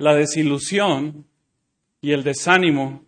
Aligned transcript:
la 0.00 0.14
desilusión 0.14 1.26
y 2.00 2.12
el 2.12 2.24
desánimo 2.24 3.04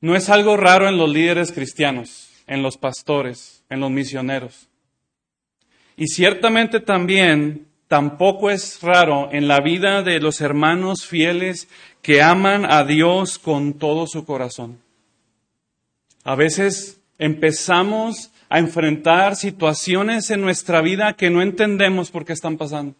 no 0.00 0.16
es 0.16 0.30
algo 0.30 0.56
raro 0.56 0.88
en 0.88 0.96
los 0.96 1.10
líderes 1.10 1.52
cristianos, 1.52 2.30
en 2.46 2.62
los 2.62 2.78
pastores, 2.78 3.62
en 3.68 3.80
los 3.80 3.90
misioneros. 3.90 4.68
Y 5.94 6.06
ciertamente 6.06 6.80
también 6.80 7.66
tampoco 7.86 8.50
es 8.50 8.80
raro 8.80 9.28
en 9.30 9.46
la 9.46 9.60
vida 9.60 10.02
de 10.02 10.20
los 10.20 10.40
hermanos 10.40 11.04
fieles 11.04 11.68
que 12.00 12.22
aman 12.22 12.64
a 12.64 12.84
Dios 12.84 13.38
con 13.38 13.74
todo 13.74 14.06
su 14.06 14.24
corazón. 14.24 14.78
A 16.24 16.34
veces 16.34 17.02
empezamos 17.18 18.30
a 18.48 18.58
enfrentar 18.58 19.36
situaciones 19.36 20.30
en 20.30 20.40
nuestra 20.40 20.80
vida 20.80 21.12
que 21.12 21.28
no 21.28 21.42
entendemos 21.42 22.10
por 22.10 22.24
qué 22.24 22.32
están 22.32 22.56
pasando. 22.56 22.94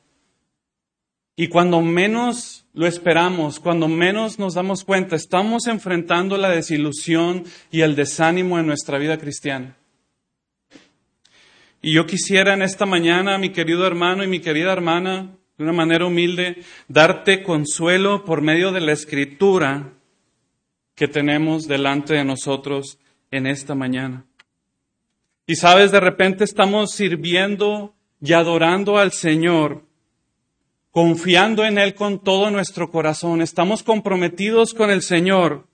Y 1.41 1.47
cuando 1.47 1.81
menos 1.83 2.67
lo 2.75 2.89
esperamos, 2.89 3.61
cuando 3.61 3.87
menos 3.87 4.41
nos 4.41 4.55
damos 4.55 4.83
cuenta, 4.83 5.15
estamos 5.15 5.69
enfrentando 5.69 6.37
la 6.37 6.49
desilusión 6.49 7.45
y 7.71 7.83
el 7.83 7.95
desánimo 7.95 8.59
en 8.59 8.67
nuestra 8.67 8.99
vida 8.99 9.19
cristiana. 9.19 9.77
Y 11.81 11.93
yo 11.93 12.07
quisiera 12.07 12.55
en 12.55 12.63
esta 12.63 12.87
mañana, 12.87 13.39
mi 13.39 13.51
querido 13.51 13.87
hermano 13.87 14.25
y 14.25 14.27
mi 14.27 14.41
querida 14.41 14.73
hermana, 14.73 15.31
de 15.57 15.63
una 15.63 15.73
manera 15.73 16.07
humilde, 16.07 16.65
darte 16.89 17.45
consuelo 17.45 18.25
por 18.25 18.43
medio 18.43 18.73
de 18.73 18.81
la 18.81 18.91
escritura 18.91 19.93
que 20.97 21.07
tenemos 21.07 21.69
delante 21.69 22.15
de 22.15 22.25
nosotros 22.25 22.99
en 23.31 23.47
esta 23.47 23.77
mañana. 23.77 24.25
Y 25.47 25.55
sabes, 25.55 25.93
de 25.93 26.01
repente 26.01 26.43
estamos 26.43 26.91
sirviendo 26.91 27.95
y 28.21 28.33
adorando 28.33 28.99
al 28.99 29.13
Señor 29.13 29.88
confiando 30.99 31.65
en 31.65 31.79
Él 31.79 31.95
con 31.95 32.19
todo 32.19 32.51
nuestro 32.51 32.91
corazón, 32.91 33.41
estamos 33.41 33.85
comprometidos 33.85 34.75
con 34.75 34.91
el 34.91 35.03
Señor 35.03 35.69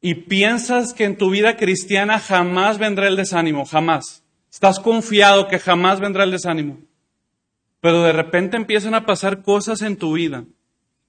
y 0.00 0.14
piensas 0.14 0.94
que 0.94 1.04
en 1.04 1.18
tu 1.18 1.28
vida 1.28 1.58
cristiana 1.58 2.18
jamás 2.18 2.78
vendrá 2.78 3.06
el 3.06 3.16
desánimo, 3.16 3.66
jamás. 3.66 4.24
Estás 4.50 4.80
confiado 4.80 5.48
que 5.48 5.58
jamás 5.58 6.00
vendrá 6.00 6.24
el 6.24 6.30
desánimo. 6.30 6.78
Pero 7.82 8.04
de 8.04 8.14
repente 8.14 8.56
empiezan 8.56 8.94
a 8.94 9.04
pasar 9.04 9.42
cosas 9.42 9.82
en 9.82 9.98
tu 9.98 10.14
vida 10.14 10.46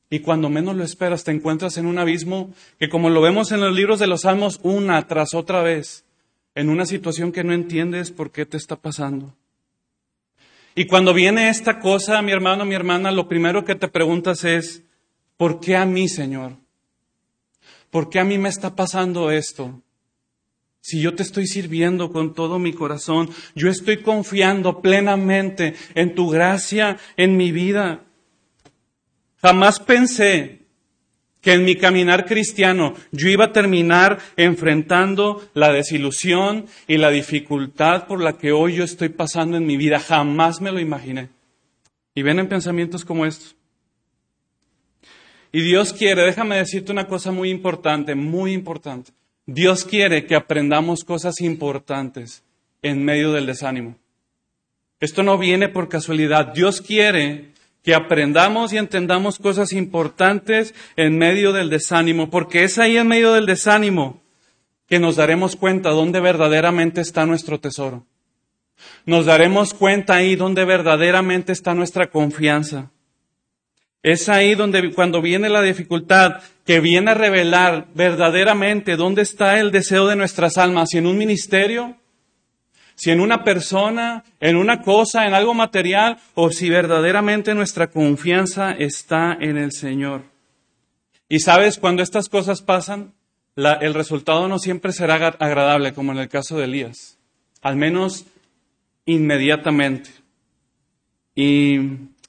y 0.09 0.20
cuando 0.20 0.50
menos 0.50 0.76
lo 0.76 0.83
esperas 0.83 1.23
te 1.23 1.31
encuentras 1.31 1.78
en 1.78 1.86
un 1.86 1.98
abismo 1.98 2.53
que 2.78 2.89
como 2.89 3.09
lo 3.09 3.22
vemos 3.22 3.53
en 3.53 3.61
los 3.61 3.73
libros 3.73 4.00
de 4.00 4.08
los 4.08 4.23
Salmos 4.23 4.59
una 4.64 5.08
tras 5.08 5.33
otra 5.33 5.61
vez, 5.64 6.03
en 6.56 6.67
una 6.67 6.86
situación 6.86 7.31
que 7.31 7.45
no 7.45 7.53
entiendes 7.53 8.11
por 8.11 8.31
qué 8.31 8.45
te 8.45 8.58
está 8.58 8.76
pasando. 8.76 9.33
Y 10.76 10.88
cuando 10.88 11.14
viene 11.14 11.48
esta 11.48 11.80
cosa, 11.80 12.22
mi 12.22 12.34
hermano, 12.34 12.66
mi 12.66 12.76
hermana, 12.76 13.09
lo 13.09 13.30
primero 13.30 13.64
que 13.64 13.76
te 13.76 13.88
preguntas 13.88 14.44
es, 14.44 14.84
¿por 15.38 15.62
qué 15.62 15.78
a 15.78 15.86
mí, 15.86 16.09
Señor? 16.09 16.58
¿Por 17.90 18.09
qué 18.09 18.20
a 18.20 18.26
mí 18.26 18.38
me 18.38 18.50
está 18.50 18.76
pasando 18.76 19.32
esto? 19.32 19.82
Si 20.82 21.00
yo 21.00 21.16
te 21.16 21.23
estoy 21.23 21.48
sirviendo 21.48 22.12
con 22.12 22.34
todo 22.34 22.59
mi 22.59 22.73
corazón, 22.73 23.30
yo 23.56 23.70
estoy 23.70 24.02
confiando 24.02 24.82
plenamente 24.82 25.76
en 25.95 26.14
tu 26.14 26.30
gracia 26.30 26.98
en 27.16 27.38
mi 27.38 27.54
vida. 27.54 28.04
Jamás 29.42 29.80
pensé 29.80 30.64
que 31.46 31.54
en 31.54 31.64
mi 31.64 31.76
caminar 31.76 32.26
cristiano 32.26 32.96
yo 33.12 33.30
iba 33.30 33.46
a 33.46 33.52
terminar 33.52 34.18
enfrentando 34.36 35.48
la 35.54 35.72
desilusión 35.72 36.66
y 36.88 36.98
la 36.98 37.12
dificultad 37.12 38.08
por 38.08 38.20
la 38.20 38.34
que 38.34 38.52
hoy 38.52 38.74
yo 38.74 38.84
estoy 38.84 39.10
pasando 39.10 39.56
en 39.56 39.68
mi 39.68 39.78
vida. 39.78 40.00
Jamás 40.00 40.60
me 40.60 40.72
lo 40.72 40.80
imaginé. 40.80 41.30
Y 42.16 42.23
ven 42.23 42.40
en 42.40 42.50
pensamientos 42.50 43.06
como 43.06 43.28
estos. 43.28 43.56
Y 45.52 45.62
Dios 45.62 45.94
quiere, 45.94 46.23
déjame 46.23 46.58
decirte 46.58 46.92
una 46.92 47.06
cosa 47.06 47.32
muy 47.32 47.52
importante, 47.52 48.16
muy 48.16 48.52
importante. 48.52 49.12
Dios 49.46 49.86
quiere 49.86 50.26
que 50.26 50.34
aprendamos 50.34 51.04
cosas 51.04 51.42
importantes 51.42 52.44
en 52.82 53.05
medio 53.05 53.34
del 53.34 53.45
desánimo. 53.45 54.00
Esto 55.00 55.22
no 55.22 55.38
viene 55.38 55.70
por 55.70 55.89
casualidad. 55.89 56.54
Dios 56.55 56.82
quiere 56.82 57.52
que 57.86 57.94
aprendamos 57.94 58.73
y 58.73 58.78
entendamos 58.78 59.38
cosas 59.38 59.72
importantes 59.72 60.73
en 60.96 61.20
medio 61.20 61.54
del 61.54 61.70
desánimo, 61.70 62.32
porque 62.32 62.64
es 62.64 62.80
ahí 62.80 62.98
en 62.98 63.08
medio 63.08 63.34
del 63.34 63.46
desánimo 63.46 64.23
que 64.88 65.00
nos 65.00 65.16
daremos 65.16 65.56
cuenta 65.56 65.92
dónde 65.92 66.20
verdaderamente 66.20 67.02
está 67.02 67.28
nuestro 67.28 67.60
tesoro. 67.60 68.08
Nos 69.06 69.28
daremos 69.28 69.76
cuenta 69.76 70.16
ahí 70.16 70.36
donde 70.36 70.66
verdaderamente 70.66 71.52
está 71.52 71.76
nuestra 71.76 72.10
confianza. 72.10 72.92
Es 74.02 74.30
ahí 74.30 74.56
donde 74.56 74.92
cuando 74.92 75.22
viene 75.22 75.48
la 75.50 75.62
dificultad 75.62 76.42
que 76.66 76.80
viene 76.80 77.12
a 77.12 77.16
revelar 77.16 77.88
verdaderamente 77.94 78.96
dónde 78.96 79.22
está 79.22 79.60
el 79.60 79.72
deseo 79.72 80.08
de 80.08 80.16
nuestras 80.16 80.58
almas, 80.58 80.90
si 80.90 80.98
en 80.98 81.06
un 81.06 81.17
ministerio, 81.20 81.98
si 82.95 83.11
en 83.11 83.20
una 83.20 83.44
persona, 83.44 84.23
en 84.39 84.56
una 84.56 84.82
cosa, 84.82 85.28
en 85.28 85.33
algo 85.33 85.54
material, 85.54 86.17
o 86.33 86.50
si 86.50 86.70
verdaderamente 86.70 87.54
nuestra 87.54 87.88
confianza 87.88 88.72
está 88.72 89.38
en 89.39 89.58
el 89.58 89.72
Señor. 89.72 90.23
Y 91.28 91.39
sabes, 91.39 91.78
cuando 91.78 92.04
estas 92.04 92.30
cosas 92.30 92.61
pasan, 92.61 93.14
el 93.55 93.94
resultado 93.94 94.48
no 94.48 94.60
siempre 94.60 94.92
será 94.92 95.16
agradable, 95.16 95.94
como 95.94 96.11
en 96.11 96.20
el 96.20 96.30
caso 96.30 96.58
de 96.58 96.66
Elías, 96.66 97.17
al 97.61 97.76
menos 97.76 98.26
inmediatamente. 99.05 100.10
Y 101.36 101.80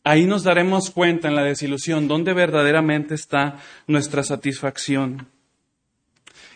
ahí 0.03 0.27
nos 0.27 0.45
daremos 0.45 0.91
cuenta 0.91 1.29
en 1.29 1.37
la 1.37 1.45
desilusión 1.45 2.09
dónde 2.09 2.33
verdaderamente 2.33 3.15
está 3.15 3.59
nuestra 3.87 4.23
satisfacción. 4.23 5.29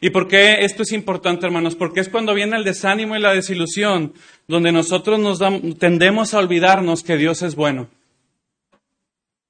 ¿Y 0.01 0.11
por 0.11 0.29
qué 0.29 0.65
esto 0.65 0.83
es 0.83 0.93
importante, 0.93 1.47
hermanos? 1.47 1.77
Porque 1.77 2.01
es 2.01 2.09
cuando 2.09 2.35
viene 2.35 2.57
el 2.57 2.65
desánimo 2.65 3.17
y 3.17 3.21
la 3.21 3.35
desilusión, 3.35 4.15
donde 4.49 4.73
nosotros 4.73 5.19
nos 5.19 5.39
tendemos 5.79 6.33
a 6.33 6.39
olvidarnos 6.39 7.03
que 7.03 7.17
Dios 7.17 7.43
es 7.43 7.55
bueno. 7.55 7.89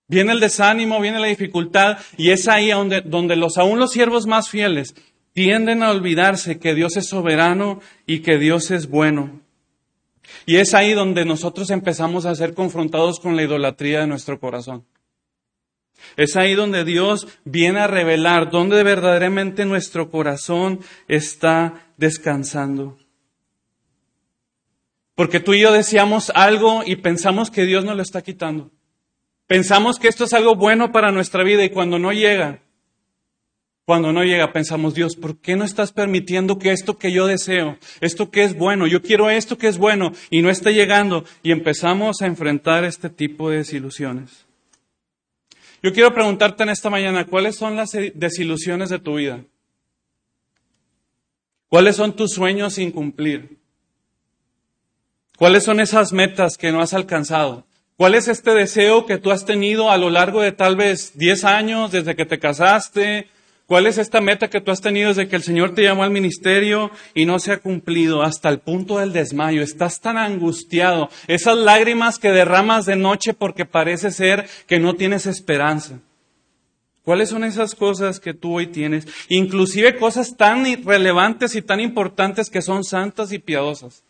Viene 0.09 0.33
el 0.33 0.41
desánimo, 0.41 1.01
viene 1.01 1.21
la 1.21 1.29
dificultad, 1.29 1.99
y 2.17 2.31
es 2.31 2.49
ahí 2.49 2.71
donde, 2.71 3.01
donde 3.01 3.37
los, 3.37 3.59
aún 3.59 3.79
los 3.79 3.93
siervos 3.93 4.27
más 4.27 4.49
fieles 4.49 4.95
tienden 5.33 5.85
a 5.85 5.91
olvidarse 5.91 6.59
que 6.59 6.75
Dios 6.75 6.97
es 6.97 7.09
soberano 7.09 7.81
y 8.07 8.19
que 8.19 8.37
Dios 8.37 8.73
es 8.73 8.89
bueno. 8.89 9.41
Y 10.47 10.57
es 10.57 10.75
ahí 10.75 10.95
donde 10.95 11.25
nosotros 11.25 11.71
empezamos 11.71 12.27
a 12.27 12.35
ser 12.35 12.55
confrontados 12.55 13.21
con 13.21 13.37
la 13.37 13.43
idolatría 13.43 14.01
de 14.01 14.09
nuestro 14.09 14.41
corazón. 14.41 14.85
Es 16.17 16.37
ahí 16.37 16.55
donde 16.55 16.85
Dios 16.85 17.27
viene 17.45 17.81
a 17.81 17.87
revelar 17.87 18.51
dónde 18.51 18.83
verdaderamente 18.83 19.65
nuestro 19.65 20.11
corazón 20.11 20.81
está 21.09 21.93
descansando. 21.97 22.99
Porque 25.15 25.41
tú 25.41 25.53
y 25.53 25.61
yo 25.61 25.73
deseamos 25.73 26.31
algo 26.35 26.83
y 26.87 26.97
pensamos 26.97 27.51
que 27.51 27.67
Dios 27.67 27.85
nos 27.85 27.97
lo 27.97 28.03
está 28.03 28.23
quitando. 28.23 28.71
Pensamos 29.47 29.99
que 29.99 30.09
esto 30.09 30.25
es 30.25 30.33
algo 30.33 30.55
bueno 30.55 30.93
para 30.93 31.13
nuestra 31.13 31.43
vida 31.43 31.65
y 31.65 31.71
cuando 31.71 31.99
no 31.99 32.13
llega, 32.13 32.63
cuando 33.91 34.13
no 34.13 34.23
llega, 34.23 34.53
pensamos, 34.53 34.95
Dios, 34.95 35.17
¿por 35.17 35.41
qué 35.41 35.57
no 35.57 35.65
estás 35.65 35.91
permitiendo 35.91 36.61
que 36.61 36.71
esto 36.71 36.97
que 36.97 37.11
yo 37.11 37.27
deseo, 37.27 37.77
esto 38.01 38.31
que 38.31 38.45
es 38.45 38.57
bueno, 38.57 38.87
yo 38.87 39.03
quiero 39.03 39.29
esto 39.31 39.59
que 39.59 39.67
es 39.67 39.79
bueno 39.79 40.13
y 40.31 40.43
no 40.43 40.49
esté 40.49 40.73
llegando? 40.73 41.25
Y 41.43 41.51
empezamos 41.51 42.23
a 42.23 42.27
enfrentar 42.27 42.85
este 42.85 43.11
tipo 43.11 43.51
de 43.51 43.57
desilusiones. 43.57 44.47
Yo 45.83 45.93
quiero 45.93 46.13
preguntarte 46.13 46.63
en 46.63 46.69
esta 46.69 46.91
mañana, 46.91 47.27
¿cuáles 47.27 47.57
son 47.57 47.75
las 47.75 47.93
desilusiones 48.15 48.91
de 48.91 48.99
tu 48.99 49.15
vida? 49.15 49.45
¿Cuáles 51.69 51.97
son 51.97 52.15
tus 52.15 52.33
sueños 52.33 52.75
sin 52.75 52.91
cumplir? 52.91 53.59
¿Cuáles 55.39 55.65
son 55.65 55.81
esas 55.81 56.13
metas 56.13 56.59
que 56.59 56.71
no 56.71 56.83
has 56.83 56.93
alcanzado? 56.93 57.65
¿Cuál 57.97 58.15
es 58.15 58.29
este 58.29 58.53
deseo 58.53 59.07
que 59.07 59.19
tú 59.19 59.31
has 59.31 59.47
tenido 59.47 59.91
a 59.91 59.97
lo 59.97 60.11
largo 60.11 60.43
de 60.43 60.53
tal 60.53 60.77
vez 60.77 61.17
10 61.17 61.45
años 61.45 61.93
desde 61.93 62.17
que 62.17 62.27
te 62.27 62.39
casaste, 62.39 63.29
¿Cuál 63.71 63.87
es 63.87 63.99
esta 63.99 64.21
meta 64.21 64.51
que 64.51 64.61
tú 64.61 64.73
has 64.73 64.81
tenido 64.81 65.11
desde 65.11 65.29
que 65.29 65.37
el 65.37 65.45
Señor 65.45 65.77
te 65.77 65.85
llamó 65.85 66.03
al 66.03 66.11
ministerio 66.11 66.91
y 67.15 67.25
no 67.25 67.39
se 67.39 67.53
ha 67.53 67.61
cumplido 67.61 68.25
hasta 68.25 68.49
el 68.49 68.59
punto 68.59 68.99
del 68.99 69.13
desmayo? 69.13 69.63
Estás 69.63 70.01
tan 70.01 70.19
angustiado. 70.19 71.09
Esas 71.29 71.57
lágrimas 71.57 72.19
que 72.19 72.33
derramas 72.33 72.85
de 72.85 72.97
noche 72.97 73.33
porque 73.33 73.67
parece 73.67 74.11
ser 74.11 74.49
que 74.67 74.81
no 74.81 74.97
tienes 74.97 75.27
esperanza. 75.27 76.01
¿Cuáles 77.05 77.29
son 77.29 77.45
esas 77.45 77.77
cosas 77.77 78.19
que 78.19 78.35
tú 78.35 78.57
hoy 78.57 78.67
tienes? 78.67 79.07
Inclusive 79.29 79.97
cosas 79.99 80.37
tan 80.37 80.65
relevantes 80.85 81.55
y 81.55 81.63
tan 81.63 81.79
importantes 81.79 82.51
que 82.51 82.63
son 82.63 82.83
santas 82.83 83.31
y 83.31 83.39
piadosas. 83.39 84.03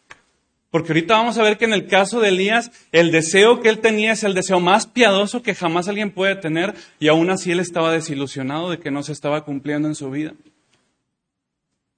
Porque 0.70 0.92
ahorita 0.92 1.14
vamos 1.14 1.36
a 1.36 1.42
ver 1.42 1.58
que 1.58 1.64
en 1.64 1.72
el 1.72 1.88
caso 1.88 2.20
de 2.20 2.28
Elías, 2.28 2.70
el 2.92 3.10
deseo 3.10 3.60
que 3.60 3.68
él 3.68 3.80
tenía 3.80 4.12
es 4.12 4.22
el 4.22 4.34
deseo 4.34 4.60
más 4.60 4.86
piadoso 4.86 5.42
que 5.42 5.54
jamás 5.54 5.88
alguien 5.88 6.12
puede 6.12 6.36
tener 6.36 6.74
y 7.00 7.08
aún 7.08 7.30
así 7.30 7.50
él 7.50 7.58
estaba 7.58 7.92
desilusionado 7.92 8.70
de 8.70 8.78
que 8.78 8.92
no 8.92 9.02
se 9.02 9.12
estaba 9.12 9.44
cumpliendo 9.44 9.88
en 9.88 9.96
su 9.96 10.10
vida. 10.10 10.34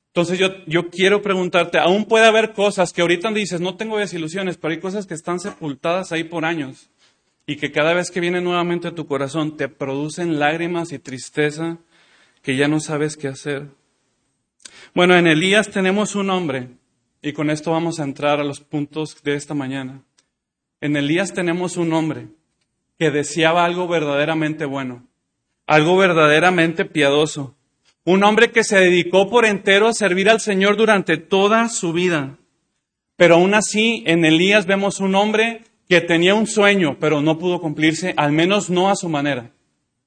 Entonces 0.09 0.39
yo, 0.39 0.49
yo 0.67 0.91
quiero 0.91 1.23
preguntarte, 1.23 1.79
aún 1.79 2.05
puede 2.07 2.27
haber 2.27 2.53
cosas 2.53 2.93
que 2.93 3.03
ahorita 3.03 3.31
dices, 3.33 3.61
no 3.61 3.77
tengo 3.77 3.99
desilusiones, 3.99 4.57
pero 4.57 4.73
hay 4.73 4.81
cosas 4.81 5.07
que 5.07 5.15
están 5.15 5.41
sepultadas 5.41 6.13
ahí 6.13 6.25
por 6.25 6.45
años. 6.45 6.89
y 7.47 7.57
que 7.57 7.73
cada 7.73 7.93
vez 7.93 8.11
que 8.11 8.21
viene 8.21 8.41
nuevamente 8.41 8.93
tu 8.93 9.07
corazón 9.07 9.57
te 9.57 9.69
producen 9.69 10.39
lágrimas 10.39 10.93
y 10.93 10.99
tristeza 10.99 11.79
que 12.43 12.57
ya 12.57 12.69
no 12.69 12.81
sabes 12.81 13.17
qué 13.17 13.29
hacer. 13.29 13.69
Bueno, 14.95 15.17
en 15.17 15.27
Elías 15.27 15.71
tenemos 15.71 16.15
un 16.15 16.31
hombre, 16.31 16.69
y 17.23 17.33
con 17.33 17.51
esto 17.51 17.71
vamos 17.71 18.01
a 18.01 18.05
entrar 18.05 18.41
a 18.41 18.45
los 18.45 18.61
puntos 18.61 19.23
de 19.23 19.35
esta 19.35 19.55
mañana. 19.55 20.03
En 20.81 20.97
Elías 20.97 21.33
tenemos 21.33 21.77
un 21.77 21.93
hombre 21.93 22.27
que 22.99 23.13
deseaba 23.13 23.65
algo 23.65 23.87
verdaderamente 23.87 24.65
bueno, 24.65 25.07
algo 25.67 25.97
verdaderamente 25.97 26.85
piadoso, 26.85 27.55
un 28.05 28.25
hombre 28.25 28.51
que 28.51 28.65
se 28.65 28.81
dedicó 28.81 29.31
por 29.31 29.47
entero 29.47 29.87
a 29.87 29.95
servir 29.95 30.29
al 30.29 30.41
Señor 30.41 30.77
durante 30.77 31.17
toda 31.17 31.69
su 31.69 31.93
vida. 31.93 32.39
Pero 33.17 33.37
aún 33.37 33.55
así, 33.55 34.03
en 34.07 34.25
Elías 34.25 34.67
vemos 34.67 34.99
un 34.99 35.15
hombre 35.15 35.63
que 35.89 36.01
tenía 36.01 36.35
un 36.35 36.49
sueño, 36.49 36.97
pero 36.99 37.23
no 37.23 37.39
pudo 37.39 37.61
cumplirse, 37.61 38.15
al 38.17 38.33
menos 38.33 38.69
no 38.69 38.91
a 38.91 38.97
su 38.97 39.09
manera. 39.09 39.53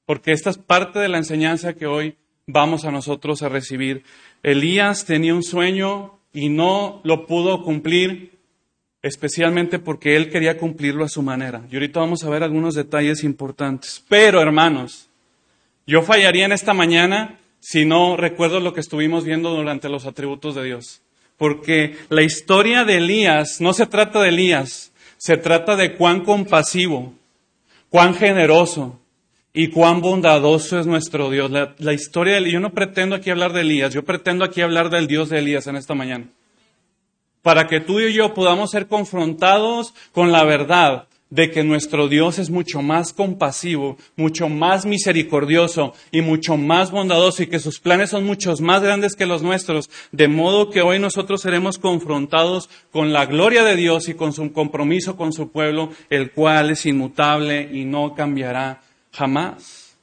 Porque 0.05 0.33
esta 0.33 0.49
es 0.49 0.57
parte 0.57 0.99
de 0.99 1.07
la 1.07 1.17
enseñanza 1.17 1.75
que 1.75 1.85
hoy 1.85 2.17
vamos 2.45 2.83
a 2.83 2.91
nosotros 2.91 3.41
a 3.41 3.49
recibir. 3.49 4.03
Elías 4.43 5.05
tenía 5.05 5.33
un 5.33 5.43
sueño 5.43 6.14
y 6.35 6.49
no 6.49 6.99
lo 7.03 7.25
pudo 7.25 7.63
cumplir, 7.63 8.37
especialmente 9.01 9.79
porque 9.79 10.17
él 10.17 10.29
quería 10.29 10.57
cumplirlo 10.57 11.05
a 11.05 11.09
su 11.09 11.21
manera. 11.21 11.63
Y 11.71 11.75
ahorita 11.75 12.01
vamos 12.01 12.23
a 12.23 12.29
ver 12.29 12.43
algunos 12.43 12.75
detalles 12.75 13.23
importantes. 13.23 14.03
Pero, 14.09 14.41
hermanos, 14.41 15.07
yo 15.87 16.01
fallaría 16.01 16.45
en 16.45 16.51
esta 16.51 16.73
mañana 16.73 17.39
si 17.61 17.85
no 17.85 18.17
recuerdo 18.17 18.59
lo 18.59 18.73
que 18.73 18.81
estuvimos 18.81 19.23
viendo 19.23 19.49
durante 19.55 19.87
los 19.87 20.05
atributos 20.05 20.55
de 20.55 20.65
Dios. 20.65 21.01
Porque 21.37 21.95
la 22.09 22.21
historia 22.21 22.83
de 22.83 22.97
Elías 22.97 23.61
no 23.61 23.73
se 23.73 23.85
trata 23.85 24.21
de 24.21 24.29
Elías, 24.29 24.91
se 25.17 25.37
trata 25.37 25.77
de 25.77 25.95
cuán 25.95 26.21
compasivo, 26.21 27.13
cuán 27.89 28.13
generoso, 28.13 28.99
y 29.55 29.69
cuán 29.69 30.01
bondadoso 30.01 30.77
es 30.77 30.85
nuestro 30.85 31.31
Dios. 31.31 31.49
La, 31.49 31.93
historia 31.93 32.35
de 32.35 32.51
yo 32.51 32.59
no 32.59 32.73
pretendo 32.73 33.15
aquí 33.15 33.29
hablar 33.29 33.53
de 33.53 33.61
Elías, 33.61 33.93
yo 33.93 34.03
pretendo 34.03 34.43
aquí 34.43 34.61
hablar 34.61 34.89
del 34.89 35.07
Dios 35.07 35.29
de 35.29 35.39
Elías 35.39 35.65
en 35.67 35.77
esta 35.77 35.95
mañana. 35.95 36.25
Para 37.41 37.65
que 37.67 37.79
tú 37.79 38.01
y 38.01 38.13
yo 38.13 38.33
podamos 38.33 38.71
ser 38.71 38.87
confrontados 38.87 39.93
con 40.11 40.33
la 40.33 40.43
verdad 40.43 41.07
de 41.29 41.51
que 41.51 41.63
nuestro 41.63 42.09
Dios 42.09 42.37
es 42.37 42.49
mucho 42.49 42.81
más 42.81 43.13
compasivo, 43.13 43.97
mucho 44.17 44.49
más 44.49 44.85
misericordioso 44.85 45.93
y 46.11 46.21
mucho 46.21 46.57
más 46.57 46.91
bondadoso 46.91 47.41
y 47.41 47.47
que 47.47 47.59
sus 47.59 47.79
planes 47.79 48.09
son 48.09 48.25
muchos 48.25 48.59
más 48.59 48.83
grandes 48.83 49.15
que 49.15 49.25
los 49.25 49.41
nuestros, 49.41 49.89
de 50.11 50.27
modo 50.27 50.69
que 50.69 50.81
hoy 50.81 50.99
nosotros 50.99 51.41
seremos 51.41 51.77
confrontados 51.77 52.69
con 52.91 53.13
la 53.13 53.25
gloria 53.25 53.63
de 53.63 53.77
Dios 53.77 54.09
y 54.09 54.15
con 54.15 54.33
su 54.33 54.51
compromiso 54.51 55.15
con 55.15 55.31
su 55.31 55.49
pueblo, 55.49 55.91
el 56.09 56.31
cual 56.31 56.71
es 56.71 56.85
inmutable 56.85 57.69
y 57.71 57.85
no 57.85 58.15
cambiará 58.15 58.81
Jamás. 59.15 59.95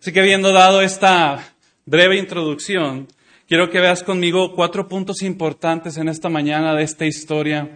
Así 0.00 0.12
que 0.12 0.18
habiendo 0.18 0.52
dado 0.52 0.82
esta 0.82 1.54
breve 1.86 2.18
introducción, 2.18 3.06
quiero 3.46 3.70
que 3.70 3.78
veas 3.78 4.02
conmigo 4.02 4.56
cuatro 4.56 4.88
puntos 4.88 5.22
importantes 5.22 5.96
en 5.96 6.08
esta 6.08 6.28
mañana 6.28 6.74
de 6.74 6.82
esta 6.82 7.06
historia 7.06 7.70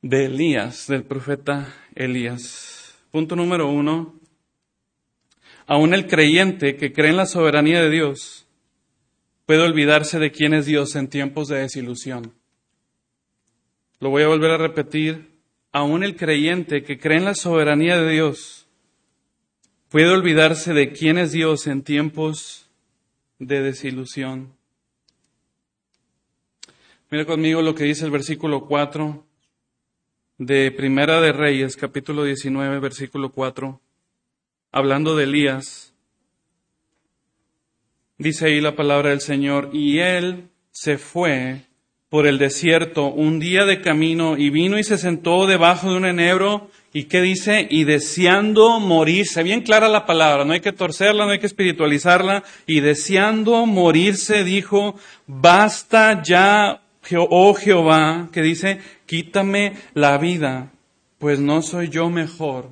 de 0.00 0.26
Elías, 0.26 0.86
del 0.86 1.02
profeta 1.02 1.74
Elías. 1.96 2.94
Punto 3.10 3.34
número 3.34 3.68
uno. 3.68 4.14
Aún 5.66 5.92
el 5.92 6.06
creyente 6.06 6.76
que 6.76 6.92
cree 6.92 7.10
en 7.10 7.16
la 7.16 7.26
soberanía 7.26 7.82
de 7.82 7.90
Dios 7.90 8.46
puede 9.44 9.62
olvidarse 9.62 10.20
de 10.20 10.30
quién 10.30 10.54
es 10.54 10.66
Dios 10.66 10.94
en 10.94 11.08
tiempos 11.08 11.48
de 11.48 11.58
desilusión. 11.58 12.32
Lo 13.98 14.10
voy 14.10 14.22
a 14.22 14.28
volver 14.28 14.52
a 14.52 14.58
repetir. 14.58 15.34
Aún 15.72 16.04
el 16.04 16.14
creyente 16.14 16.84
que 16.84 17.00
cree 17.00 17.18
en 17.18 17.24
la 17.24 17.34
soberanía 17.34 18.00
de 18.00 18.12
Dios 18.12 18.65
Puede 19.88 20.08
olvidarse 20.08 20.72
de 20.74 20.90
quién 20.90 21.16
es 21.16 21.30
Dios 21.30 21.68
en 21.68 21.82
tiempos 21.82 22.68
de 23.38 23.62
desilusión. 23.62 24.52
Mira 27.08 27.24
conmigo 27.24 27.62
lo 27.62 27.76
que 27.76 27.84
dice 27.84 28.04
el 28.04 28.10
versículo 28.10 28.66
4 28.66 29.24
de 30.38 30.72
Primera 30.72 31.20
de 31.20 31.30
Reyes, 31.30 31.76
capítulo 31.76 32.24
19, 32.24 32.80
versículo 32.80 33.30
4, 33.30 33.80
hablando 34.72 35.14
de 35.14 35.22
Elías. 35.22 35.94
Dice 38.18 38.46
ahí 38.46 38.60
la 38.60 38.74
palabra 38.74 39.10
del 39.10 39.20
Señor, 39.20 39.70
y 39.72 40.00
él 40.00 40.48
se 40.72 40.98
fue 40.98 41.60
por 42.08 42.26
el 42.26 42.38
desierto 42.38 43.06
un 43.06 43.38
día 43.38 43.64
de 43.64 43.80
camino 43.82 44.36
y 44.36 44.50
vino 44.50 44.80
y 44.80 44.82
se 44.82 44.98
sentó 44.98 45.46
debajo 45.46 45.90
de 45.90 45.96
un 45.96 46.06
enebro 46.06 46.72
¿Y 46.96 47.04
qué 47.04 47.20
dice? 47.20 47.68
Y 47.68 47.84
deseando 47.84 48.80
morirse. 48.80 49.42
Bien 49.42 49.60
clara 49.60 49.86
la 49.86 50.06
palabra, 50.06 50.46
no 50.46 50.54
hay 50.54 50.60
que 50.60 50.72
torcerla, 50.72 51.26
no 51.26 51.32
hay 51.32 51.38
que 51.38 51.44
espiritualizarla. 51.44 52.42
Y 52.66 52.80
deseando 52.80 53.66
morirse 53.66 54.44
dijo, 54.44 54.98
basta 55.26 56.22
ya, 56.22 56.80
oh 57.28 57.52
Jehová, 57.52 58.30
que 58.32 58.40
dice, 58.40 58.80
quítame 59.04 59.74
la 59.92 60.16
vida, 60.16 60.72
pues 61.18 61.38
no 61.38 61.60
soy 61.60 61.90
yo 61.90 62.08
mejor 62.08 62.70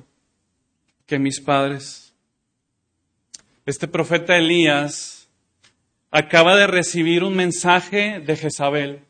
que 1.05 1.19
mis 1.19 1.39
padres. 1.39 2.15
Este 3.67 3.87
profeta 3.87 4.35
Elías 4.35 5.29
acaba 6.09 6.55
de 6.55 6.65
recibir 6.65 7.23
un 7.23 7.35
mensaje 7.35 8.23
de 8.25 8.35
Jezabel. 8.35 9.01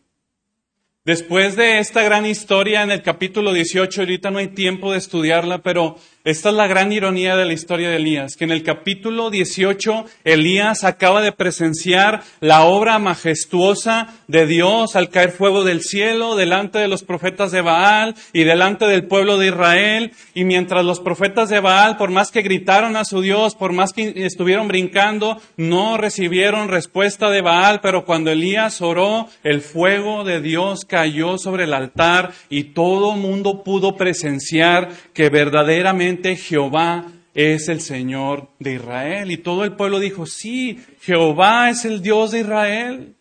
Después 1.06 1.56
de 1.56 1.78
esta 1.78 2.02
gran 2.02 2.26
historia 2.26 2.82
en 2.82 2.90
el 2.90 3.04
capítulo 3.04 3.54
18, 3.54 4.02
ahorita 4.02 4.32
no 4.32 4.40
hay 4.40 4.48
tiempo 4.48 4.92
de 4.92 4.98
estudiarla, 4.98 5.60
pero 5.60 5.98
esta 6.26 6.50
es 6.50 6.56
la 6.56 6.66
gran 6.66 6.92
ironía 6.92 7.36
de 7.36 7.46
la 7.46 7.54
historia 7.54 7.88
de 7.88 7.98
Elías, 7.98 8.36
que 8.36 8.46
en 8.46 8.52
el 8.52 8.64
capítulo 8.64 9.30
18 9.30 10.06
Elías 10.24 10.84
acaba 10.84 11.22
de 11.22 11.32
presenciar 11.32 12.24
la 12.40 12.64
obra 12.64 12.98
majestuosa 12.98 14.08
de 14.28 14.48
Dios 14.48 14.96
al 14.96 15.10
caer 15.10 15.30
fuego 15.30 15.64
del 15.64 15.84
cielo 15.84 16.36
delante 16.36 16.80
de 16.80 16.88
los 16.88 17.04
profetas 17.04 17.52
de 17.52 17.62
Baal 17.62 18.16
y 18.34 18.44
delante 18.44 18.88
del 18.88 19.06
pueblo 19.06 19.38
de 19.38 19.50
Israel. 19.50 20.14
Y 20.34 20.46
mientras 20.46 20.84
los 20.84 21.00
profetas 21.00 21.50
de 21.50 21.60
Baal, 21.60 21.96
por 21.96 22.10
más 22.10 22.32
que 22.32 22.42
gritaron 22.42 22.96
a 22.96 23.06
su 23.06 23.22
Dios, 23.22 23.54
por 23.54 23.72
más 23.72 23.94
que 23.94 24.26
estuvieron 24.26 24.68
brincando, 24.68 25.40
no 25.58 25.96
recibieron 25.98 26.70
respuesta 26.70 27.30
de 27.30 27.42
Baal, 27.44 27.82
pero 27.82 28.04
cuando 28.04 28.32
Elías 28.32 28.82
oró, 28.82 29.28
el 29.44 29.62
fuego 29.62 30.24
de 30.24 30.42
Dios 30.42 30.86
cayó 30.86 31.38
sobre 31.38 31.66
el 31.66 31.74
altar 31.76 32.32
y 32.50 32.74
todo 32.74 33.12
mundo 33.12 33.64
pudo 33.64 33.96
presenciar 33.96 34.90
que 35.14 35.30
verdaderamente 35.30 36.15
Jehová 36.24 37.06
es 37.34 37.68
el 37.68 37.82
Señor 37.82 38.48
de 38.60 38.76
Israel. 38.76 39.30
Y 39.32 39.38
todo 39.38 39.64
el 39.64 39.74
pueblo 39.74 40.00
dijo, 40.00 40.26
sí, 40.26 40.80
Jehová 41.02 41.70
es 41.70 41.86
el 41.86 42.02
Dios 42.02 42.32
de 42.32 42.40
Israel. 42.40 43.16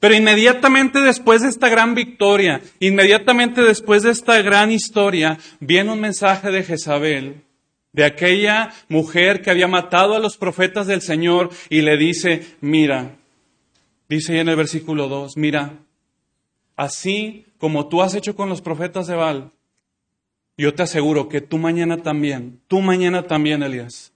Pero 0.00 0.14
inmediatamente 0.14 1.00
después 1.00 1.42
de 1.42 1.48
esta 1.48 1.68
gran 1.68 1.94
victoria, 1.94 2.60
inmediatamente 2.80 3.62
después 3.62 4.02
de 4.02 4.10
esta 4.10 4.40
gran 4.42 4.70
historia, 4.70 5.38
viene 5.60 5.92
un 5.92 6.00
mensaje 6.00 6.50
de 6.50 6.62
Jezabel, 6.62 7.42
de 7.92 8.04
aquella 8.04 8.72
mujer 8.88 9.40
que 9.40 9.50
había 9.50 9.68
matado 9.68 10.14
a 10.14 10.18
los 10.18 10.36
profetas 10.36 10.86
del 10.86 11.00
Señor 11.00 11.50
y 11.70 11.80
le 11.80 11.96
dice, 11.96 12.44
mira, 12.60 13.16
dice 14.08 14.38
en 14.38 14.48
el 14.48 14.56
versículo 14.56 15.08
2, 15.08 15.38
mira, 15.38 15.78
así 16.76 17.46
como 17.58 17.88
tú 17.88 18.02
has 18.02 18.14
hecho 18.14 18.36
con 18.36 18.50
los 18.50 18.60
profetas 18.60 19.06
de 19.06 19.14
Baal, 19.14 19.50
yo 20.56 20.74
te 20.74 20.82
aseguro 20.82 21.28
que 21.28 21.40
tú 21.40 21.58
mañana 21.58 21.98
también, 21.98 22.60
tú 22.68 22.80
mañana 22.80 23.24
también, 23.24 23.62
Elías, 23.62 24.12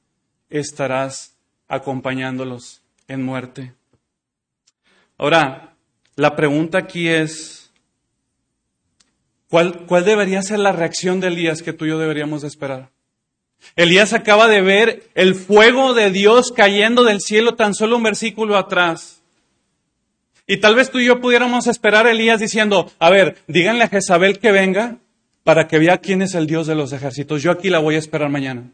estarás 0.49 1.37
acompañándolos 1.68 2.82
en 3.09 3.23
muerte. 3.23 3.75
Ahora, 5.18 5.75
la 6.16 6.35
pregunta 6.35 6.78
aquí 6.78 7.09
es, 7.09 7.70
¿cuál, 9.49 9.85
¿cuál, 9.87 10.04
debería 10.04 10.42
ser 10.42 10.59
la 10.61 10.73
reacción 10.73 11.20
de 11.20 11.28
Elías 11.28 11.62
que 11.62 11.73
tú 11.73 11.85
y 11.85 11.88
yo 11.88 11.99
deberíamos 11.99 12.42
esperar? 12.42 12.90
Elías 13.76 14.14
acaba 14.14 14.49
de 14.49 14.62
ver 14.62 15.11
el 15.14 15.35
fuego 15.35 15.92
de 15.92 16.11
Dios 16.11 16.52
cayendo 16.52 17.04
del 17.04 17.20
cielo 17.20 17.54
tan 17.54 17.75
solo 17.75 17.97
un 17.97 18.02
versículo 18.02 18.56
atrás. 18.56 19.23
Y 20.47 20.56
tal 20.56 20.75
vez 20.75 20.90
tú 20.90 20.99
y 20.99 21.06
yo 21.06 21.20
pudiéramos 21.20 21.66
esperar 21.66 22.06
a 22.06 22.11
Elías 22.11 22.40
diciendo, 22.40 22.90
a 22.99 23.11
ver, 23.11 23.37
díganle 23.47 23.85
a 23.85 23.88
Jezabel 23.88 24.38
que 24.40 24.50
venga, 24.50 24.97
para 25.50 25.66
que 25.66 25.80
vea 25.80 25.99
quién 25.99 26.23
es 26.23 26.37
el 26.37 26.47
Dios 26.47 26.69
de 26.69 26.76
los 26.76 26.92
ejércitos. 26.92 27.42
Yo 27.42 27.50
aquí 27.50 27.71
la 27.71 27.80
voy 27.80 27.97
a 27.97 27.99
esperar 27.99 28.30
mañana. 28.30 28.71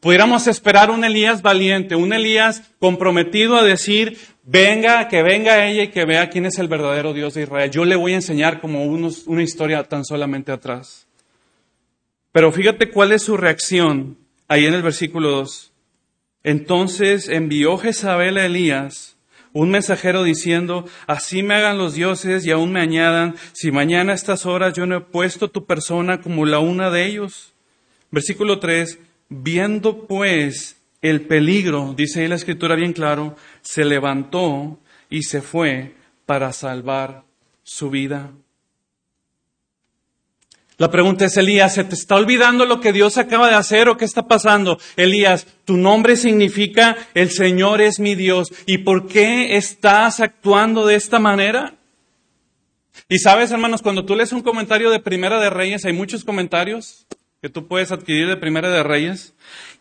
Pudiéramos 0.00 0.46
esperar 0.46 0.90
un 0.90 1.04
Elías 1.04 1.42
valiente, 1.42 1.96
un 1.96 2.14
Elías 2.14 2.62
comprometido 2.78 3.56
a 3.56 3.62
decir, 3.62 4.16
venga, 4.42 5.06
que 5.08 5.22
venga 5.22 5.66
ella 5.66 5.82
y 5.82 5.88
que 5.88 6.06
vea 6.06 6.30
quién 6.30 6.46
es 6.46 6.58
el 6.58 6.68
verdadero 6.68 7.12
Dios 7.12 7.34
de 7.34 7.42
Israel. 7.42 7.70
Yo 7.70 7.84
le 7.84 7.94
voy 7.94 8.12
a 8.12 8.14
enseñar 8.14 8.62
como 8.62 8.84
una 8.84 9.42
historia 9.42 9.82
tan 9.84 10.06
solamente 10.06 10.50
atrás. 10.50 11.06
Pero 12.32 12.50
fíjate 12.52 12.88
cuál 12.88 13.12
es 13.12 13.20
su 13.20 13.36
reacción 13.36 14.16
ahí 14.48 14.64
en 14.64 14.72
el 14.72 14.82
versículo 14.82 15.30
2. 15.30 15.72
Entonces 16.42 17.28
envió 17.28 17.76
Jezabel 17.76 18.38
a 18.38 18.46
Elías 18.46 19.15
un 19.56 19.70
mensajero 19.70 20.22
diciendo, 20.22 20.84
así 21.06 21.42
me 21.42 21.54
hagan 21.54 21.78
los 21.78 21.94
dioses 21.94 22.44
y 22.44 22.50
aún 22.50 22.72
me 22.72 22.80
añadan, 22.80 23.36
si 23.52 23.72
mañana 23.72 24.12
a 24.12 24.14
estas 24.14 24.44
horas 24.44 24.74
yo 24.74 24.84
no 24.84 24.96
he 24.96 25.00
puesto 25.00 25.48
tu 25.48 25.64
persona 25.64 26.20
como 26.20 26.44
la 26.44 26.58
una 26.58 26.90
de 26.90 27.06
ellos. 27.06 27.54
Versículo 28.10 28.58
3, 28.58 28.98
viendo 29.30 30.06
pues 30.06 30.76
el 31.00 31.22
peligro, 31.22 31.94
dice 31.96 32.20
ahí 32.20 32.28
la 32.28 32.34
escritura 32.34 32.74
bien 32.74 32.92
claro, 32.92 33.34
se 33.62 33.86
levantó 33.86 34.78
y 35.08 35.22
se 35.22 35.40
fue 35.40 35.94
para 36.26 36.52
salvar 36.52 37.24
su 37.62 37.88
vida. 37.88 38.32
La 40.78 40.90
pregunta 40.90 41.24
es, 41.24 41.36
Elías, 41.38 41.74
¿se 41.74 41.84
te 41.84 41.94
está 41.94 42.16
olvidando 42.16 42.66
lo 42.66 42.80
que 42.80 42.92
Dios 42.92 43.16
acaba 43.16 43.48
de 43.48 43.54
hacer 43.54 43.88
o 43.88 43.96
qué 43.96 44.04
está 44.04 44.28
pasando? 44.28 44.78
Elías, 44.96 45.46
tu 45.64 45.78
nombre 45.78 46.16
significa 46.16 46.96
el 47.14 47.30
Señor 47.30 47.80
es 47.80 47.98
mi 47.98 48.14
Dios. 48.14 48.52
¿Y 48.66 48.78
por 48.78 49.08
qué 49.08 49.56
estás 49.56 50.20
actuando 50.20 50.86
de 50.86 50.96
esta 50.96 51.18
manera? 51.18 51.76
Y 53.08 53.18
sabes, 53.20 53.52
hermanos, 53.52 53.80
cuando 53.80 54.04
tú 54.04 54.14
lees 54.14 54.32
un 54.32 54.42
comentario 54.42 54.90
de 54.90 55.00
Primera 55.00 55.40
de 55.40 55.48
Reyes, 55.48 55.86
hay 55.86 55.94
muchos 55.94 56.24
comentarios 56.24 57.06
que 57.40 57.48
tú 57.48 57.68
puedes 57.68 57.90
adquirir 57.90 58.28
de 58.28 58.36
Primera 58.36 58.70
de 58.70 58.82
Reyes. 58.82 59.32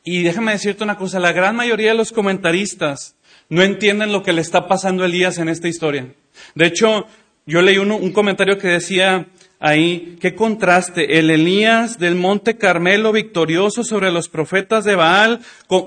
Y 0.06 0.24
déjame 0.24 0.54
decirte 0.54 0.86
una 0.86 0.98
cosa, 0.98 1.20
la 1.20 1.34
gran 1.34 1.58
mayoría 1.58 1.90
de 1.90 1.98
los 1.98 2.14
comentaristas 2.14 3.18
no 3.50 3.64
entienden 3.64 4.14
lo 4.14 4.24
que 4.24 4.32
le 4.32 4.42
está 4.42 4.68
pasando 4.68 5.04
a 5.04 5.08
Elías 5.08 5.40
en 5.40 5.50
esta 5.50 5.68
historia. 5.68 6.14
De 6.54 6.66
hecho, 6.68 7.06
yo 7.46 7.62
leí 7.62 7.78
un 7.78 8.12
comentario 8.12 8.58
que 8.58 8.70
decía, 8.70 9.28
ahí, 9.66 10.18
qué 10.22 10.36
contraste, 10.36 11.18
el 11.18 11.32
Elías 11.32 11.98
del 11.98 12.14
Monte 12.14 12.56
Carmelo 12.56 13.12
victorioso 13.12 13.84
sobre 13.84 14.12
los 14.12 14.30
profetas 14.30 14.84
de 14.84 14.94
Baal, 14.96 15.40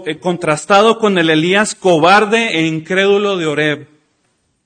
eh, 0.04 0.18
contrastado 0.18 0.98
con 0.98 1.16
el 1.16 1.30
Elías 1.30 1.76
cobarde 1.76 2.58
e 2.58 2.66
incrédulo 2.66 3.36
de 3.36 3.46
Oreb, 3.46 3.88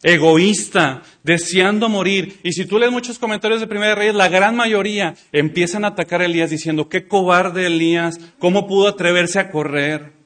egoísta, 0.03 1.03
deseando 1.23 1.91
morir. 1.91 2.39
Y 2.43 2.53
si 2.53 2.65
tú 2.65 2.79
lees 2.79 2.91
muchos 2.91 3.19
comentarios 3.19 3.61
de 3.61 3.67
Primera 3.67 3.95
Reyes, 3.95 4.15
la 4.15 4.29
gran 4.29 4.57
mayoría 4.57 5.15
empiezan 5.31 5.85
a 5.85 5.89
atacar 5.89 6.23
a 6.23 6.25
Elías 6.25 6.49
diciendo, 6.49 6.89
qué 6.89 7.07
cobarde 7.07 7.67
Elías, 7.67 8.19
cómo 8.39 8.67
pudo 8.67 8.89
atreverse 8.89 9.39
a 9.39 9.51
correr. 9.51 10.22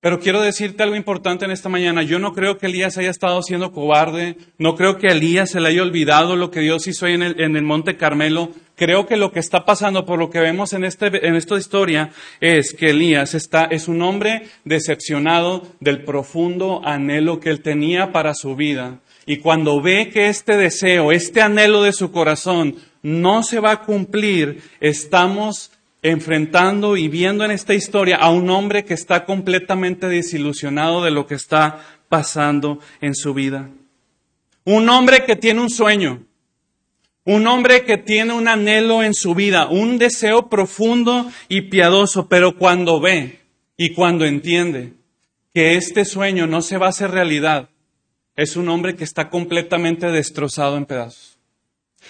Pero 0.00 0.18
quiero 0.18 0.40
decirte 0.40 0.82
algo 0.82 0.96
importante 0.96 1.44
en 1.44 1.50
esta 1.50 1.68
mañana. 1.68 2.02
Yo 2.02 2.18
no 2.18 2.32
creo 2.32 2.56
que 2.56 2.66
Elías 2.66 2.96
haya 2.96 3.10
estado 3.10 3.42
siendo 3.42 3.70
cobarde. 3.70 4.36
No 4.56 4.74
creo 4.74 4.96
que 4.96 5.08
Elías 5.08 5.50
se 5.50 5.60
le 5.60 5.68
haya 5.68 5.82
olvidado 5.82 6.36
lo 6.36 6.50
que 6.50 6.60
Dios 6.60 6.86
hizo 6.86 7.06
en 7.06 7.22
el, 7.22 7.38
en 7.38 7.54
el 7.54 7.64
Monte 7.64 7.98
Carmelo. 7.98 8.50
Creo 8.76 9.04
que 9.04 9.18
lo 9.18 9.30
que 9.30 9.40
está 9.40 9.66
pasando, 9.66 10.06
por 10.06 10.18
lo 10.18 10.30
que 10.30 10.40
vemos 10.40 10.72
en, 10.72 10.84
este, 10.84 11.28
en 11.28 11.36
esta 11.36 11.58
historia, 11.58 12.12
es 12.40 12.72
que 12.72 12.90
Elías 12.90 13.34
está, 13.34 13.64
es 13.64 13.88
un 13.88 14.00
hombre 14.00 14.44
decepcionado 14.64 15.66
del 15.80 16.02
profundo 16.02 16.80
anhelo 16.82 17.38
que 17.38 17.50
él 17.50 17.60
tenía 17.60 18.10
para 18.10 18.32
su 18.32 18.56
vida. 18.56 19.00
Y 19.26 19.36
cuando 19.36 19.82
ve 19.82 20.08
que 20.08 20.28
este 20.28 20.56
deseo, 20.56 21.12
este 21.12 21.42
anhelo 21.42 21.82
de 21.82 21.92
su 21.92 22.10
corazón 22.10 22.76
no 23.02 23.42
se 23.42 23.60
va 23.60 23.72
a 23.72 23.82
cumplir, 23.82 24.62
estamos 24.80 25.72
enfrentando 26.02 26.96
y 26.96 27.08
viendo 27.08 27.44
en 27.44 27.50
esta 27.50 27.74
historia 27.74 28.16
a 28.16 28.30
un 28.30 28.48
hombre 28.50 28.84
que 28.84 28.94
está 28.94 29.24
completamente 29.24 30.08
desilusionado 30.08 31.04
de 31.04 31.10
lo 31.10 31.26
que 31.26 31.34
está 31.34 31.84
pasando 32.08 32.78
en 33.00 33.14
su 33.14 33.34
vida. 33.34 33.70
Un 34.64 34.88
hombre 34.88 35.24
que 35.24 35.36
tiene 35.36 35.60
un 35.60 35.70
sueño, 35.70 36.26
un 37.24 37.46
hombre 37.46 37.84
que 37.84 37.98
tiene 37.98 38.32
un 38.32 38.48
anhelo 38.48 39.02
en 39.02 39.14
su 39.14 39.34
vida, 39.34 39.68
un 39.68 39.98
deseo 39.98 40.48
profundo 40.48 41.30
y 41.48 41.62
piadoso, 41.62 42.28
pero 42.28 42.56
cuando 42.56 43.00
ve 43.00 43.40
y 43.76 43.92
cuando 43.94 44.24
entiende 44.24 44.94
que 45.52 45.76
este 45.76 46.04
sueño 46.04 46.46
no 46.46 46.62
se 46.62 46.78
va 46.78 46.86
a 46.86 46.90
hacer 46.90 47.10
realidad, 47.10 47.68
es 48.36 48.56
un 48.56 48.68
hombre 48.68 48.96
que 48.96 49.04
está 49.04 49.28
completamente 49.28 50.10
destrozado 50.10 50.76
en 50.76 50.86
pedazos. 50.86 51.29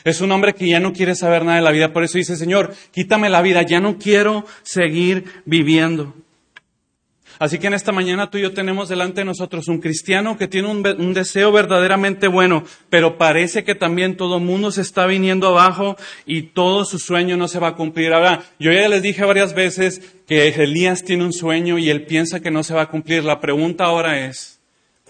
Es 0.05 0.21
un 0.21 0.33
hombre 0.33 0.55
que 0.55 0.69
ya 0.69 0.81
no 0.81 0.93
quiere 0.93 1.15
saber 1.15 1.45
nada 1.45 1.57
de 1.57 1.63
la 1.63 1.73
vida, 1.73 1.93
por 1.93 2.05
eso 2.05 2.19
dice, 2.19 2.37
Señor, 2.37 2.75
quítame 2.93 3.29
la 3.29 3.43
vida, 3.43 3.63
ya 3.63 3.81
no 3.81 3.99
quiero 3.99 4.47
seguir 4.63 5.25
viviendo. 5.45 6.15
Así 7.41 7.59
que 7.59 7.69
en 7.69 7.75
esta 7.75 7.91
mañana 7.91 8.29
tú 8.29 8.37
y 8.37 8.43
yo 8.43 8.53
tenemos 8.53 8.91
delante 8.91 9.23
de 9.23 9.25
nosotros 9.25 9.67
un 9.69 9.81
cristiano 9.81 10.37
que 10.37 10.47
tiene 10.47 10.69
un, 10.69 11.15
deseo 11.15 11.51
verdaderamente 11.51 12.29
bueno, 12.29 12.65
pero 12.91 13.17
parece 13.17 13.65
que 13.65 13.75
también 13.75 14.19
todo 14.19 14.37
el 14.37 14.45
mundo 14.45 14.71
se 14.71 14.83
está 14.83 15.07
viniendo 15.07 15.49
abajo 15.49 15.97
y 16.27 16.43
todo 16.43 16.85
su 16.85 16.99
sueño 16.99 17.39
no 17.39 17.49
se 17.49 17.59
va 17.59 17.69
a 17.69 17.77
cumplir. 17.77 18.13
Ahora, 18.13 18.43
yo 18.59 18.71
ya 18.73 18.87
les 18.91 19.01
dije 19.01 19.25
varias 19.25 19.55
veces 19.55 20.03
que 20.27 20.49
Elías 20.49 21.03
tiene 21.03 21.25
un 21.25 21.33
sueño 21.33 21.79
y 21.79 21.89
él 21.89 22.05
piensa 22.05 22.41
que 22.41 22.51
no 22.51 22.63
se 22.63 22.75
va 22.75 22.83
a 22.83 22.91
cumplir. 22.91 23.25
La 23.25 23.41
pregunta 23.41 23.85
ahora 23.85 24.27
es, 24.27 24.60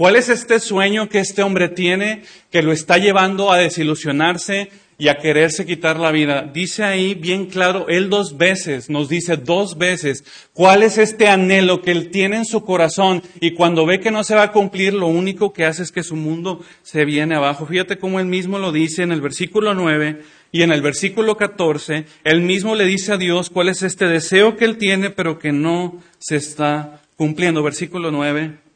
¿Cuál 0.00 0.16
es 0.16 0.30
este 0.30 0.60
sueño 0.60 1.10
que 1.10 1.18
este 1.18 1.42
hombre 1.42 1.68
tiene 1.68 2.22
que 2.50 2.62
lo 2.62 2.72
está 2.72 2.96
llevando 2.96 3.52
a 3.52 3.58
desilusionarse 3.58 4.70
y 4.96 5.08
a 5.08 5.18
quererse 5.18 5.66
quitar 5.66 5.98
la 5.98 6.10
vida? 6.10 6.50
Dice 6.54 6.84
ahí 6.84 7.12
bien 7.12 7.44
claro, 7.44 7.84
él 7.86 8.08
dos 8.08 8.38
veces, 8.38 8.88
nos 8.88 9.10
dice 9.10 9.36
dos 9.36 9.76
veces, 9.76 10.24
cuál 10.54 10.84
es 10.84 10.96
este 10.96 11.28
anhelo 11.28 11.82
que 11.82 11.90
él 11.90 12.08
tiene 12.10 12.38
en 12.38 12.46
su 12.46 12.64
corazón 12.64 13.22
y 13.42 13.50
cuando 13.50 13.84
ve 13.84 14.00
que 14.00 14.10
no 14.10 14.24
se 14.24 14.34
va 14.34 14.44
a 14.44 14.52
cumplir, 14.52 14.94
lo 14.94 15.06
único 15.06 15.52
que 15.52 15.66
hace 15.66 15.82
es 15.82 15.92
que 15.92 16.02
su 16.02 16.16
mundo 16.16 16.64
se 16.82 17.04
viene 17.04 17.34
abajo. 17.34 17.66
Fíjate 17.66 17.98
cómo 17.98 18.20
él 18.20 18.26
mismo 18.26 18.58
lo 18.58 18.72
dice 18.72 19.02
en 19.02 19.12
el 19.12 19.20
versículo 19.20 19.74
9 19.74 20.22
y 20.50 20.62
en 20.62 20.72
el 20.72 20.80
versículo 20.80 21.36
14, 21.36 22.06
él 22.24 22.40
mismo 22.40 22.74
le 22.74 22.86
dice 22.86 23.12
a 23.12 23.18
Dios 23.18 23.50
cuál 23.50 23.68
es 23.68 23.82
este 23.82 24.06
deseo 24.06 24.56
que 24.56 24.64
él 24.64 24.78
tiene 24.78 25.10
pero 25.10 25.38
que 25.38 25.52
no 25.52 25.98
se 26.18 26.36
está 26.36 27.02
cumpliendo. 27.18 27.62
Versículo 27.62 28.10
9. 28.10 28.69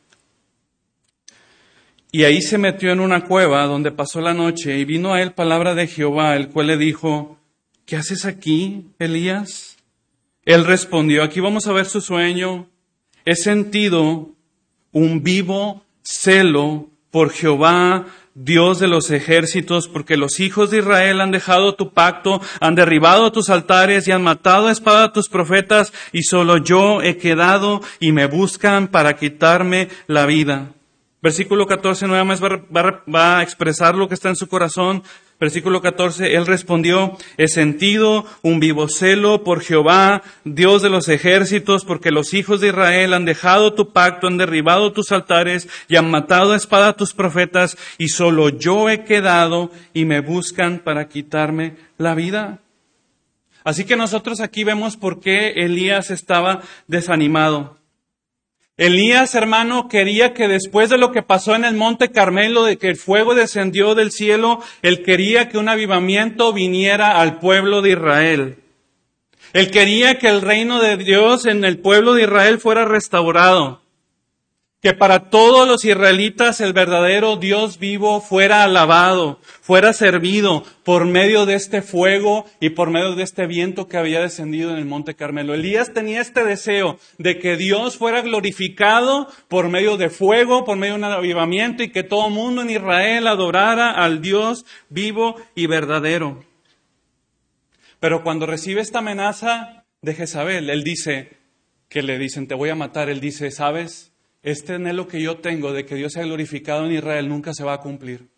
Y 2.15 2.23
ahí 2.23 2.43
se 2.43 2.59
metió 2.59 2.93
en 2.93 3.01
una 3.01 3.25
cueva 3.25 3.67
donde 3.67 3.91
pasó 3.91 4.21
la 4.21 4.35
noche 4.35 4.79
y 4.79 4.85
vino 4.85 5.15
a 5.15 5.21
él 5.21 5.33
palabra 5.33 5.75
de 5.75 5.89
Jehová, 5.89 6.37
el 6.37 6.49
cual 6.49 6.69
le 6.69 6.77
dijo, 6.77 7.41
¿qué 7.87 7.97
haces 7.97 8.25
aquí, 8.25 8.87
Elías? 9.01 9.79
Él 10.45 10.65
respondió, 10.65 11.25
aquí 11.25 11.41
vamos 11.41 11.67
a 11.67 11.73
ver 11.73 11.87
su 11.87 12.01
sueño. 12.01 12.69
He 13.25 13.35
sentido 13.35 14.29
un 14.93 15.25
vivo 15.25 15.83
celo 16.05 16.89
por 17.11 17.33
Jehová, 17.33 18.07
Dios 18.37 18.79
de 18.79 18.87
los 18.87 19.11
ejércitos, 19.11 19.89
porque 19.89 20.17
los 20.17 20.39
hijos 20.39 20.71
de 20.71 20.79
Israel 20.79 21.21
han 21.21 21.33
dejado 21.33 21.75
tu 21.75 21.93
pacto, 21.95 22.41
han 22.61 22.77
derribado 22.77 23.33
tus 23.33 23.51
altares 23.51 24.07
y 24.07 24.13
han 24.13 24.23
matado 24.23 24.69
a 24.69 24.71
espada 24.71 25.07
a 25.07 25.13
tus 25.13 25.29
profetas, 25.29 25.93
y 26.13 26.23
solo 26.23 26.59
yo 26.59 27.03
he 27.03 27.17
quedado 27.17 27.81
y 27.99 28.13
me 28.13 28.27
buscan 28.27 28.87
para 28.87 29.17
quitarme 29.17 29.89
la 30.07 30.27
vida. 30.27 30.75
Versículo 31.25 31.67
14 31.67 32.07
nuevamente 32.07 32.47
va, 32.47 33.03
va, 33.09 33.39
a 33.39 33.43
expresar 33.43 33.95
lo 33.95 34.09
que 34.09 34.15
está 34.15 34.29
en 34.29 34.37
su 34.37 34.47
corazón. 34.47 35.03
Versículo 35.41 35.81
14, 35.81 36.37
él 36.37 36.45
respondió, 36.45 37.17
he 37.39 37.49
sentido 37.49 38.27
un 38.43 38.61
vivo 38.61 38.89
celo 38.91 39.43
por 39.43 39.63
Jehová, 39.63 40.23
Dios 40.45 40.83
de 40.83 40.91
los 40.91 41.09
ejércitos, 41.09 41.87
porque 41.87 42.11
los 42.11 42.35
hijos 42.35 42.61
de 42.61 42.69
Israel 42.69 43.15
han 43.15 43.25
dejado 43.25 43.73
tu 43.73 43.95
pacto, 43.95 44.27
han 44.27 44.37
derribado 44.37 44.93
tus 44.93 45.13
altares 45.13 45.67
y 45.89 45.97
han 45.97 46.11
matado 46.11 46.53
a 46.53 46.57
espada 46.57 46.89
a 46.89 46.97
tus 46.97 47.15
profetas, 47.15 47.79
y 47.97 48.09
solo 48.09 48.51
yo 48.51 48.91
he 48.91 49.05
quedado 49.05 49.71
y 49.95 50.05
me 50.05 50.21
buscan 50.21 50.79
para 50.81 51.09
quitarme 51.09 51.77
la 51.97 52.15
vida. 52.15 52.61
Así 53.65 53.87
que 53.87 53.97
nosotros 53.97 54.41
aquí 54.41 54.63
vemos 54.63 54.99
por 54.99 55.21
qué 55.21 55.53
Elías 55.53 56.11
estaba 56.11 56.61
desanimado. 56.87 57.79
Elías, 58.77 59.37
hermano, 59.37 59.89
quería 59.89 60.35
que 60.35 60.49
después 60.49 60.91
de 60.91 60.99
lo 60.99 61.13
que 61.13 61.23
pasó 61.23 61.55
en 61.55 61.65
el 61.65 61.77
monte 61.77 62.11
Carmelo, 62.11 62.65
de 62.65 62.77
que 62.77 62.89
el 62.89 62.97
fuego 62.97 63.37
descendió 63.37 63.95
del 63.95 64.11
cielo, 64.11 64.61
él 64.83 65.05
quería 65.05 65.49
que 65.49 65.59
un 65.59 65.69
avivamiento 65.69 66.53
viniera 66.53 67.21
al 67.21 67.39
pueblo 67.39 67.83
de 67.83 67.91
Israel. 67.91 68.57
Él 69.53 69.71
quería 69.71 70.19
que 70.19 70.29
el 70.29 70.41
reino 70.41 70.81
de 70.81 70.97
Dios 70.97 71.47
en 71.47 71.65
el 71.65 71.79
pueblo 71.79 72.15
de 72.15 72.23
Israel 72.23 72.59
fuera 72.59 72.85
restaurado 72.85 73.84
que 74.85 74.93
para 74.93 75.31
todos 75.31 75.67
los 75.67 75.83
israelitas 75.87 76.61
el 76.61 76.75
verdadero 76.75 77.37
Dios 77.37 77.79
vivo 77.79 78.21
fuera 78.21 78.65
alabado, 78.65 79.41
fuera 79.63 79.95
servido 79.95 80.63
por 80.83 81.07
medio 81.07 81.47
de 81.47 81.55
este 81.55 81.81
fuego 81.81 82.45
y 82.61 82.69
por 82.69 82.91
medio 82.91 83.15
de 83.15 83.23
este 83.23 83.47
viento 83.47 83.89
que 83.89 83.97
había 83.97 84.21
descendido 84.21 84.73
en 84.73 84.77
el 84.77 84.85
monte 84.85 85.15
Carmelo. 85.15 85.55
Elías 85.55 85.95
tenía 85.95 86.21
este 86.21 86.45
deseo 86.45 86.99
de 87.17 87.39
que 87.39 87.57
Dios 87.57 87.97
fuera 87.97 88.21
glorificado 88.21 89.27
por 89.49 89.71
medio 89.71 89.97
de 89.97 90.11
fuego, 90.11 90.67
por 90.67 90.77
medio 90.77 90.93
de 90.93 90.99
un 90.99 91.05
avivamiento 91.05 91.83
y 91.83 91.91
que 91.91 92.03
todo 92.03 92.29
el 92.29 92.35
mundo 92.35 92.61
en 92.61 92.69
Israel 92.69 93.27
adorara 93.27 93.91
al 93.91 94.21
Dios 94.21 94.67
vivo 94.91 95.37
y 95.55 95.67
verdadero. 95.67 96.45
Pero 98.01 98.23
cuando 98.23 98.45
recibe 98.45 98.83
esta 98.83 98.99
amenaza 98.99 99.87
de 100.03 100.13
Jezabel, 100.13 100.69
él 100.69 100.85
dice, 100.85 101.39
que 101.89 102.03
le 102.03 102.19
dicen, 102.19 102.47
te 102.47 102.55
voy 102.55 102.69
a 102.69 102.75
matar, 102.75 103.09
él 103.09 103.21
dice, 103.21 103.51
¿sabes? 103.51 104.14
Este 104.45 104.75
anhelo 104.75 105.09
que 105.09 105.21
yo 105.21 105.39
tengo 105.39 105.73
de 105.73 105.85
que 105.85 105.97
Dios 105.97 106.13
sea 106.13 106.23
glorificado 106.23 106.87
en 106.87 106.93
Israel 106.93 107.29
nunca 107.29 107.53
se 107.53 107.65
va 107.65 107.75
a 107.75 107.81
cumplir. 107.81 108.29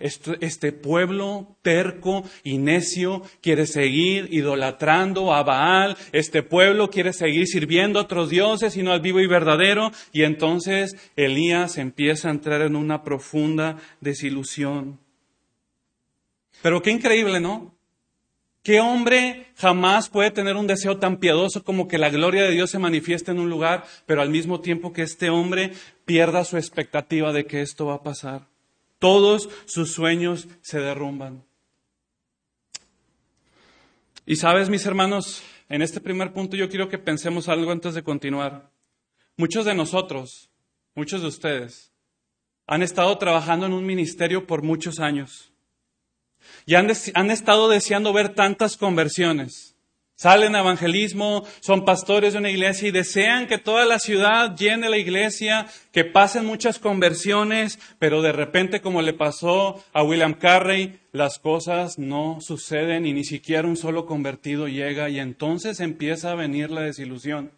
Este 0.00 0.72
pueblo 0.72 1.56
terco 1.62 2.24
y 2.42 2.58
necio 2.58 3.22
quiere 3.40 3.66
seguir 3.66 4.28
idolatrando 4.32 5.32
a 5.32 5.42
Baal. 5.44 5.96
Este 6.12 6.42
pueblo 6.42 6.90
quiere 6.90 7.12
seguir 7.12 7.46
sirviendo 7.46 8.00
a 8.00 8.02
otros 8.02 8.28
dioses 8.28 8.76
y 8.76 8.82
no 8.82 8.92
al 8.92 9.00
vivo 9.00 9.20
y 9.20 9.28
verdadero. 9.28 9.92
Y 10.12 10.24
entonces 10.24 10.96
Elías 11.14 11.78
empieza 11.78 12.28
a 12.28 12.32
entrar 12.32 12.62
en 12.62 12.74
una 12.74 13.04
profunda 13.04 13.76
desilusión. 14.00 14.98
Pero 16.60 16.82
qué 16.82 16.90
increíble, 16.90 17.40
¿no? 17.40 17.73
¿Qué 18.64 18.80
hombre 18.80 19.48
jamás 19.56 20.08
puede 20.08 20.30
tener 20.30 20.56
un 20.56 20.66
deseo 20.66 20.96
tan 20.96 21.18
piadoso 21.18 21.62
como 21.62 21.86
que 21.86 21.98
la 21.98 22.08
gloria 22.08 22.44
de 22.44 22.52
Dios 22.52 22.70
se 22.70 22.78
manifieste 22.78 23.30
en 23.30 23.38
un 23.38 23.50
lugar, 23.50 23.84
pero 24.06 24.22
al 24.22 24.30
mismo 24.30 24.60
tiempo 24.60 24.94
que 24.94 25.02
este 25.02 25.28
hombre 25.28 25.72
pierda 26.06 26.44
su 26.44 26.56
expectativa 26.56 27.34
de 27.34 27.44
que 27.44 27.60
esto 27.60 27.84
va 27.84 27.96
a 27.96 28.02
pasar? 28.02 28.48
Todos 28.98 29.50
sus 29.66 29.92
sueños 29.92 30.48
se 30.62 30.80
derrumban. 30.80 31.44
Y 34.24 34.36
sabes, 34.36 34.70
mis 34.70 34.86
hermanos, 34.86 35.42
en 35.68 35.82
este 35.82 36.00
primer 36.00 36.32
punto 36.32 36.56
yo 36.56 36.70
quiero 36.70 36.88
que 36.88 36.96
pensemos 36.96 37.50
algo 37.50 37.70
antes 37.70 37.92
de 37.92 38.02
continuar. 38.02 38.70
Muchos 39.36 39.66
de 39.66 39.74
nosotros, 39.74 40.48
muchos 40.94 41.20
de 41.20 41.28
ustedes, 41.28 41.92
han 42.66 42.82
estado 42.82 43.18
trabajando 43.18 43.66
en 43.66 43.74
un 43.74 43.84
ministerio 43.84 44.46
por 44.46 44.62
muchos 44.62 45.00
años 45.00 45.53
y 46.66 46.74
han, 46.74 46.90
estado 47.30 47.68
deseando 47.68 48.12
ver 48.12 48.30
tantas 48.30 48.76
conversiones. 48.76 49.74
Salen 50.16 50.54
a 50.54 50.60
evangelismo, 50.60 51.44
son 51.60 51.84
pastores 51.84 52.32
de 52.32 52.38
una 52.38 52.50
iglesia 52.50 52.88
y 52.88 52.92
desean 52.92 53.48
que 53.48 53.58
toda 53.58 53.84
la 53.84 53.98
ciudad 53.98 54.56
llene 54.56 54.88
la 54.88 54.96
iglesia, 54.96 55.66
que 55.92 56.04
pasen 56.04 56.46
muchas 56.46 56.78
conversiones, 56.78 57.80
pero 57.98 58.22
de 58.22 58.30
repente, 58.30 58.80
como 58.80 59.02
le 59.02 59.12
pasó 59.12 59.82
a 59.92 60.04
William 60.04 60.34
Carrey, 60.34 61.00
las 61.10 61.40
cosas 61.40 61.98
no 61.98 62.38
suceden 62.40 63.06
y 63.06 63.12
ni 63.12 63.24
siquiera 63.24 63.66
un 63.66 63.76
solo 63.76 64.06
convertido 64.06 64.68
llega 64.68 65.10
y 65.10 65.18
entonces 65.18 65.80
empieza 65.80 66.30
a 66.30 66.36
venir 66.36 66.70
la 66.70 66.82
desilusión. 66.82 67.50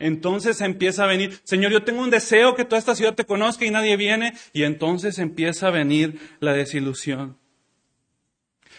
Entonces 0.00 0.60
empieza 0.60 1.04
a 1.04 1.06
venir, 1.06 1.38
Señor, 1.44 1.70
yo 1.70 1.84
tengo 1.84 2.02
un 2.02 2.10
deseo 2.10 2.56
que 2.56 2.64
toda 2.64 2.80
esta 2.80 2.96
ciudad 2.96 3.14
te 3.14 3.24
conozca 3.24 3.64
y 3.64 3.70
nadie 3.70 3.96
viene 3.96 4.34
y 4.52 4.64
entonces 4.64 5.18
empieza 5.18 5.68
a 5.68 5.70
venir 5.70 6.18
la 6.40 6.52
desilusión. 6.52 7.38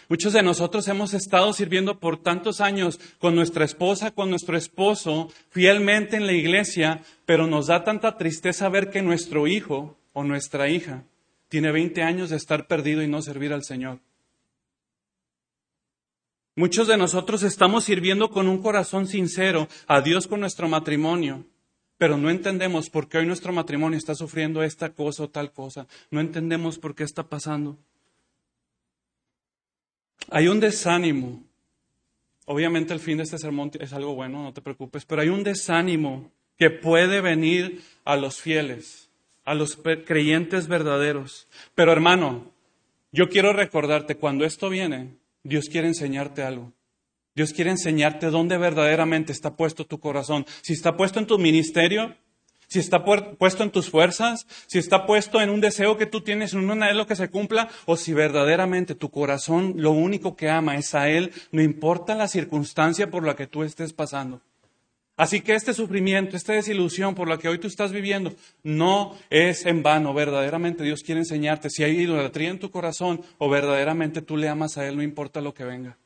Muchos 0.08 0.32
de 0.32 0.42
nosotros 0.42 0.86
hemos 0.86 1.14
estado 1.14 1.52
sirviendo 1.52 1.98
por 1.98 2.22
tantos 2.22 2.60
años 2.60 3.00
con 3.18 3.34
nuestra 3.34 3.64
esposa, 3.64 4.12
con 4.12 4.30
nuestro 4.30 4.56
esposo, 4.56 5.32
fielmente 5.50 6.16
en 6.16 6.26
la 6.26 6.32
iglesia, 6.32 7.02
pero 7.24 7.48
nos 7.48 7.66
da 7.66 7.82
tanta 7.82 8.16
tristeza 8.16 8.68
ver 8.68 8.90
que 8.90 9.02
nuestro 9.02 9.48
hijo 9.48 9.96
o 10.12 10.22
nuestra 10.22 10.68
hija 10.68 11.02
tiene 11.48 11.72
20 11.72 12.02
años 12.02 12.30
de 12.30 12.36
estar 12.36 12.68
perdido 12.68 13.02
y 13.02 13.08
no 13.08 13.20
servir 13.20 13.52
al 13.52 13.64
Señor. 13.64 13.98
Muchos 16.54 16.86
de 16.86 16.96
nosotros 16.96 17.42
estamos 17.42 17.84
sirviendo 17.84 18.30
con 18.30 18.48
un 18.48 18.62
corazón 18.62 19.08
sincero 19.08 19.68
a 19.88 20.00
Dios 20.00 20.28
con 20.28 20.40
nuestro 20.40 20.68
matrimonio, 20.68 21.44
pero 21.98 22.16
no 22.16 22.30
entendemos 22.30 22.90
por 22.90 23.08
qué 23.08 23.18
hoy 23.18 23.26
nuestro 23.26 23.52
matrimonio 23.52 23.98
está 23.98 24.14
sufriendo 24.14 24.62
esta 24.62 24.90
cosa 24.90 25.24
o 25.24 25.28
tal 25.28 25.52
cosa. 25.52 25.86
No 26.10 26.20
entendemos 26.20 26.78
por 26.78 26.94
qué 26.94 27.04
está 27.04 27.24
pasando. 27.24 27.76
Hay 30.30 30.48
un 30.48 30.60
desánimo. 30.60 31.42
Obviamente 32.46 32.92
el 32.92 33.00
fin 33.00 33.16
de 33.16 33.24
este 33.24 33.38
sermón 33.38 33.72
es 33.80 33.92
algo 33.92 34.14
bueno, 34.14 34.42
no 34.42 34.52
te 34.52 34.62
preocupes, 34.62 35.04
pero 35.04 35.22
hay 35.22 35.28
un 35.28 35.42
desánimo 35.42 36.30
que 36.56 36.70
puede 36.70 37.20
venir 37.20 37.82
a 38.04 38.16
los 38.16 38.40
fieles, 38.40 39.10
a 39.44 39.54
los 39.54 39.76
creyentes 40.04 40.68
verdaderos. 40.68 41.48
Pero 41.74 41.92
hermano, 41.92 42.50
yo 43.12 43.28
quiero 43.28 43.52
recordarte, 43.52 44.16
cuando 44.16 44.44
esto 44.44 44.68
viene, 44.68 45.16
Dios 45.42 45.68
quiere 45.68 45.88
enseñarte 45.88 46.42
algo. 46.42 46.72
Dios 47.34 47.52
quiere 47.52 47.70
enseñarte 47.70 48.30
dónde 48.30 48.56
verdaderamente 48.56 49.32
está 49.32 49.56
puesto 49.56 49.84
tu 49.84 50.00
corazón. 50.00 50.46
Si 50.62 50.72
está 50.72 50.96
puesto 50.96 51.18
en 51.18 51.26
tu 51.26 51.38
ministerio, 51.38 52.16
si 52.76 52.80
está 52.80 53.04
puesto 53.04 53.62
en 53.62 53.70
tus 53.70 53.88
fuerzas, 53.88 54.46
si 54.66 54.78
está 54.78 55.06
puesto 55.06 55.40
en 55.40 55.48
un 55.48 55.62
deseo 55.62 55.96
que 55.96 56.04
tú 56.04 56.20
tienes, 56.20 56.52
en 56.52 56.58
un 56.58 56.82
anhelo 56.82 57.06
que 57.06 57.16
se 57.16 57.30
cumpla, 57.30 57.70
o 57.86 57.96
si 57.96 58.12
verdaderamente 58.12 58.94
tu 58.94 59.10
corazón 59.10 59.72
lo 59.76 59.92
único 59.92 60.36
que 60.36 60.50
ama 60.50 60.76
es 60.76 60.94
a 60.94 61.08
Él, 61.08 61.32
no 61.52 61.62
importa 61.62 62.14
la 62.14 62.28
circunstancia 62.28 63.10
por 63.10 63.24
la 63.24 63.34
que 63.34 63.46
tú 63.46 63.62
estés 63.62 63.94
pasando. 63.94 64.42
Así 65.16 65.40
que 65.40 65.54
este 65.54 65.72
sufrimiento, 65.72 66.36
esta 66.36 66.52
desilusión 66.52 67.14
por 67.14 67.28
la 67.28 67.38
que 67.38 67.48
hoy 67.48 67.58
tú 67.58 67.66
estás 67.66 67.92
viviendo, 67.92 68.34
no 68.62 69.16
es 69.30 69.64
en 69.64 69.82
vano. 69.82 70.12
Verdaderamente 70.12 70.84
Dios 70.84 71.02
quiere 71.02 71.22
enseñarte 71.22 71.70
si 71.70 71.82
hay 71.82 71.98
idolatría 71.98 72.50
en 72.50 72.58
tu 72.58 72.70
corazón 72.70 73.22
o 73.38 73.48
verdaderamente 73.48 74.20
tú 74.20 74.36
le 74.36 74.50
amas 74.50 74.76
a 74.76 74.86
Él, 74.86 74.96
no 74.96 75.02
importa 75.02 75.40
lo 75.40 75.54
que 75.54 75.64
venga. 75.64 75.96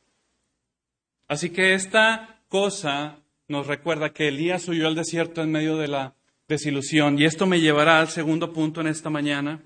Así 1.27 1.51
que 1.51 1.75
esta 1.75 2.41
cosa 2.47 3.17
nos 3.49 3.67
recuerda 3.67 4.13
que 4.13 4.29
Elías 4.29 4.69
huyó 4.69 4.87
al 4.87 4.95
desierto 4.95 5.43
en 5.43 5.51
medio 5.51 5.77
de 5.77 5.89
la 5.89 6.15
desilusión. 6.51 7.19
Y 7.19 7.25
esto 7.25 7.47
me 7.47 7.61
llevará 7.61 8.01
al 8.01 8.09
segundo 8.09 8.53
punto 8.53 8.83
en 8.83 8.89
esta 8.89 9.09
mañana. 9.09 9.63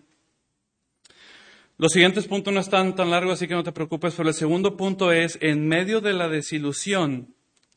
Los 1.76 1.92
siguientes 1.92 2.28
puntos 2.28 2.54
no 2.54 2.60
están 2.60 2.94
tan 2.94 3.10
largos, 3.10 3.34
así 3.34 3.48
que 3.48 3.54
no 3.54 3.64
te 3.64 3.72
preocupes, 3.72 4.14
pero 4.14 4.28
el 4.28 4.34
segundo 4.34 4.76
punto 4.76 5.10
es, 5.10 5.38
en 5.40 5.66
medio 5.66 6.00
de 6.00 6.12
la 6.12 6.28
desilusión, 6.28 7.34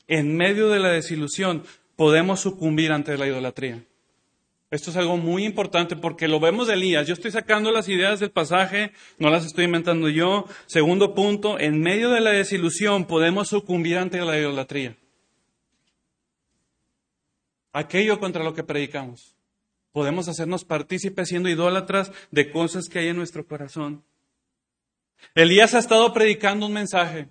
en 0.07 0.37
medio 0.37 0.69
de 0.69 0.79
la 0.79 0.89
desilusión, 0.89 1.63
podemos 1.95 2.41
sucumbir 2.41 2.91
ante 2.91 3.17
la 3.17 3.25
idolatría. 3.25 3.83
Esto 4.69 4.91
es 4.91 4.97
algo 4.97 5.17
muy 5.17 5.45
importante 5.45 5.95
porque 5.95 6.27
lo 6.27 6.39
vemos 6.39 6.67
de 6.67 6.73
Elías. 6.73 7.07
Yo 7.07 7.13
estoy 7.13 7.31
sacando 7.31 7.71
las 7.71 7.87
ideas 7.89 8.19
del 8.19 8.31
pasaje, 8.31 8.91
no 9.17 9.29
las 9.29 9.45
estoy 9.45 9.65
inventando 9.65 10.09
yo. 10.09 10.45
Segundo 10.67 11.15
punto, 11.15 11.57
en 11.57 11.79
medio 11.79 12.09
de 12.11 12.19
la 12.19 12.31
desilusión 12.31 13.05
podemos 13.05 13.47
sucumbir 13.47 13.97
ante 13.97 14.19
la 14.19 14.37
idolatría 14.37 14.95
aquello 17.73 18.19
contra 18.19 18.43
lo 18.43 18.53
que 18.53 18.63
predicamos. 18.63 19.35
Podemos 19.91 20.27
hacernos 20.27 20.63
partícipes 20.63 21.29
siendo 21.29 21.49
idólatras 21.49 22.11
de 22.31 22.51
cosas 22.51 22.87
que 22.87 22.99
hay 22.99 23.07
en 23.07 23.17
nuestro 23.17 23.45
corazón. 23.47 24.03
Elías 25.33 25.73
ha 25.73 25.79
estado 25.79 26.13
predicando 26.13 26.67
un 26.67 26.73
mensaje. 26.73 27.29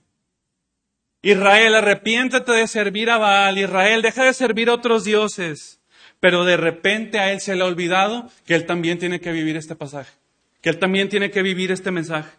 Israel, 1.22 1.74
arrepiéntete 1.74 2.52
de 2.52 2.66
servir 2.66 3.10
a 3.10 3.18
Baal. 3.18 3.58
Israel, 3.58 4.02
deja 4.02 4.24
de 4.24 4.34
servir 4.34 4.68
a 4.68 4.74
otros 4.74 5.04
dioses. 5.04 5.80
Pero 6.20 6.44
de 6.44 6.56
repente 6.56 7.18
a 7.18 7.32
él 7.32 7.40
se 7.40 7.54
le 7.54 7.62
ha 7.62 7.66
olvidado 7.66 8.30
que 8.46 8.54
él 8.54 8.66
también 8.66 8.98
tiene 8.98 9.20
que 9.20 9.32
vivir 9.32 9.56
este 9.56 9.76
pasaje. 9.76 10.12
Que 10.60 10.70
él 10.70 10.78
también 10.78 11.08
tiene 11.08 11.30
que 11.30 11.42
vivir 11.42 11.70
este 11.72 11.90
mensaje. 11.90 12.30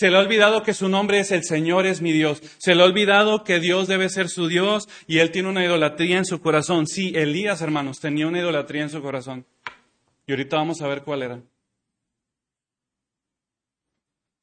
Se 0.00 0.08
le 0.08 0.16
ha 0.16 0.20
olvidado 0.20 0.62
que 0.62 0.72
su 0.72 0.88
nombre 0.88 1.18
es 1.18 1.30
el 1.30 1.44
Señor 1.44 1.84
es 1.84 2.00
mi 2.00 2.10
Dios. 2.10 2.42
Se 2.56 2.74
le 2.74 2.80
ha 2.80 2.86
olvidado 2.86 3.44
que 3.44 3.60
Dios 3.60 3.86
debe 3.86 4.08
ser 4.08 4.30
su 4.30 4.48
Dios 4.48 4.88
y 5.06 5.18
él 5.18 5.30
tiene 5.30 5.50
una 5.50 5.62
idolatría 5.62 6.16
en 6.16 6.24
su 6.24 6.40
corazón. 6.40 6.86
Sí, 6.86 7.12
Elías, 7.14 7.60
hermanos, 7.60 8.00
tenía 8.00 8.26
una 8.26 8.38
idolatría 8.38 8.80
en 8.80 8.88
su 8.88 9.02
corazón. 9.02 9.44
Y 10.26 10.32
ahorita 10.32 10.56
vamos 10.56 10.80
a 10.80 10.88
ver 10.88 11.02
cuál 11.02 11.22
era. 11.22 11.42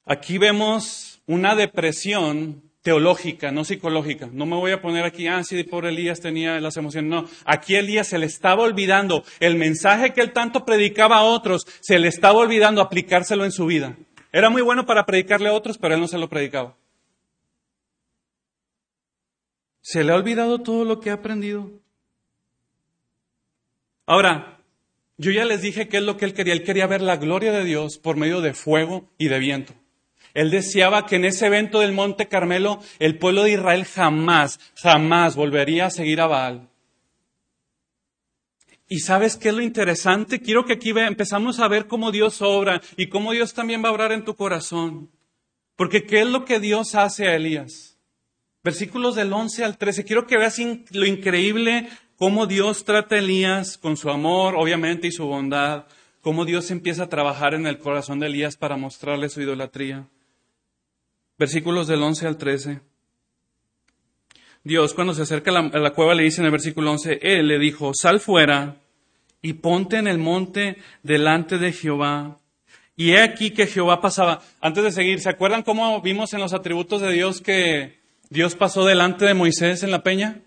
Aquí 0.04 0.38
vemos 0.38 1.22
una 1.26 1.56
depresión 1.56 2.62
teológica, 2.82 3.50
no 3.50 3.64
psicológica. 3.64 4.28
No 4.32 4.46
me 4.46 4.54
voy 4.54 4.70
a 4.70 4.80
poner 4.80 5.04
aquí, 5.04 5.26
ah, 5.26 5.42
sí, 5.42 5.64
por 5.64 5.86
Elías 5.86 6.20
tenía 6.20 6.60
las 6.60 6.76
emociones. 6.76 7.10
No, 7.10 7.28
aquí 7.44 7.74
Elías 7.74 8.06
se 8.06 8.18
le 8.18 8.26
estaba 8.26 8.62
olvidando 8.62 9.24
el 9.40 9.56
mensaje 9.56 10.12
que 10.12 10.20
él 10.20 10.32
tanto 10.32 10.64
predicaba 10.64 11.16
a 11.16 11.22
otros, 11.24 11.66
se 11.80 11.98
le 11.98 12.06
estaba 12.06 12.38
olvidando 12.38 12.80
aplicárselo 12.80 13.44
en 13.44 13.50
su 13.50 13.66
vida. 13.66 13.96
Era 14.32 14.50
muy 14.50 14.62
bueno 14.62 14.86
para 14.86 15.06
predicarle 15.06 15.48
a 15.48 15.54
otros, 15.54 15.78
pero 15.78 15.94
él 15.94 16.00
no 16.00 16.08
se 16.08 16.18
lo 16.18 16.28
predicaba. 16.28 16.76
Se 19.80 20.04
le 20.04 20.12
ha 20.12 20.16
olvidado 20.16 20.60
todo 20.60 20.84
lo 20.84 21.00
que 21.00 21.10
ha 21.10 21.14
aprendido. 21.14 21.70
Ahora, 24.06 24.60
yo 25.16 25.30
ya 25.30 25.44
les 25.44 25.62
dije 25.62 25.88
qué 25.88 25.98
es 25.98 26.02
lo 26.02 26.16
que 26.16 26.24
él 26.26 26.34
quería. 26.34 26.52
Él 26.52 26.62
quería 26.62 26.86
ver 26.86 27.02
la 27.02 27.16
gloria 27.16 27.52
de 27.52 27.64
Dios 27.64 27.98
por 27.98 28.16
medio 28.16 28.40
de 28.40 28.54
fuego 28.54 29.10
y 29.18 29.28
de 29.28 29.38
viento. 29.38 29.74
Él 30.34 30.50
deseaba 30.50 31.06
que 31.06 31.16
en 31.16 31.24
ese 31.24 31.46
evento 31.46 31.80
del 31.80 31.92
Monte 31.92 32.28
Carmelo 32.28 32.80
el 32.98 33.18
pueblo 33.18 33.44
de 33.44 33.52
Israel 33.52 33.84
jamás, 33.84 34.60
jamás 34.76 35.36
volvería 35.36 35.86
a 35.86 35.90
seguir 35.90 36.20
a 36.20 36.26
Baal. 36.26 36.68
Y 38.88 39.00
sabes 39.00 39.36
qué 39.36 39.50
es 39.50 39.54
lo 39.54 39.60
interesante? 39.60 40.40
Quiero 40.40 40.64
que 40.64 40.72
aquí 40.74 40.90
empezamos 40.90 41.60
a 41.60 41.68
ver 41.68 41.86
cómo 41.86 42.10
Dios 42.10 42.40
obra 42.40 42.80
y 42.96 43.08
cómo 43.08 43.32
Dios 43.32 43.52
también 43.52 43.84
va 43.84 43.90
a 43.90 43.92
obrar 43.92 44.12
en 44.12 44.24
tu 44.24 44.34
corazón. 44.34 45.10
Porque 45.76 46.04
¿qué 46.04 46.22
es 46.22 46.26
lo 46.26 46.46
que 46.46 46.58
Dios 46.58 46.94
hace 46.94 47.28
a 47.28 47.36
Elías? 47.36 47.98
Versículos 48.64 49.14
del 49.14 49.32
11 49.32 49.64
al 49.64 49.76
13. 49.76 50.04
Quiero 50.04 50.26
que 50.26 50.38
veas 50.38 50.58
lo 50.90 51.06
increíble 51.06 51.88
cómo 52.16 52.46
Dios 52.46 52.84
trata 52.84 53.14
a 53.14 53.18
Elías 53.18 53.76
con 53.76 53.96
su 53.96 54.10
amor, 54.10 54.54
obviamente, 54.56 55.06
y 55.06 55.12
su 55.12 55.26
bondad. 55.26 55.86
Cómo 56.22 56.46
Dios 56.46 56.70
empieza 56.70 57.04
a 57.04 57.08
trabajar 57.08 57.54
en 57.54 57.66
el 57.66 57.78
corazón 57.78 58.20
de 58.20 58.26
Elías 58.26 58.56
para 58.56 58.76
mostrarle 58.76 59.28
su 59.28 59.42
idolatría. 59.42 60.08
Versículos 61.38 61.86
del 61.86 62.02
11 62.02 62.26
al 62.26 62.38
13. 62.38 62.80
Dios 64.68 64.92
cuando 64.92 65.14
se 65.14 65.22
acerca 65.22 65.50
a 65.50 65.78
la, 65.78 65.90
cueva 65.94 66.14
le 66.14 66.24
dice 66.24 66.42
en 66.42 66.44
el 66.44 66.52
versículo 66.52 66.92
11, 66.92 67.20
Él 67.22 67.48
le 67.48 67.58
dijo, 67.58 67.92
sal 67.94 68.20
fuera 68.20 68.76
y 69.40 69.54
ponte 69.54 69.96
en 69.96 70.06
el 70.06 70.18
monte 70.18 70.76
delante 71.02 71.56
de 71.56 71.72
Jehová. 71.72 72.38
Y 72.94 73.12
he 73.12 73.22
aquí 73.22 73.52
que 73.52 73.66
Jehová 73.66 74.02
pasaba. 74.02 74.42
Antes 74.60 74.84
de 74.84 74.92
seguir, 74.92 75.20
¿se 75.20 75.30
acuerdan 75.30 75.62
cómo 75.62 76.02
vimos 76.02 76.34
en 76.34 76.40
los 76.40 76.52
atributos 76.52 77.00
de 77.00 77.12
Dios 77.12 77.40
que 77.40 77.98
Dios 78.28 78.56
pasó 78.56 78.84
delante 78.84 79.24
de 79.24 79.32
Moisés 79.32 79.82
en 79.84 79.90
la 79.90 80.02
peña? 80.02 80.42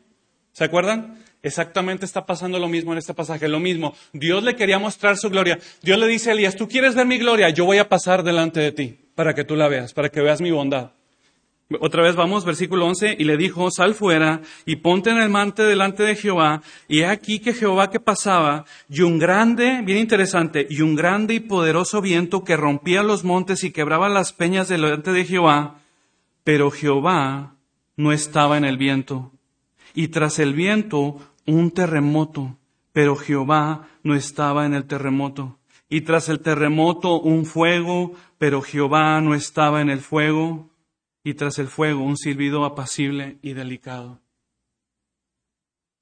¿Se 0.52 0.66
acuerdan? 0.66 1.18
Exactamente 1.42 2.06
está 2.06 2.28
pasando 2.28 2.60
lo 2.60 2.68
mismo 2.68 2.92
en 2.92 3.00
este 3.00 3.16
pasaje, 3.16 3.48
lo 3.48 3.60
mismo. 3.60 3.96
Dios 4.14 4.44
le 4.44 4.56
quería 4.56 4.78
mostrar 4.78 5.18
su 5.18 5.32
gloria. 5.32 5.58
Dios 5.82 5.98
le 5.98 6.06
dice 6.06 6.30
a 6.30 6.34
Elías, 6.34 6.56
tú 6.56 6.68
quieres 6.68 6.94
ver 6.94 7.08
mi 7.08 7.18
gloria, 7.18 7.50
yo 7.50 7.66
voy 7.66 7.80
a 7.80 7.90
pasar 7.90 8.22
delante 8.22 8.60
de 8.60 8.72
ti 8.72 9.00
para 9.16 9.34
que 9.34 9.46
tú 9.46 9.56
la 9.56 9.68
veas, 9.68 9.96
para 9.96 10.10
que 10.10 10.22
veas 10.22 10.42
mi 10.42 10.52
bondad. 10.52 10.92
Otra 11.80 12.04
vez 12.04 12.16
vamos, 12.16 12.46
versículo 12.46 12.86
11, 12.86 13.16
y 13.18 13.24
le 13.24 13.38
dijo, 13.38 13.72
sal 13.72 13.94
fuera 13.94 14.42
y 14.66 14.78
ponte 14.78 15.10
en 15.10 15.18
el 15.18 15.30
mante 15.30 15.64
delante 15.64 16.04
de 16.04 16.16
Jehová, 16.16 16.62
y 16.88 17.00
he 17.00 17.06
aquí 17.06 17.40
que 17.40 17.54
Jehová 17.54 17.90
que 17.90 18.00
pasaba, 18.00 18.66
y 18.90 19.02
un 19.02 19.20
grande, 19.20 19.82
bien 19.84 20.00
interesante, 20.00 20.68
y 20.70 20.82
un 20.82 20.96
grande 20.96 21.36
y 21.36 21.40
poderoso 21.40 22.02
viento 22.02 22.44
que 22.44 22.58
rompía 22.58 23.04
los 23.04 23.24
montes 23.24 23.64
y 23.64 23.72
quebraba 23.72 24.10
las 24.10 24.34
peñas 24.34 24.68
delante 24.68 25.12
de 25.12 25.26
Jehová, 25.26 25.80
pero 26.44 26.72
Jehová 26.72 27.56
no 27.96 28.12
estaba 28.12 28.58
en 28.58 28.66
el 28.66 28.78
viento. 28.78 29.32
Y 29.94 30.10
tras 30.10 30.40
el 30.40 30.54
viento 30.54 31.18
un 31.46 31.72
terremoto, 31.72 32.58
pero 32.94 33.16
Jehová 33.16 33.88
no 34.04 34.16
estaba 34.16 34.66
en 34.66 34.74
el 34.74 34.86
terremoto. 34.86 35.58
Y 35.90 36.02
tras 36.02 36.30
el 36.30 36.40
terremoto 36.40 37.20
un 37.20 37.46
fuego, 37.46 38.14
pero 38.38 38.62
Jehová 38.62 39.20
no 39.22 39.36
estaba 39.36 39.82
en 39.82 39.90
el 39.90 40.00
fuego. 40.00 40.71
Y 41.24 41.36
tras 41.36 41.60
el 41.60 41.68
fuego 41.68 42.04
un 42.04 42.18
silbido 42.18 42.66
apacible 42.66 43.38
y 43.42 43.54
delicado. 43.54 44.20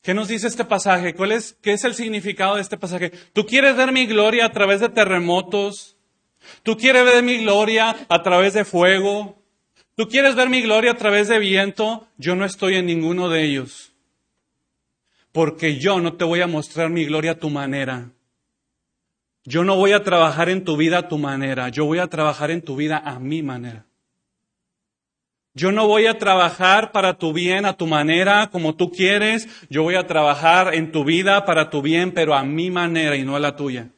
¿Qué 0.02 0.14
nos 0.14 0.30
dice 0.30 0.48
este 0.48 0.64
pasaje? 0.64 1.14
¿Cuál 1.14 1.34
es, 1.34 1.58
¿Qué 1.62 1.74
es 1.74 1.84
el 1.84 1.94
significado 1.94 2.56
de 2.56 2.62
este 2.62 2.78
pasaje? 2.78 3.12
¿Tú 3.34 3.46
quieres 3.46 3.76
ver 3.76 3.92
mi 3.92 4.06
gloria 4.06 4.46
a 4.46 4.52
través 4.52 4.80
de 4.80 4.90
terremotos? 4.90 5.98
¿Tú 6.64 6.78
quieres 6.78 7.04
ver 7.04 7.22
mi 7.22 7.40
gloria 7.40 7.96
a 8.08 8.24
través 8.24 8.54
de 8.54 8.64
fuego? 8.64 9.44
¿Tú 9.96 10.08
quieres 10.08 10.36
ver 10.36 10.50
mi 10.50 10.62
gloria 10.62 10.92
a 10.92 10.98
través 10.98 11.28
de 11.28 11.38
viento? 11.40 12.08
Yo 12.18 12.36
no 12.36 12.46
estoy 12.46 12.76
en 12.76 12.86
ninguno 12.86 13.28
de 13.28 13.44
ellos 13.44 13.90
porque 15.32 15.78
yo 15.78 16.00
no 16.00 16.14
te 16.14 16.26
voy 16.26 16.42
a 16.42 16.48
mostrar 16.48 16.90
mi 16.90 17.06
gloria 17.06 17.32
a 17.32 17.40
tu 17.40 17.50
manera. 17.50 18.12
Yo 19.46 19.64
no 19.64 19.76
voy 19.76 19.94
a 19.94 20.04
trabajar 20.04 20.50
en 20.50 20.64
tu 20.64 20.78
vida 20.78 21.00
a 21.00 21.08
tu 21.08 21.18
manera, 21.18 21.70
yo 21.70 21.86
voy 21.86 22.00
a 22.00 22.08
trabajar 22.08 22.52
en 22.52 22.62
tu 22.62 22.76
vida 22.76 22.98
a 22.98 23.20
mi 23.20 23.42
manera. 23.42 23.86
Yo 25.60 25.74
no 25.74 25.88
voy 25.88 26.06
a 26.06 26.18
trabajar 26.18 26.94
para 26.94 27.18
tu 27.18 27.34
bien 27.34 27.66
a 27.66 27.76
tu 27.76 27.86
manera, 27.86 28.50
como 28.50 28.76
tú 28.76 28.92
quieres, 28.92 29.46
yo 29.70 29.84
voy 29.84 29.96
a 29.96 30.08
trabajar 30.08 30.74
en 30.74 30.94
tu 30.94 31.04
vida 31.04 31.44
para 31.44 31.70
tu 31.70 31.82
bien, 31.82 32.14
pero 32.14 32.34
a 32.34 32.46
mi 32.46 32.72
manera 32.72 33.18
y 33.18 33.26
no 33.26 33.36
a 33.36 33.42
la 33.42 33.58
tuya. 33.58 33.90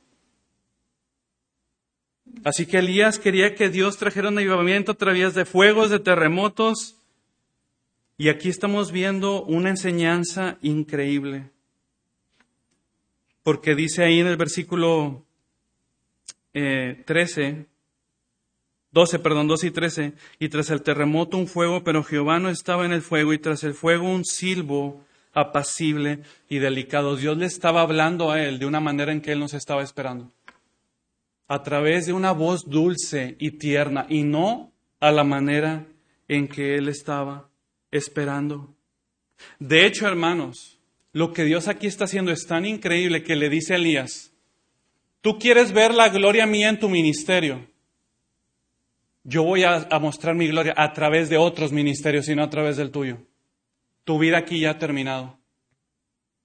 Así 2.43 2.65
que 2.65 2.79
Elías 2.79 3.19
quería 3.19 3.53
que 3.53 3.69
Dios 3.69 3.97
trajera 3.97 4.29
un 4.29 4.39
avivamiento 4.39 4.93
a 4.93 4.95
través 4.95 5.35
de 5.35 5.45
fuegos, 5.45 5.91
de 5.91 5.99
terremotos, 5.99 6.95
y 8.17 8.29
aquí 8.29 8.49
estamos 8.49 8.91
viendo 8.91 9.43
una 9.43 9.69
enseñanza 9.69 10.57
increíble. 10.63 11.51
Porque 13.43 13.75
dice 13.75 14.03
ahí 14.03 14.19
en 14.19 14.25
el 14.25 14.37
versículo 14.37 15.27
13, 16.53 17.47
eh, 17.47 17.65
12, 18.91 19.19
perdón, 19.19 19.47
12 19.47 19.67
y 19.67 19.71
13, 19.71 20.13
y 20.39 20.49
tras 20.49 20.69
el 20.69 20.81
terremoto 20.81 21.37
un 21.37 21.47
fuego, 21.47 21.83
pero 21.83 22.03
Jehová 22.03 22.39
no 22.39 22.49
estaba 22.49 22.85
en 22.85 22.91
el 22.91 23.01
fuego, 23.01 23.33
y 23.33 23.39
tras 23.39 23.63
el 23.63 23.73
fuego 23.73 24.09
un 24.09 24.25
silbo 24.25 25.03
apacible 25.33 26.19
y 26.49 26.59
delicado. 26.59 27.15
Dios 27.15 27.37
le 27.37 27.45
estaba 27.45 27.81
hablando 27.81 28.31
a 28.31 28.41
él 28.41 28.59
de 28.59 28.65
una 28.65 28.81
manera 28.81 29.13
en 29.13 29.21
que 29.21 29.31
él 29.31 29.39
nos 29.39 29.53
estaba 29.53 29.81
esperando. 29.81 30.29
A 31.47 31.63
través 31.63 32.05
de 32.05 32.13
una 32.13 32.33
voz 32.33 32.65
dulce 32.65 33.35
y 33.39 33.51
tierna, 33.51 34.05
y 34.09 34.23
no 34.23 34.71
a 34.99 35.11
la 35.11 35.23
manera 35.23 35.85
en 36.27 36.47
que 36.47 36.75
él 36.75 36.89
estaba 36.89 37.49
esperando. 37.91 38.73
De 39.59 39.85
hecho, 39.85 40.07
hermanos, 40.07 40.79
lo 41.13 41.33
que 41.33 41.43
Dios 41.43 41.67
aquí 41.67 41.87
está 41.87 42.05
haciendo 42.05 42.31
es 42.31 42.45
tan 42.45 42.65
increíble 42.65 43.23
que 43.23 43.35
le 43.35 43.49
dice 43.49 43.73
a 43.73 43.77
Elías, 43.77 44.31
tú 45.21 45.39
quieres 45.39 45.71
ver 45.71 45.93
la 45.93 46.09
gloria 46.09 46.45
mía 46.45 46.69
en 46.69 46.79
tu 46.79 46.89
ministerio. 46.89 47.70
Yo 49.23 49.43
voy 49.43 49.63
a, 49.63 49.87
mostrar 49.99 50.35
mi 50.35 50.47
gloria 50.47 50.73
a 50.75 50.93
través 50.93 51.29
de 51.29 51.37
otros 51.37 51.71
ministerios 51.71 52.27
y 52.27 52.35
no 52.35 52.43
a 52.43 52.49
través 52.49 52.77
del 52.77 52.91
tuyo. 52.91 53.19
Tu 54.03 54.17
vida 54.17 54.39
aquí 54.39 54.59
ya 54.61 54.71
ha 54.71 54.77
terminado. 54.79 55.37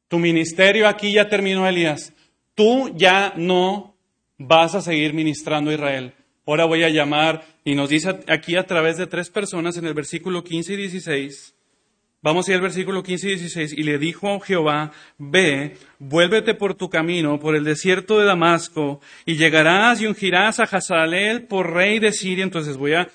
Tu 0.09 0.19
ministerio 0.19 0.87
aquí 0.87 1.13
ya 1.13 1.29
terminó, 1.29 1.67
Elías. 1.67 2.13
Tú 2.55 2.95
ya 2.95 3.33
no 3.37 3.97
vas 4.39 4.75
a 4.75 4.83
seguir 4.83 5.15
ministrando 5.15 5.71
a 5.71 5.75
Israel. 5.75 6.15
Ahora 6.47 6.65
voy 6.65 6.85
a 6.85 6.91
llamar, 6.91 7.45
y 7.65 7.75
nos 7.75 7.89
dice 7.89 8.21
aquí 8.29 8.57
a 8.57 8.67
través 8.67 8.99
de 8.99 9.09
tres 9.09 9.31
personas 9.31 9.77
en 9.77 9.87
el 9.87 9.95
versículo 9.95 10.45
15 10.45 10.75
y 10.75 10.77
16. 10.77 11.56
Vamos 12.23 12.49
a 12.49 12.51
ir 12.51 12.57
al 12.57 12.63
versículo 12.63 13.03
15 13.03 13.27
y 13.27 13.31
16. 13.31 13.73
Y 13.73 13.83
le 13.83 13.99
dijo 13.99 14.41
Jehová, 14.41 14.93
ve, 15.19 15.77
vuélvete 15.99 16.55
por 16.55 16.75
tu 16.75 16.89
camino, 16.89 17.39
por 17.39 17.55
el 17.55 17.65
desierto 17.65 18.19
de 18.19 18.25
Damasco, 18.25 19.01
y 19.25 19.37
llegarás 19.37 20.01
y 20.01 20.07
ungirás 20.07 20.59
a 20.59 20.65
Hazalel 20.65 21.45
por 21.45 21.73
rey 21.73 21.99
de 21.99 22.13
Siria. 22.13 22.45
Entonces 22.45 22.77
voy 22.77 22.95
a 22.95 23.09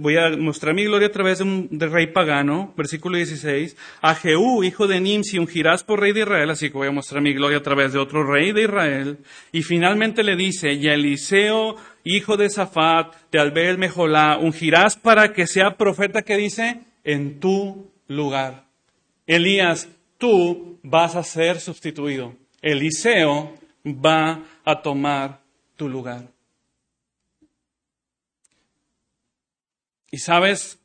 voy 0.00 0.16
a 0.16 0.30
mostrar 0.38 0.74
mi 0.74 0.84
gloria 0.84 1.08
a 1.08 1.12
través 1.12 1.38
de 1.38 1.44
un 1.44 1.68
rey 1.78 2.06
pagano, 2.06 2.72
versículo 2.76 3.16
16, 3.18 3.76
a 4.00 4.14
Jehú, 4.14 4.64
hijo 4.64 4.86
de 4.86 5.00
Nimsi, 5.00 5.38
ungirás 5.38 5.84
por 5.84 6.00
rey 6.00 6.12
de 6.12 6.20
Israel, 6.20 6.50
así 6.50 6.70
que 6.70 6.78
voy 6.78 6.88
a 6.88 6.92
mostrar 6.92 7.20
mi 7.20 7.34
gloria 7.34 7.58
a 7.58 7.62
través 7.62 7.92
de 7.92 7.98
otro 7.98 8.24
rey 8.24 8.52
de 8.52 8.62
Israel, 8.62 9.18
y 9.52 9.62
finalmente 9.62 10.22
le 10.22 10.36
dice, 10.36 10.72
y 10.72 10.88
Eliseo, 10.88 11.76
hijo 12.04 12.36
de 12.36 12.48
Safat, 12.48 13.14
de 13.30 13.38
Albel 13.38 13.76
Mejolá, 13.76 14.38
ungirás 14.38 14.96
para 14.96 15.32
que 15.34 15.46
sea 15.46 15.76
profeta 15.76 16.22
que 16.22 16.36
dice, 16.36 16.80
en 17.04 17.38
tu 17.38 17.89
lugar. 18.10 18.66
Elías, 19.26 19.88
tú 20.18 20.80
vas 20.82 21.14
a 21.14 21.22
ser 21.22 21.60
sustituido. 21.60 22.34
Eliseo 22.60 23.54
va 23.86 24.44
a 24.64 24.82
tomar 24.82 25.40
tu 25.76 25.88
lugar. 25.88 26.28
Y 30.10 30.18
sabes, 30.18 30.80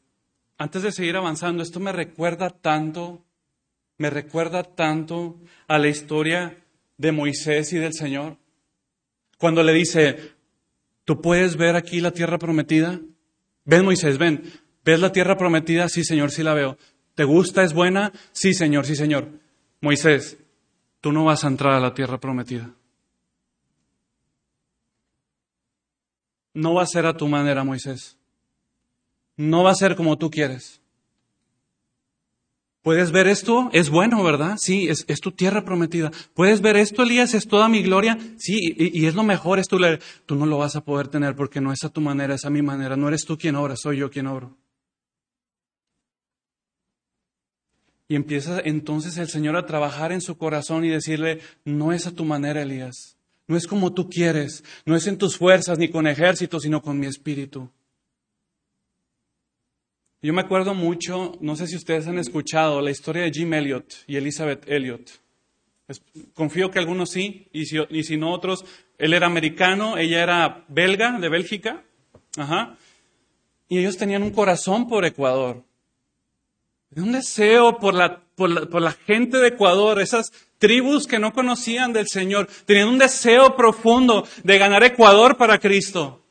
antes 0.57 0.83
de 0.83 0.91
seguir 0.91 1.15
avanzando, 1.17 1.63
esto 1.63 1.79
me 1.79 1.91
recuerda 1.91 2.51
tanto, 2.51 3.25
me 3.97 4.11
recuerda 4.11 4.63
tanto 4.63 5.39
a 5.67 5.79
la 5.79 5.87
historia 5.87 6.63
de 6.97 7.11
Moisés 7.11 7.73
y 7.73 7.77
del 7.77 7.93
Señor. 7.93 8.37
Cuando 9.39 9.63
le 9.63 9.73
dice, 9.73 10.33
¿tú 11.03 11.21
puedes 11.21 11.57
ver 11.57 11.75
aquí 11.75 12.01
la 12.01 12.11
tierra 12.11 12.37
prometida? 12.37 13.01
Ven 13.63 13.83
Moisés, 13.83 14.19
ven. 14.19 14.43
¿Ves 14.85 14.99
la 14.99 15.11
tierra 15.11 15.35
prometida? 15.35 15.89
Sí, 15.89 16.03
Señor, 16.03 16.29
sí 16.29 16.43
la 16.43 16.53
veo. 16.53 16.77
¿Te 17.15 17.23
gusta? 17.23 17.63
¿Es 17.63 17.73
buena? 17.73 18.11
Sí, 18.31 18.53
Señor, 18.53 18.85
sí, 18.85 18.95
Señor. 18.95 19.27
Moisés, 19.81 20.37
tú 21.01 21.11
no 21.11 21.25
vas 21.25 21.43
a 21.43 21.47
entrar 21.47 21.73
a 21.73 21.79
la 21.79 21.93
tierra 21.93 22.19
prometida. 22.19 22.69
No 26.53 26.75
va 26.75 26.83
a 26.83 26.87
ser 26.87 27.05
a 27.05 27.17
tu 27.17 27.27
manera, 27.27 27.63
Moisés 27.63 28.17
no 29.37 29.63
va 29.63 29.71
a 29.71 29.75
ser 29.75 29.95
como 29.95 30.17
tú 30.17 30.29
quieres. 30.29 30.81
¿Puedes 32.81 33.11
ver 33.11 33.27
esto? 33.27 33.69
Es 33.73 33.89
bueno, 33.89 34.23
¿verdad? 34.23 34.57
Sí, 34.59 34.87
es, 34.87 35.05
tu 35.19 35.31
tierra 35.31 35.65
prometida. 35.65 36.11
¿Puedes 36.35 36.61
ver 36.61 36.77
esto, 36.77 37.01
Elías? 37.01 37.33
Es 37.33 37.47
toda 37.47 37.67
mi 37.67 37.81
gloria. 37.81 38.17
Sí, 38.37 38.59
y, 38.77 39.07
es 39.07 39.15
lo 39.15 39.23
mejor, 39.23 39.57
es 39.57 39.67
tu 39.67 39.79
Tú 40.27 40.35
no 40.35 40.45
lo 40.45 40.59
vas 40.59 40.75
a 40.75 40.81
poder 40.81 41.07
tener 41.07 41.35
porque 41.35 41.61
no 41.61 41.73
es 41.73 41.83
a 41.83 41.89
tu 41.89 41.99
manera, 41.99 42.35
es 42.35 42.45
a 42.45 42.51
mi 42.51 42.61
manera. 42.61 42.95
No 42.95 43.07
eres 43.07 43.25
tú 43.25 43.39
quien 43.39 43.55
obra, 43.55 43.75
soy 43.75 43.97
yo 43.97 44.11
quien 44.11 44.27
obro. 44.27 44.55
Y 48.07 48.15
empieza 48.15 48.59
entonces 48.63 49.17
el 49.17 49.29
Señor 49.29 49.55
a 49.55 49.65
trabajar 49.65 50.11
en 50.11 50.21
su 50.21 50.37
corazón 50.37 50.85
y 50.85 50.89
decirle, 50.89 51.39
no 51.63 51.91
es 51.91 52.05
a 52.05 52.11
tu 52.11 52.23
manera, 52.23 52.61
Elías. 52.61 53.17
No 53.47 53.57
es 53.57 53.67
como 53.67 53.93
tú 53.93 54.09
quieres. 54.09 54.63
No 54.85 54.95
es 54.95 55.07
en 55.07 55.17
tus 55.17 55.37
fuerzas 55.37 55.77
ni 55.77 55.89
con 55.89 56.07
ejércitos, 56.07 56.63
sino 56.63 56.81
con 56.81 56.99
mi 56.99 57.07
espíritu. 57.07 57.69
Yo 60.21 60.33
me 60.33 60.41
acuerdo 60.41 60.73
mucho, 60.73 61.33
no 61.39 61.55
sé 61.55 61.67
si 61.67 61.75
ustedes 61.75 62.07
han 62.07 62.17
escuchado 62.17 62.81
la 62.81 62.89
historia 62.89 63.23
de 63.23 63.31
Jim 63.31 63.53
Elliot 63.53 64.05
y 64.07 64.15
Elizabeth 64.15 64.67
Elliot. 64.67 65.21
confío 66.33 66.71
que 66.71 66.79
algunos 66.79 67.11
sí, 67.11 67.47
y 67.53 67.65
si, 67.65 67.77
y 67.91 68.03
si, 68.03 68.17
no 68.17 68.33
otros. 68.33 68.65
Él 68.97 69.13
era 69.13 69.27
americano, 69.27 69.97
ella 69.97 70.23
era 70.23 70.65
belga, 70.67 71.19
de 71.19 71.29
Bélgica. 71.29 71.83
Ajá. 72.37 72.75
Y 73.69 73.77
ellos 73.77 73.97
tenían 73.97 74.23
un 74.23 74.31
corazón 74.31 74.87
por 74.87 75.05
Ecuador. 75.05 75.63
Un 76.95 77.11
deseo 77.11 77.77
por 77.79 77.93
la, 77.93 78.21
por 78.35 78.49
la, 78.49 78.65
por 78.65 78.81
la 78.81 78.91
gente 78.91 79.37
de 79.37 79.49
Ecuador, 79.49 79.99
esas 79.99 80.31
tribus 80.57 81.07
que 81.07 81.19
no 81.19 81.33
conocían 81.33 81.93
del 81.93 82.07
Señor. 82.07 82.47
Tenían 82.65 82.89
un 82.89 82.97
deseo 82.97 83.55
profundo 83.55 84.27
de 84.43 84.57
ganar 84.57 84.83
Ecuador 84.83 85.37
para 85.37 85.59
Cristo. 85.59 86.25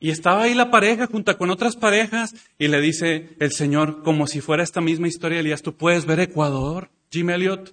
Y 0.00 0.10
estaba 0.10 0.42
ahí 0.42 0.54
la 0.54 0.70
pareja 0.70 1.06
junto 1.06 1.38
con 1.38 1.50
otras 1.50 1.76
parejas 1.76 2.34
y 2.58 2.66
le 2.66 2.80
dice 2.80 3.36
el 3.38 3.52
Señor, 3.52 4.02
como 4.02 4.26
si 4.26 4.40
fuera 4.40 4.64
esta 4.64 4.80
misma 4.80 5.06
historia 5.06 5.38
Elías, 5.38 5.62
¿tú 5.62 5.76
puedes 5.76 6.06
ver 6.06 6.18
Ecuador, 6.18 6.90
Jim 7.12 7.30
Elliot? 7.30 7.72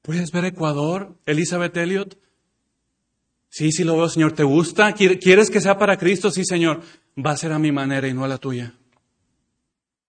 ¿Puedes 0.00 0.32
ver 0.32 0.46
Ecuador, 0.46 1.18
Elizabeth 1.26 1.76
Elliot? 1.76 2.18
Sí, 3.50 3.72
sí 3.72 3.84
lo 3.84 3.96
veo, 3.96 4.08
Señor. 4.08 4.32
¿Te 4.32 4.44
gusta? 4.44 4.94
¿Quieres 4.94 5.50
que 5.50 5.60
sea 5.60 5.76
para 5.76 5.98
Cristo? 5.98 6.30
Sí, 6.30 6.44
Señor. 6.44 6.80
Va 7.18 7.32
a 7.32 7.36
ser 7.36 7.52
a 7.52 7.58
mi 7.58 7.72
manera 7.72 8.08
y 8.08 8.14
no 8.14 8.24
a 8.24 8.28
la 8.28 8.38
tuya. 8.38 8.79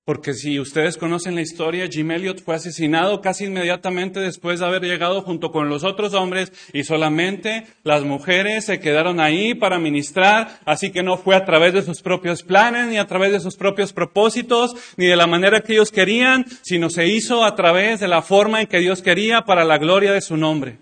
Porque 0.03 0.33
si 0.33 0.59
ustedes 0.59 0.97
conocen 0.97 1.35
la 1.35 1.41
historia, 1.41 1.87
Jim 1.87 2.09
Elliot 2.09 2.43
fue 2.43 2.55
asesinado 2.55 3.21
casi 3.21 3.45
inmediatamente 3.45 4.19
después 4.19 4.59
de 4.59 4.65
haber 4.65 4.81
llegado 4.81 5.21
junto 5.21 5.51
con 5.51 5.69
los 5.69 5.83
otros 5.83 6.15
hombres 6.15 6.51
y 6.73 6.83
solamente 6.85 7.67
las 7.83 8.03
mujeres 8.03 8.65
se 8.65 8.79
quedaron 8.79 9.19
ahí 9.19 9.53
para 9.53 9.77
ministrar, 9.77 10.59
así 10.65 10.91
que 10.91 11.03
no 11.03 11.17
fue 11.17 11.35
a 11.35 11.45
través 11.45 11.73
de 11.73 11.83
sus 11.83 12.01
propios 12.01 12.41
planes, 12.41 12.87
ni 12.87 12.97
a 12.97 13.05
través 13.05 13.31
de 13.31 13.39
sus 13.39 13.55
propios 13.55 13.93
propósitos, 13.93 14.75
ni 14.97 15.05
de 15.05 15.15
la 15.15 15.27
manera 15.27 15.61
que 15.61 15.73
ellos 15.73 15.91
querían, 15.91 16.45
sino 16.63 16.89
se 16.89 17.07
hizo 17.07 17.45
a 17.45 17.55
través 17.55 17.99
de 17.99 18.07
la 18.07 18.23
forma 18.23 18.59
en 18.61 18.67
que 18.67 18.79
Dios 18.79 19.03
quería 19.03 19.41
para 19.41 19.65
la 19.65 19.77
gloria 19.77 20.13
de 20.13 20.21
su 20.21 20.35
nombre. 20.35 20.79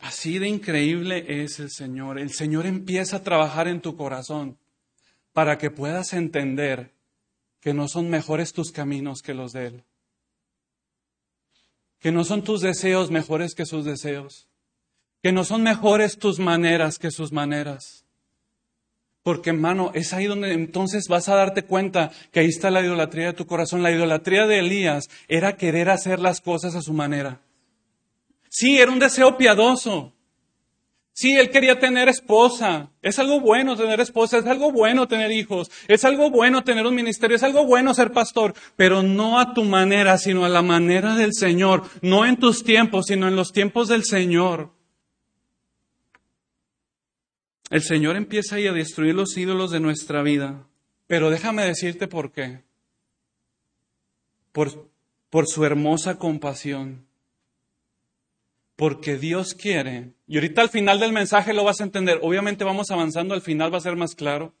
Así 0.00 0.40
de 0.40 0.48
increíble 0.48 1.24
es 1.44 1.60
el 1.60 1.70
Señor. 1.70 2.18
El 2.18 2.30
Señor 2.30 2.66
empieza 2.66 3.18
a 3.18 3.22
trabajar 3.22 3.68
en 3.68 3.80
tu 3.80 3.96
corazón 3.96 4.59
para 5.32 5.58
que 5.58 5.70
puedas 5.70 6.12
entender 6.12 6.92
que 7.60 7.74
no 7.74 7.88
son 7.88 8.10
mejores 8.10 8.52
tus 8.52 8.72
caminos 8.72 9.22
que 9.22 9.34
los 9.34 9.52
de 9.52 9.66
Él, 9.66 9.84
que 11.98 12.12
no 12.12 12.24
son 12.24 12.42
tus 12.42 12.60
deseos 12.60 13.10
mejores 13.10 13.54
que 13.54 13.66
sus 13.66 13.84
deseos, 13.84 14.48
que 15.22 15.32
no 15.32 15.44
son 15.44 15.62
mejores 15.62 16.18
tus 16.18 16.38
maneras 16.38 16.98
que 16.98 17.10
sus 17.10 17.32
maneras. 17.32 18.04
Porque, 19.22 19.50
hermano, 19.50 19.90
es 19.94 20.14
ahí 20.14 20.24
donde 20.24 20.52
entonces 20.54 21.06
vas 21.08 21.28
a 21.28 21.34
darte 21.34 21.62
cuenta 21.64 22.10
que 22.32 22.40
ahí 22.40 22.46
está 22.46 22.70
la 22.70 22.80
idolatría 22.80 23.26
de 23.26 23.32
tu 23.34 23.46
corazón. 23.46 23.82
La 23.82 23.90
idolatría 23.90 24.46
de 24.46 24.60
Elías 24.60 25.10
era 25.28 25.58
querer 25.58 25.90
hacer 25.90 26.20
las 26.20 26.40
cosas 26.40 26.74
a 26.74 26.80
su 26.80 26.94
manera. 26.94 27.42
Sí, 28.48 28.78
era 28.78 28.90
un 28.90 28.98
deseo 28.98 29.36
piadoso. 29.36 30.14
Sí, 31.12 31.36
él 31.36 31.50
quería 31.50 31.78
tener 31.78 32.08
esposa. 32.08 32.90
Es 33.02 33.18
algo 33.18 33.40
bueno 33.40 33.76
tener 33.76 34.00
esposa, 34.00 34.38
es 34.38 34.46
algo 34.46 34.72
bueno 34.72 35.08
tener 35.08 35.30
hijos, 35.32 35.70
es 35.88 36.04
algo 36.04 36.30
bueno 36.30 36.62
tener 36.64 36.86
un 36.86 36.94
ministerio, 36.94 37.36
es 37.36 37.42
algo 37.42 37.66
bueno 37.66 37.92
ser 37.94 38.12
pastor, 38.12 38.54
pero 38.76 39.02
no 39.02 39.38
a 39.38 39.52
tu 39.52 39.64
manera, 39.64 40.16
sino 40.18 40.44
a 40.44 40.48
la 40.48 40.62
manera 40.62 41.16
del 41.16 41.34
Señor, 41.34 41.82
no 42.00 42.24
en 42.24 42.36
tus 42.36 42.64
tiempos, 42.64 43.06
sino 43.06 43.28
en 43.28 43.36
los 43.36 43.52
tiempos 43.52 43.88
del 43.88 44.04
Señor. 44.04 44.70
El 47.70 47.82
Señor 47.82 48.16
empieza 48.16 48.56
ahí 48.56 48.66
a 48.66 48.72
destruir 48.72 49.14
los 49.14 49.36
ídolos 49.36 49.70
de 49.70 49.80
nuestra 49.80 50.22
vida, 50.22 50.66
pero 51.06 51.30
déjame 51.30 51.64
decirte 51.64 52.08
por 52.08 52.32
qué. 52.32 52.62
Por, 54.52 54.90
por 55.28 55.46
su 55.46 55.64
hermosa 55.64 56.18
compasión 56.18 57.09
porque 58.80 59.18
Dios 59.18 59.52
quiere. 59.52 60.14
Y 60.26 60.36
ahorita 60.36 60.62
al 60.62 60.70
final 60.70 60.98
del 61.00 61.12
mensaje 61.12 61.52
lo 61.52 61.64
vas 61.64 61.82
a 61.82 61.84
entender. 61.84 62.18
Obviamente 62.22 62.64
vamos 62.64 62.90
avanzando, 62.90 63.34
al 63.34 63.42
final 63.42 63.70
va 63.70 63.76
a 63.76 63.82
ser 63.82 63.94
más 63.94 64.14
claro, 64.14 64.54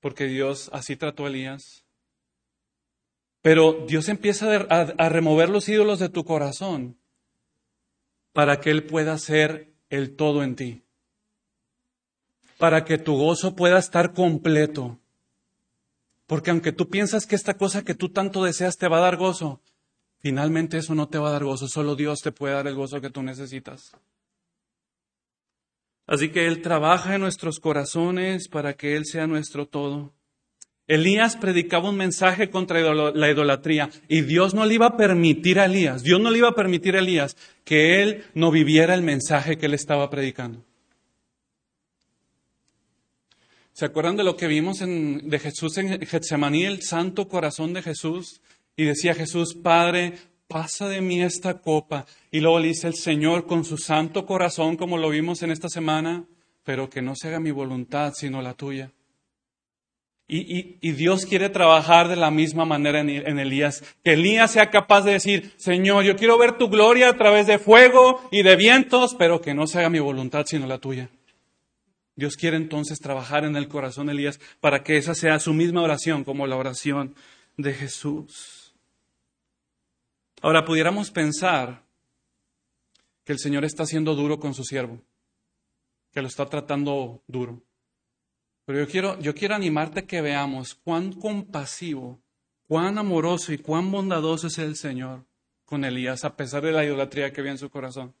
porque 0.00 0.26
Dios 0.26 0.68
así 0.74 0.94
trató 0.94 1.24
a 1.24 1.28
Elías. 1.28 1.86
Pero 3.40 3.86
Dios 3.88 4.10
empieza 4.10 4.54
a, 4.56 5.08
remover 5.08 5.48
los 5.48 5.70
ídolos 5.70 6.00
de 6.00 6.10
tu 6.10 6.22
corazón 6.22 6.98
para 8.34 8.60
que 8.60 8.70
Él 8.70 8.84
pueda 8.84 9.16
ser 9.16 9.72
el 9.88 10.14
todo 10.14 10.42
en 10.42 10.54
ti. 10.54 10.82
Para 12.58 12.84
que 12.84 12.98
tu 12.98 13.16
gozo 13.16 13.56
pueda 13.56 13.78
estar 13.78 14.12
completo. 14.12 15.00
Porque 16.26 16.50
aunque 16.50 16.72
tú 16.72 16.90
piensas 16.90 17.24
que 17.24 17.36
esta 17.36 17.56
cosa 17.56 17.82
que 17.82 17.94
tú 17.94 18.10
tanto 18.10 18.44
deseas 18.44 18.76
te 18.76 18.86
va 18.86 18.98
a 18.98 19.02
dar 19.02 19.16
gozo, 19.16 19.62
Finalmente 20.20 20.78
eso 20.78 20.94
no 20.94 21.08
te 21.08 21.18
va 21.18 21.28
a 21.28 21.32
dar 21.32 21.44
gozo, 21.44 21.68
solo 21.68 21.94
Dios 21.94 22.20
te 22.20 22.32
puede 22.32 22.54
dar 22.54 22.66
el 22.66 22.74
gozo 22.74 23.00
que 23.00 23.10
tú 23.10 23.22
necesitas. 23.22 23.92
Así 26.06 26.30
que 26.30 26.46
Él 26.46 26.62
trabaja 26.62 27.14
en 27.14 27.20
nuestros 27.20 27.60
corazones 27.60 28.48
para 28.48 28.74
que 28.74 28.96
Él 28.96 29.04
sea 29.04 29.26
nuestro 29.26 29.66
todo. 29.66 30.12
Elías 30.88 31.36
predicaba 31.36 31.90
un 31.90 31.96
mensaje 31.96 32.48
contra 32.48 32.80
la 32.80 33.30
idolatría 33.30 33.90
y 34.08 34.22
Dios 34.22 34.54
no 34.54 34.64
le 34.64 34.74
iba 34.74 34.86
a 34.86 34.96
permitir 34.96 35.60
a 35.60 35.66
Elías, 35.66 36.02
Dios 36.02 36.18
no 36.18 36.30
le 36.30 36.38
iba 36.38 36.48
a 36.48 36.54
permitir 36.54 36.96
a 36.96 37.00
Elías 37.00 37.36
que 37.62 38.02
él 38.02 38.24
no 38.32 38.50
viviera 38.50 38.94
el 38.94 39.02
mensaje 39.02 39.58
que 39.58 39.66
él 39.66 39.74
estaba 39.74 40.08
predicando. 40.08 40.64
¿Se 43.74 43.84
acuerdan 43.84 44.16
de 44.16 44.24
lo 44.24 44.34
que 44.34 44.46
vimos 44.46 44.78
de 44.80 45.38
Jesús 45.38 45.76
en 45.76 46.00
Getsemaní, 46.06 46.64
el 46.64 46.82
santo 46.82 47.28
corazón 47.28 47.74
de 47.74 47.82
Jesús? 47.82 48.40
Y 48.78 48.84
decía 48.84 49.12
Jesús, 49.12 49.56
Padre, 49.60 50.14
pasa 50.46 50.88
de 50.88 51.00
mí 51.00 51.20
esta 51.20 51.60
copa. 51.60 52.06
Y 52.30 52.38
luego 52.38 52.60
le 52.60 52.68
dice 52.68 52.86
el 52.86 52.94
Señor 52.94 53.44
con 53.44 53.64
su 53.64 53.76
santo 53.76 54.24
corazón, 54.24 54.76
como 54.76 54.98
lo 54.98 55.10
vimos 55.10 55.42
en 55.42 55.50
esta 55.50 55.68
semana, 55.68 56.26
pero 56.62 56.88
que 56.88 57.02
no 57.02 57.16
se 57.16 57.26
haga 57.26 57.40
mi 57.40 57.50
voluntad, 57.50 58.12
sino 58.14 58.40
la 58.40 58.54
tuya. 58.54 58.92
Y, 60.28 60.92
Dios 60.92 61.26
quiere 61.26 61.48
trabajar 61.48 62.06
de 62.06 62.14
la 62.14 62.30
misma 62.30 62.64
manera 62.64 63.00
en, 63.00 63.08
en, 63.08 63.38
Elías. 63.40 63.82
Que 64.04 64.12
Elías 64.12 64.52
sea 64.52 64.70
capaz 64.70 65.02
de 65.02 65.12
decir, 65.12 65.52
Señor, 65.56 66.04
yo 66.04 66.14
quiero 66.14 66.38
ver 66.38 66.56
tu 66.56 66.68
gloria 66.68 67.08
a 67.08 67.16
través 67.16 67.48
de 67.48 67.58
fuego 67.58 68.28
y 68.30 68.44
de 68.44 68.54
vientos, 68.54 69.16
pero 69.18 69.40
que 69.40 69.54
no 69.54 69.66
se 69.66 69.80
haga 69.80 69.90
mi 69.90 69.98
voluntad, 69.98 70.46
sino 70.46 70.68
la 70.68 70.78
tuya. 70.78 71.10
Dios 72.14 72.36
quiere 72.36 72.56
entonces 72.56 73.00
trabajar 73.00 73.44
en 73.44 73.56
el 73.56 73.66
corazón 73.66 74.06
de 74.06 74.12
Elías 74.12 74.38
para 74.60 74.84
que 74.84 74.98
esa 74.98 75.16
sea 75.16 75.40
su 75.40 75.52
misma 75.52 75.82
oración 75.82 76.22
como 76.22 76.46
la 76.46 76.54
oración 76.54 77.16
de 77.56 77.74
Jesús. 77.74 78.67
Ahora, 80.40 80.64
pudiéramos 80.64 81.10
pensar 81.10 81.82
que 83.24 83.32
el 83.32 83.38
Señor 83.38 83.64
está 83.64 83.84
siendo 83.84 84.14
duro 84.14 84.38
con 84.38 84.54
su 84.54 84.64
siervo, 84.64 85.02
que 86.12 86.22
lo 86.22 86.28
está 86.28 86.46
tratando 86.46 87.22
duro. 87.26 87.62
Pero 88.64 88.80
yo 88.80 88.88
quiero, 88.88 89.18
yo 89.18 89.34
quiero 89.34 89.54
animarte 89.54 90.00
a 90.00 90.06
que 90.06 90.20
veamos 90.20 90.74
cuán 90.74 91.12
compasivo, 91.12 92.20
cuán 92.66 92.98
amoroso 92.98 93.52
y 93.52 93.58
cuán 93.58 93.90
bondadoso 93.90 94.46
es 94.46 94.58
el 94.58 94.76
Señor 94.76 95.24
con 95.64 95.84
Elías, 95.84 96.24
a 96.24 96.36
pesar 96.36 96.62
de 96.62 96.72
la 96.72 96.84
idolatría 96.84 97.32
que 97.32 97.40
había 97.40 97.52
en 97.52 97.58
su 97.58 97.68
corazón. 97.68 98.14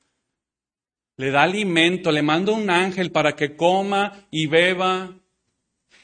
Le 1.16 1.30
da 1.30 1.42
alimento, 1.42 2.12
le 2.12 2.22
manda 2.22 2.52
un 2.52 2.68
ángel 2.68 3.10
para 3.10 3.34
que 3.34 3.56
coma 3.56 4.26
y 4.30 4.46
beba 4.46 5.14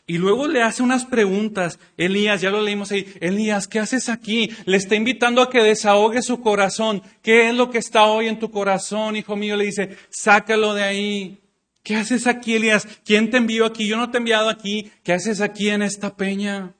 y 0.07 0.19
luego 0.19 0.49
le 0.49 0.63
hace 0.63 0.83
unas 0.83 1.07
preguntas. 1.07 1.79
Elías, 1.97 2.43
ya 2.43 2.51
lo 2.51 2.61
leímos 2.61 2.93
ahí. 2.93 3.07
Elías, 3.21 3.67
¿qué 3.67 3.79
haces 3.79 4.11
aquí? 4.11 4.51
Le 4.67 4.77
está 4.77 4.97
invitando 4.97 5.41
a 5.41 5.49
que 5.49 5.63
desahogue 5.63 6.21
su 6.21 6.41
corazón. 6.41 7.03
¿Qué 7.23 7.49
es 7.49 7.55
lo 7.55 7.71
que 7.71 7.79
está 7.79 8.05
hoy 8.05 8.27
en 8.27 8.39
tu 8.39 8.51
corazón, 8.51 9.17
hijo 9.17 9.35
mío? 9.35 9.57
Le 9.57 9.65
dice, 9.65 9.97
sácalo 10.11 10.75
de 10.75 10.83
ahí. 10.83 11.41
¿Qué 11.83 11.97
haces 11.97 12.27
aquí, 12.27 12.55
Elías? 12.55 12.87
¿Quién 13.05 13.31
te 13.31 13.39
envió 13.39 13.65
aquí? 13.65 13.87
Yo 13.87 13.97
no 13.97 14.11
te 14.11 14.19
he 14.19 14.21
enviado 14.21 14.51
aquí. 14.51 14.91
¿Qué 15.03 15.15
haces 15.15 15.41
aquí 15.41 15.71
en 15.71 15.81
esta 15.81 16.17
peña? 16.17 16.75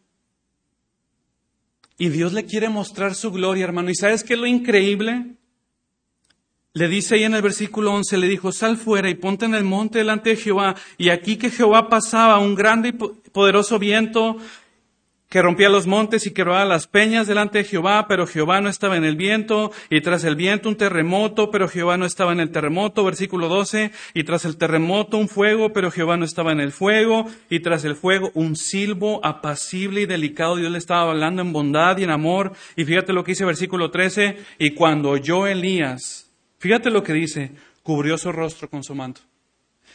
Y 1.97 2.11
Dios 2.11 2.35
le 2.35 2.45
quiere 2.45 2.69
mostrar 2.69 3.15
su 3.15 3.31
gloria, 3.31 3.65
hermano. 3.65 3.89
¿Y 3.89 3.95
sabes 3.95 4.23
qué 4.23 4.35
es 4.35 4.41
lo 4.41 4.47
increíble? 4.47 5.37
Le 6.77 6.89
dice 6.89 7.15
ahí 7.15 7.23
en 7.23 7.35
el 7.35 7.43
versículo 7.43 7.93
11, 7.93 8.17
le 8.19 8.27
dijo, 8.27 8.51
sal 8.51 8.77
fuera 8.77 9.09
y 9.09 9.15
ponte 9.15 9.45
en 9.45 9.55
el 9.55 9.63
monte 9.63 9.99
delante 9.99 10.31
de 10.31 10.37
Jehová. 10.37 10.75
Y 10.99 11.11
aquí 11.11 11.37
que 11.37 11.51
Jehová 11.51 11.89
pasaba 11.89 12.41
un 12.41 12.57
grande 12.57 12.89
y 12.89 12.93
poderoso 12.93 13.79
viento 13.79 14.39
que 15.29 15.43
rompía 15.43 15.69
los 15.69 15.87
montes 15.87 16.27
y 16.27 16.33
quebraba 16.33 16.65
las 16.65 16.87
peñas 16.87 17.27
delante 17.27 17.59
de 17.59 17.65
Jehová, 17.65 18.07
pero 18.07 18.27
Jehová 18.27 18.61
no 18.61 18.69
estaba 18.69 18.97
en 18.97 19.05
el 19.05 19.17
viento, 19.17 19.73
y 19.91 20.01
tras 20.01 20.23
el 20.23 20.37
viento 20.37 20.69
un 20.69 20.77
terremoto, 20.77 21.51
pero 21.51 21.67
Jehová 21.67 21.97
no 21.97 22.07
estaba 22.07 22.33
en 22.33 22.39
el 22.39 22.51
terremoto, 22.51 23.05
versículo 23.05 23.49
12, 23.49 23.91
y 24.15 24.23
tras 24.23 24.45
el 24.45 24.57
terremoto 24.57 25.17
un 25.17 25.29
fuego, 25.29 25.73
pero 25.73 25.91
Jehová 25.91 26.17
no 26.17 26.25
estaba 26.25 26.53
en 26.53 26.61
el 26.61 26.71
fuego, 26.71 27.27
y 27.51 27.61
tras 27.61 27.85
el 27.85 27.97
fuego 27.97 28.31
un 28.35 28.55
silbo 28.55 29.19
apacible 29.25 30.03
y 30.03 30.07
delicado, 30.07 30.55
Dios 30.55 30.71
le 30.71 30.79
estaba 30.79 31.11
hablando 31.11 31.43
en 31.43 31.53
bondad 31.53 31.99
y 31.99 32.05
en 32.05 32.11
amor, 32.11 32.53
y 32.77 32.85
fíjate 32.85 33.13
lo 33.13 33.25
que 33.25 33.33
dice 33.33 33.45
versículo 33.45 33.91
13, 33.91 34.37
y 34.61 34.71
cuando 34.71 35.11
oyó 35.11 35.49
Elías, 35.49 36.24
Fíjate 36.65 36.89
lo 36.89 37.03
que 37.03 37.13
dice, 37.13 37.51
cubrió 37.83 38.17
su 38.17 38.33
rostro 38.33 38.71
con 38.71 38.83
su 38.83 38.95
manto. 38.95 39.21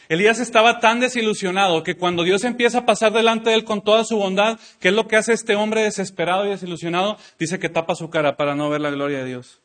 Elías 0.08 0.38
estaba 0.38 0.78
tan 0.78 1.00
desilusionado 1.00 1.82
que 1.82 1.96
cuando 1.96 2.22
Dios 2.22 2.44
empieza 2.44 2.78
a 2.78 2.86
pasar 2.86 3.12
delante 3.12 3.50
de 3.50 3.56
él 3.56 3.64
con 3.64 3.82
toda 3.82 4.04
su 4.04 4.16
bondad, 4.16 4.56
¿qué 4.78 4.90
es 4.90 4.94
lo 4.94 5.08
que 5.08 5.16
hace 5.16 5.32
este 5.32 5.56
hombre 5.56 5.82
desesperado 5.82 6.46
y 6.46 6.50
desilusionado? 6.50 7.16
Dice 7.40 7.58
que 7.58 7.70
tapa 7.70 7.96
su 7.96 8.08
cara 8.08 8.36
para 8.36 8.54
no 8.54 8.70
ver 8.70 8.82
la 8.82 8.90
gloria 8.90 9.18
de 9.18 9.24
Dios. 9.24 9.60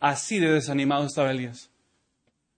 Así 0.00 0.40
de 0.40 0.50
desanimado 0.50 1.06
estaba 1.06 1.30
Elías. 1.30 1.70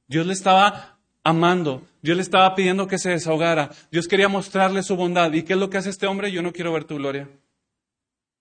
Dios 0.09 0.25
le 0.27 0.33
estaba 0.33 0.97
amando, 1.23 1.87
Dios 2.01 2.17
le 2.17 2.23
estaba 2.23 2.55
pidiendo 2.55 2.87
que 2.87 2.97
se 2.97 3.11
desahogara, 3.11 3.69
Dios 3.93 4.09
quería 4.09 4.31
mostrarle 4.31 4.83
su 4.83 4.97
bondad. 4.97 5.31
¿Y 5.35 5.43
qué 5.43 5.53
es 5.53 5.59
lo 5.59 5.69
que 5.69 5.77
hace 5.77 5.91
este 5.91 6.07
hombre? 6.07 6.33
Yo 6.33 6.41
no 6.41 6.55
quiero 6.55 6.73
ver 6.73 6.85
tu 6.85 6.97
gloria. 6.97 7.29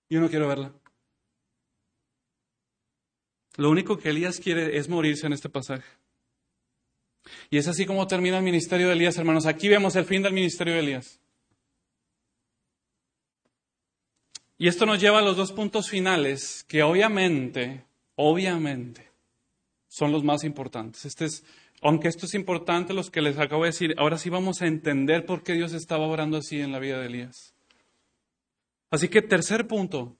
Yo 0.09 0.21
no 0.21 0.29
quiero 0.29 0.47
verla. 0.47 0.71
Lo 3.59 3.69
único 3.69 3.97
que 3.97 4.11
Elías 4.11 4.39
quiere 4.39 4.77
es 4.77 4.87
morirse 4.87 5.27
en 5.27 5.33
este 5.33 5.49
pasaje. 5.49 5.83
Y 7.49 7.57
es 7.57 7.67
así 7.67 7.85
como 7.85 8.07
termina 8.07 8.37
el 8.37 8.43
ministerio 8.43 8.87
de 8.87 8.93
Elías, 8.93 9.17
hermanos. 9.17 9.45
Aquí 9.45 9.67
vemos 9.67 9.97
el 9.97 10.05
fin 10.05 10.23
del 10.23 10.31
ministerio 10.31 10.75
de 10.75 10.79
Elías. 10.79 11.19
Y 14.57 14.69
esto 14.69 14.85
nos 14.85 15.01
lleva 15.01 15.19
a 15.19 15.21
los 15.21 15.35
dos 15.35 15.51
puntos 15.51 15.89
finales 15.89 16.63
que 16.69 16.83
obviamente, 16.83 17.83
obviamente, 18.15 19.11
son 19.89 20.13
los 20.13 20.23
más 20.23 20.45
importantes. 20.45 21.03
Este 21.03 21.25
es, 21.25 21.43
aunque 21.81 22.07
esto 22.07 22.27
es 22.27 22.35
importante, 22.35 22.93
los 22.93 23.11
que 23.11 23.21
les 23.21 23.37
acabo 23.39 23.63
de 23.63 23.71
decir, 23.71 23.93
ahora 23.97 24.17
sí 24.17 24.29
vamos 24.29 24.61
a 24.61 24.67
entender 24.67 25.25
por 25.25 25.43
qué 25.43 25.51
Dios 25.51 25.73
estaba 25.73 26.07
orando 26.07 26.37
así 26.37 26.61
en 26.61 26.71
la 26.71 26.79
vida 26.79 26.97
de 27.01 27.07
Elías. 27.07 27.53
Así 28.89 29.09
que 29.09 29.21
tercer 29.21 29.67
punto, 29.67 30.15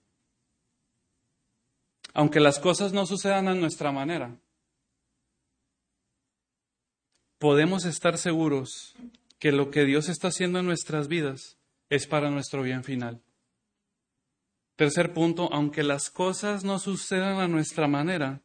aunque 2.19 2.41
las 2.41 2.59
cosas 2.59 2.91
no 2.91 3.05
sucedan 3.05 3.47
a 3.47 3.55
nuestra 3.55 3.93
manera, 3.93 4.37
podemos 7.37 7.85
estar 7.85 8.17
seguros 8.17 8.93
que 9.39 9.53
lo 9.53 9.71
que 9.71 9.85
Dios 9.85 10.09
está 10.09 10.27
haciendo 10.27 10.59
en 10.59 10.65
nuestras 10.65 11.07
vidas 11.07 11.57
es 11.89 12.07
para 12.07 12.29
nuestro 12.29 12.61
bien 12.61 12.83
final. 12.83 13.23
Tercer 14.75 15.13
punto, 15.13 15.47
aunque 15.53 15.81
las 15.81 16.09
cosas 16.09 16.65
no 16.65 16.79
sucedan 16.79 17.39
a 17.39 17.47
nuestra 17.47 17.87
manera, 17.87 18.41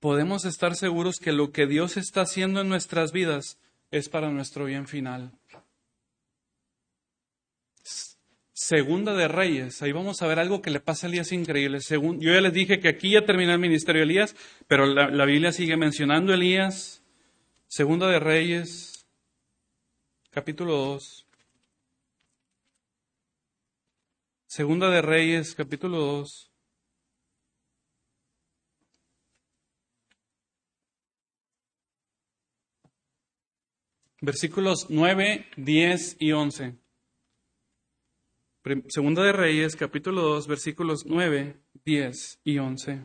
podemos 0.00 0.46
estar 0.46 0.74
seguros 0.74 1.18
que 1.18 1.32
lo 1.32 1.52
que 1.52 1.66
Dios 1.66 1.98
está 1.98 2.22
haciendo 2.22 2.62
en 2.62 2.70
nuestras 2.70 3.12
vidas 3.12 3.58
es 3.90 4.08
para 4.08 4.30
nuestro 4.30 4.64
bien 4.64 4.88
final. 4.88 5.37
Segunda 8.60 9.14
de 9.14 9.28
Reyes, 9.28 9.82
ahí 9.82 9.92
vamos 9.92 10.20
a 10.20 10.26
ver 10.26 10.40
algo 10.40 10.60
que 10.60 10.70
le 10.70 10.80
pasa 10.80 11.06
a 11.06 11.08
Elías 11.08 11.30
increíble. 11.30 11.78
yo 11.78 12.32
ya 12.32 12.40
les 12.40 12.52
dije 12.52 12.80
que 12.80 12.88
aquí 12.88 13.12
ya 13.12 13.24
termina 13.24 13.52
el 13.52 13.60
ministerio 13.60 14.00
de 14.00 14.06
Elías, 14.06 14.34
pero 14.66 14.84
la, 14.84 15.24
Biblia 15.26 15.52
sigue 15.52 15.76
mencionando 15.76 16.34
Elías. 16.34 17.00
Segunda 17.68 18.08
de 18.08 18.18
Reyes, 18.18 19.06
capítulo 20.30 20.74
2. 20.74 21.24
Segunda 24.48 24.90
de 24.90 25.02
Reyes, 25.02 25.54
capítulo 25.54 25.98
2. 25.98 26.50
Versículos 34.20 34.86
9, 34.90 35.46
10 35.56 36.16
y 36.18 36.32
11. 36.32 36.87
Segunda 38.88 39.22
de 39.22 39.32
Reyes, 39.32 39.76
capítulo 39.76 40.22
2, 40.22 40.46
versículos 40.46 41.06
9, 41.06 41.56
10 41.84 42.40
y 42.44 42.58
11. 42.58 43.00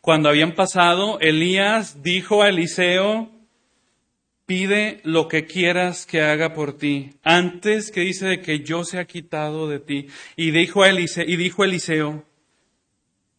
Cuando 0.00 0.28
habían 0.28 0.54
pasado, 0.54 1.18
Elías 1.20 2.02
dijo 2.02 2.42
a 2.42 2.48
Eliseo, 2.48 3.30
pide 4.46 5.00
lo 5.04 5.28
que 5.28 5.44
quieras 5.44 6.06
que 6.06 6.22
haga 6.22 6.54
por 6.54 6.76
ti, 6.76 7.10
antes 7.22 7.90
que 7.90 8.00
dice 8.00 8.26
de 8.26 8.40
que 8.40 8.60
yo 8.60 8.84
sea 8.84 9.06
quitado 9.06 9.68
de 9.68 9.80
ti. 9.80 10.06
Y 10.36 10.50
dijo, 10.50 10.84
Eliseo, 10.84 11.24
y 11.26 11.36
dijo 11.36 11.64
Eliseo, 11.64 12.24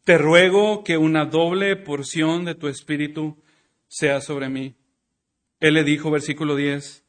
te 0.03 0.17
ruego 0.17 0.83
que 0.83 0.97
una 0.97 1.25
doble 1.25 1.75
porción 1.75 2.45
de 2.45 2.55
tu 2.55 2.67
espíritu 2.67 3.41
sea 3.87 4.21
sobre 4.21 4.49
mí. 4.49 4.75
Él 5.59 5.75
le 5.75 5.83
dijo, 5.83 6.11
versículo 6.11 6.55
10, 6.55 7.03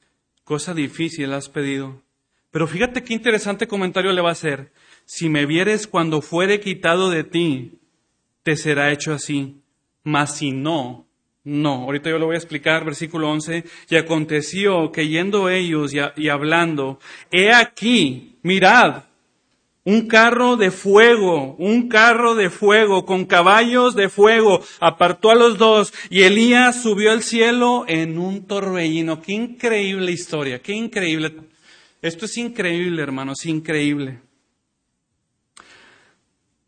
Cosa 0.44 0.74
difícil 0.74 1.32
has 1.32 1.48
pedido. 1.48 2.03
Pero 2.54 2.68
fíjate 2.68 3.02
qué 3.02 3.14
interesante 3.14 3.66
comentario 3.66 4.12
le 4.12 4.22
va 4.22 4.28
a 4.28 4.32
hacer. 4.32 4.70
Si 5.04 5.28
me 5.28 5.44
vieres 5.44 5.88
cuando 5.88 6.22
fuere 6.22 6.60
quitado 6.60 7.10
de 7.10 7.24
ti, 7.24 7.80
te 8.44 8.54
será 8.54 8.92
hecho 8.92 9.12
así. 9.12 9.56
Mas 10.04 10.36
si 10.36 10.52
no, 10.52 11.04
no. 11.42 11.82
Ahorita 11.82 12.10
yo 12.10 12.18
lo 12.20 12.26
voy 12.26 12.36
a 12.36 12.38
explicar, 12.38 12.84
versículo 12.84 13.28
11. 13.28 13.64
Y 13.90 13.96
aconteció 13.96 14.92
que 14.92 15.08
yendo 15.08 15.50
ellos 15.50 15.92
y, 15.92 16.28
hablando, 16.28 17.00
he 17.32 17.52
aquí, 17.52 18.38
mirad, 18.42 19.02
un 19.82 20.06
carro 20.06 20.56
de 20.56 20.70
fuego, 20.70 21.56
un 21.58 21.88
carro 21.88 22.36
de 22.36 22.50
fuego 22.50 23.04
con 23.04 23.24
caballos 23.24 23.96
de 23.96 24.08
fuego, 24.08 24.60
apartó 24.78 25.32
a 25.32 25.34
los 25.34 25.58
dos 25.58 25.92
y 26.08 26.22
Elías 26.22 26.80
subió 26.80 27.10
al 27.10 27.24
cielo 27.24 27.84
en 27.88 28.16
un 28.16 28.46
torbellino. 28.46 29.20
Qué 29.20 29.32
increíble 29.32 30.12
historia, 30.12 30.60
qué 30.60 30.72
increíble. 30.72 31.34
Esto 32.04 32.26
es 32.26 32.36
increíble, 32.36 33.02
hermanos, 33.02 33.46
increíble. 33.46 34.20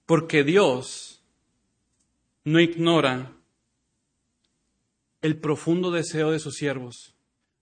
Porque 0.07 0.45
Dios 0.45 1.21
no 2.43 2.59
ignora 2.59 3.33
el 5.21 5.37
profundo 5.37 5.91
deseo 5.91 6.31
de 6.31 6.39
sus 6.39 6.55
siervos. 6.55 7.13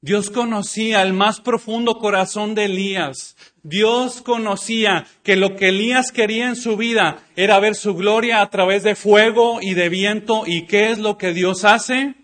Dios 0.01 0.31
conocía 0.31 1.03
el 1.03 1.15
más 1.15 1.41
profundo 1.41 1.99
corazón 1.99 2.55
de 2.55 2.67
Elías. 2.67 3.37
Dios 3.65 4.23
conocía 4.23 5.09
que 5.25 5.35
lo 5.35 5.57
que 5.57 5.71
Elías 5.71 6.13
quería 6.13 6.47
en 6.47 6.55
su 6.55 6.77
vida 6.77 7.27
era 7.35 7.59
ver 7.59 7.75
su 7.75 7.97
gloria 7.97 8.41
a 8.41 8.51
través 8.51 8.85
de 8.85 8.95
fuego 8.95 9.59
y 9.61 9.75
de 9.75 9.89
viento. 9.89 10.45
¿Y 10.47 10.67
qué 10.67 10.93
es 10.93 11.01
lo 11.01 11.19
que 11.19 11.33
Dios 11.33 11.65
hace? 11.65 12.15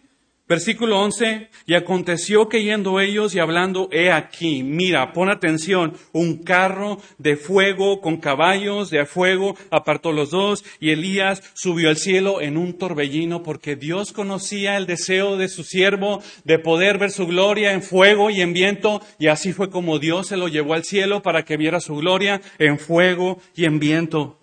Versículo 0.51 0.99
11, 0.99 1.49
y 1.65 1.75
aconteció 1.75 2.49
que 2.49 2.65
yendo 2.65 2.99
ellos 2.99 3.37
y 3.37 3.39
hablando, 3.39 3.89
he 3.93 4.11
aquí, 4.11 4.65
mira, 4.65 5.13
pon 5.13 5.31
atención, 5.31 5.97
un 6.11 6.39
carro 6.43 6.99
de 7.19 7.37
fuego 7.37 8.01
con 8.01 8.17
caballos 8.17 8.91
de 8.91 9.07
fuego 9.07 9.55
apartó 9.71 10.11
los 10.11 10.31
dos, 10.31 10.65
y 10.81 10.91
Elías 10.91 11.41
subió 11.55 11.89
al 11.89 11.99
cielo 11.99 12.41
en 12.41 12.57
un 12.57 12.77
torbellino, 12.77 13.45
porque 13.45 13.77
Dios 13.77 14.13
conocía 14.13 14.77
el 14.77 14.87
deseo 14.87 15.37
de 15.37 15.47
su 15.47 15.63
siervo 15.63 16.21
de 16.43 16.59
poder 16.59 16.99
ver 16.99 17.13
su 17.13 17.29
gloria 17.29 17.73
en 17.73 17.85
fuego 17.85 18.29
y 18.29 18.41
en 18.41 18.53
viento, 18.53 19.01
y 19.21 19.29
así 19.29 19.53
fue 19.53 19.71
como 19.71 20.01
Dios 20.01 20.27
se 20.27 20.37
lo 20.37 20.49
llevó 20.49 20.75
al 20.75 20.83
cielo 20.83 21.23
para 21.23 21.45
que 21.45 21.57
viera 21.57 21.79
su 21.79 21.95
gloria 21.95 22.41
en 22.59 22.81
fuego 22.81 23.41
y 23.55 23.67
en 23.67 23.79
viento. 23.79 24.41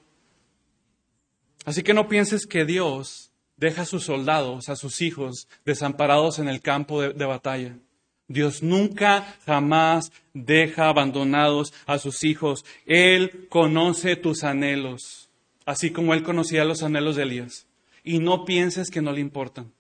Así 1.66 1.84
que 1.84 1.94
no 1.94 2.08
pienses 2.08 2.48
que 2.48 2.64
Dios 2.64 3.28
deja 3.58 3.82
a 3.82 3.86
sus 3.86 4.06
soldados, 4.06 4.70
a 4.70 4.76
sus 4.76 5.02
hijos, 5.02 5.48
desamparados 5.66 6.40
en 6.40 6.48
el 6.48 6.62
campo 6.62 7.02
de, 7.02 7.26
batalla. 7.26 7.76
Dios 8.28 8.62
nunca, 8.62 9.36
jamás 9.46 10.12
deja 10.34 10.90
abandonados 10.90 11.74
a 11.86 11.98
sus 11.98 12.24
hijos. 12.24 12.66
Él 12.86 13.48
conoce 13.50 14.16
tus 14.16 14.44
anhelos, 14.44 15.30
así 15.66 15.92
como 15.92 16.14
Él 16.14 16.24
conocía 16.24 16.66
los 16.66 16.84
anhelos 16.84 17.16
de 17.16 17.24
Elías. 17.24 17.68
Y 18.04 18.20
no 18.20 18.46
pienses 18.46 18.90
que 18.90 19.02
no 19.02 19.12
le 19.12 19.22
importan. 19.22 19.72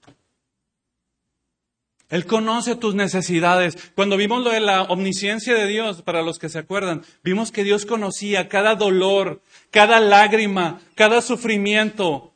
Él 2.09 2.25
conoce 2.25 2.75
tus 2.75 2.95
necesidades. 2.95 3.91
Cuando 3.93 4.15
vimos 4.15 4.43
lo 4.43 4.51
de 4.51 4.61
la 4.61 4.83
omnisciencia 4.83 5.53
de 5.53 5.67
Dios, 5.67 6.01
para 6.01 6.21
los 6.21 6.39
que 6.39 6.47
se 6.47 6.59
acuerdan, 6.59 7.03
vimos 7.21 7.51
que 7.51 7.65
Dios 7.65 7.85
conocía 7.85 8.47
cada 8.47 8.75
dolor, 8.75 9.41
cada 9.71 9.99
lágrima, 9.99 10.79
cada 10.95 11.21
sufrimiento, 11.21 12.33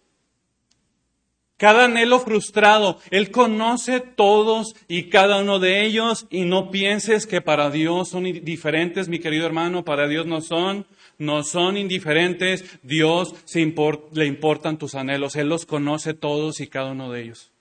cada 1.62 1.86
anhelo 1.86 2.20
frustrado. 2.20 2.98
Él 3.12 3.30
conoce 3.30 4.00
todos 4.00 4.74
y 4.88 5.10
cada 5.10 5.42
uno 5.42 5.60
de 5.60 5.86
ellos 5.86 6.26
y 6.32 6.42
no 6.46 6.72
pienses 6.72 7.28
que 7.28 7.40
para 7.40 7.70
Dios 7.70 8.10
son 8.10 8.24
diferentes, 8.24 9.08
mi 9.08 9.20
querido 9.20 9.46
hermano, 9.46 9.86
para 9.86 10.08
Dios 10.08 10.26
no 10.26 10.42
son, 10.42 10.88
no 11.20 11.44
son 11.44 11.78
indiferentes. 11.78 12.66
Dios 12.82 13.36
le 14.14 14.26
importan 14.26 14.80
tus 14.80 14.96
anhelos. 14.96 15.36
Él 15.36 15.50
los 15.50 15.68
conoce 15.68 16.16
todos 16.16 16.62
y 16.62 16.68
cada 16.68 16.94
uno 16.94 17.12
de 17.12 17.22
ellos. 17.22 17.52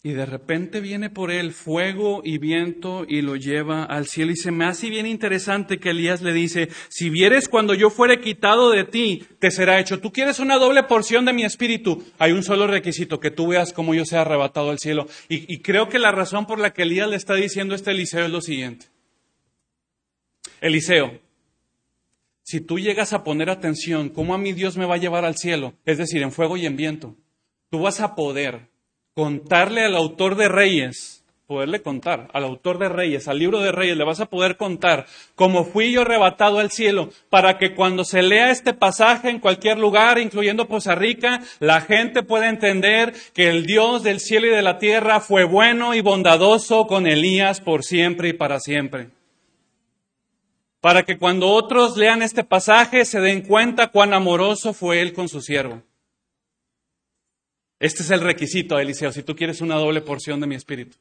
Y 0.00 0.12
de 0.12 0.26
repente 0.26 0.80
viene 0.80 1.10
por 1.10 1.32
él 1.32 1.52
fuego 1.52 2.22
y 2.24 2.38
viento 2.38 3.04
y 3.08 3.20
lo 3.20 3.34
lleva 3.34 3.82
al 3.82 4.06
cielo. 4.06 4.30
Y 4.30 4.36
se 4.36 4.52
me 4.52 4.64
hace 4.64 4.88
bien 4.88 5.06
interesante 5.06 5.80
que 5.80 5.90
Elías 5.90 6.22
le 6.22 6.32
dice, 6.32 6.68
si 6.88 7.10
vieres 7.10 7.48
cuando 7.48 7.74
yo 7.74 7.90
fuere 7.90 8.20
quitado 8.20 8.70
de 8.70 8.84
ti, 8.84 9.24
te 9.40 9.50
será 9.50 9.80
hecho. 9.80 9.98
Tú 9.98 10.12
quieres 10.12 10.38
una 10.38 10.56
doble 10.56 10.84
porción 10.84 11.24
de 11.24 11.32
mi 11.32 11.44
espíritu. 11.44 12.04
Hay 12.18 12.30
un 12.30 12.44
solo 12.44 12.68
requisito, 12.68 13.18
que 13.18 13.32
tú 13.32 13.48
veas 13.48 13.72
cómo 13.72 13.92
yo 13.92 14.04
sea 14.04 14.20
arrebatado 14.20 14.70
al 14.70 14.78
cielo. 14.78 15.08
Y, 15.28 15.58
creo 15.62 15.88
que 15.88 15.98
la 15.98 16.12
razón 16.12 16.46
por 16.46 16.60
la 16.60 16.72
que 16.72 16.82
Elías 16.82 17.08
le 17.08 17.16
está 17.16 17.34
diciendo 17.34 17.74
este 17.74 17.90
Eliseo 17.90 18.24
es 18.24 18.30
lo 18.30 18.40
siguiente. 18.40 18.86
Eliseo, 20.60 21.18
si 22.44 22.60
tú 22.60 22.78
llegas 22.78 23.12
a 23.12 23.24
poner 23.24 23.50
atención, 23.50 24.10
¿cómo 24.10 24.32
a 24.32 24.38
mi 24.38 24.52
Dios 24.52 24.76
me 24.76 24.86
va 24.86 24.94
a 24.94 24.98
llevar 24.98 25.24
al 25.24 25.36
cielo? 25.36 25.74
Es 25.84 25.98
decir, 25.98 26.22
en 26.22 26.30
fuego 26.30 26.56
y 26.56 26.66
en 26.66 26.76
viento. 26.76 27.16
Tú 27.68 27.80
vas 27.80 27.98
a 28.00 28.14
poder 28.14 28.77
contarle 29.18 29.84
al 29.84 29.96
autor 29.96 30.36
de 30.36 30.46
Reyes, 30.46 31.24
poderle 31.48 31.82
contar 31.82 32.28
al 32.32 32.44
autor 32.44 32.78
de 32.78 32.88
Reyes, 32.88 33.26
al 33.26 33.40
libro 33.40 33.58
de 33.58 33.72
Reyes, 33.72 33.96
le 33.96 34.04
vas 34.04 34.20
a 34.20 34.26
poder 34.26 34.56
contar 34.56 35.06
cómo 35.34 35.64
fui 35.64 35.90
yo 35.90 36.02
arrebatado 36.02 36.60
al 36.60 36.70
cielo, 36.70 37.10
para 37.28 37.58
que 37.58 37.74
cuando 37.74 38.04
se 38.04 38.22
lea 38.22 38.52
este 38.52 38.74
pasaje 38.74 39.28
en 39.28 39.40
cualquier 39.40 39.76
lugar, 39.76 40.20
incluyendo 40.20 40.68
Poza 40.68 40.94
Rica, 40.94 41.40
la 41.58 41.80
gente 41.80 42.22
pueda 42.22 42.48
entender 42.48 43.12
que 43.34 43.48
el 43.48 43.66
Dios 43.66 44.04
del 44.04 44.20
cielo 44.20 44.46
y 44.46 44.50
de 44.50 44.62
la 44.62 44.78
tierra 44.78 45.18
fue 45.18 45.42
bueno 45.42 45.96
y 45.96 46.00
bondadoso 46.00 46.86
con 46.86 47.08
Elías 47.08 47.60
por 47.60 47.82
siempre 47.82 48.28
y 48.28 48.34
para 48.34 48.60
siempre. 48.60 49.08
Para 50.80 51.02
que 51.02 51.18
cuando 51.18 51.48
otros 51.48 51.96
lean 51.96 52.22
este 52.22 52.44
pasaje 52.44 53.04
se 53.04 53.18
den 53.18 53.42
cuenta 53.42 53.88
cuán 53.88 54.14
amoroso 54.14 54.72
fue 54.72 55.00
él 55.00 55.12
con 55.12 55.28
su 55.28 55.40
siervo. 55.40 55.82
Este 57.80 58.02
es 58.02 58.10
el 58.10 58.20
requisito, 58.20 58.78
Eliseo, 58.78 59.12
si 59.12 59.22
tú 59.22 59.36
quieres 59.36 59.60
una 59.60 59.76
doble 59.76 60.00
porción 60.00 60.40
de 60.40 60.46
mi 60.46 60.56
espíritu, 60.56 60.96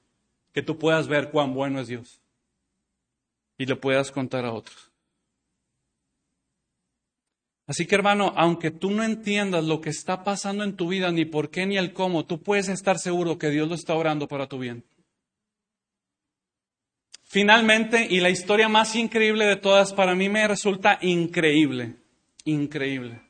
que 0.54 0.62
tú 0.62 0.78
puedas 0.78 1.08
ver 1.08 1.32
cuán 1.32 1.54
bueno 1.54 1.80
es 1.80 1.88
Dios 1.88 2.22
y 3.58 3.66
lo 3.66 3.80
puedas 3.80 4.12
contar 4.12 4.46
a 4.46 4.54
otros. 4.54 4.92
Así 7.66 7.86
que 7.86 7.96
hermano, 7.96 8.32
aunque 8.38 8.72
tú 8.72 8.92
no 8.92 9.04
entiendas 9.04 9.66
lo 9.66 9.82
que 9.82 9.90
está 9.90 10.24
pasando 10.24 10.64
en 10.64 10.78
tu 10.78 10.88
vida, 10.88 11.12
ni 11.12 11.26
por 11.26 11.50
qué 11.50 11.66
ni 11.66 11.78
el 11.78 11.92
cómo, 11.92 12.26
tú 12.26 12.42
puedes 12.42 12.70
estar 12.70 12.98
seguro 12.98 13.38
que 13.38 13.50
Dios 13.50 13.68
lo 13.68 13.76
está 13.76 13.94
orando 13.94 14.28
para 14.28 14.48
tu 14.48 14.58
bien. 14.58 14.86
Finalmente, 17.24 18.08
y 18.10 18.22
la 18.22 18.30
historia 18.30 18.70
más 18.70 18.96
increíble 18.96 19.46
de 19.46 19.58
todas, 19.58 19.92
para 19.92 20.16
mí 20.16 20.30
me 20.30 20.48
resulta 20.48 20.98
increíble, 21.02 21.98
increíble, 22.46 23.22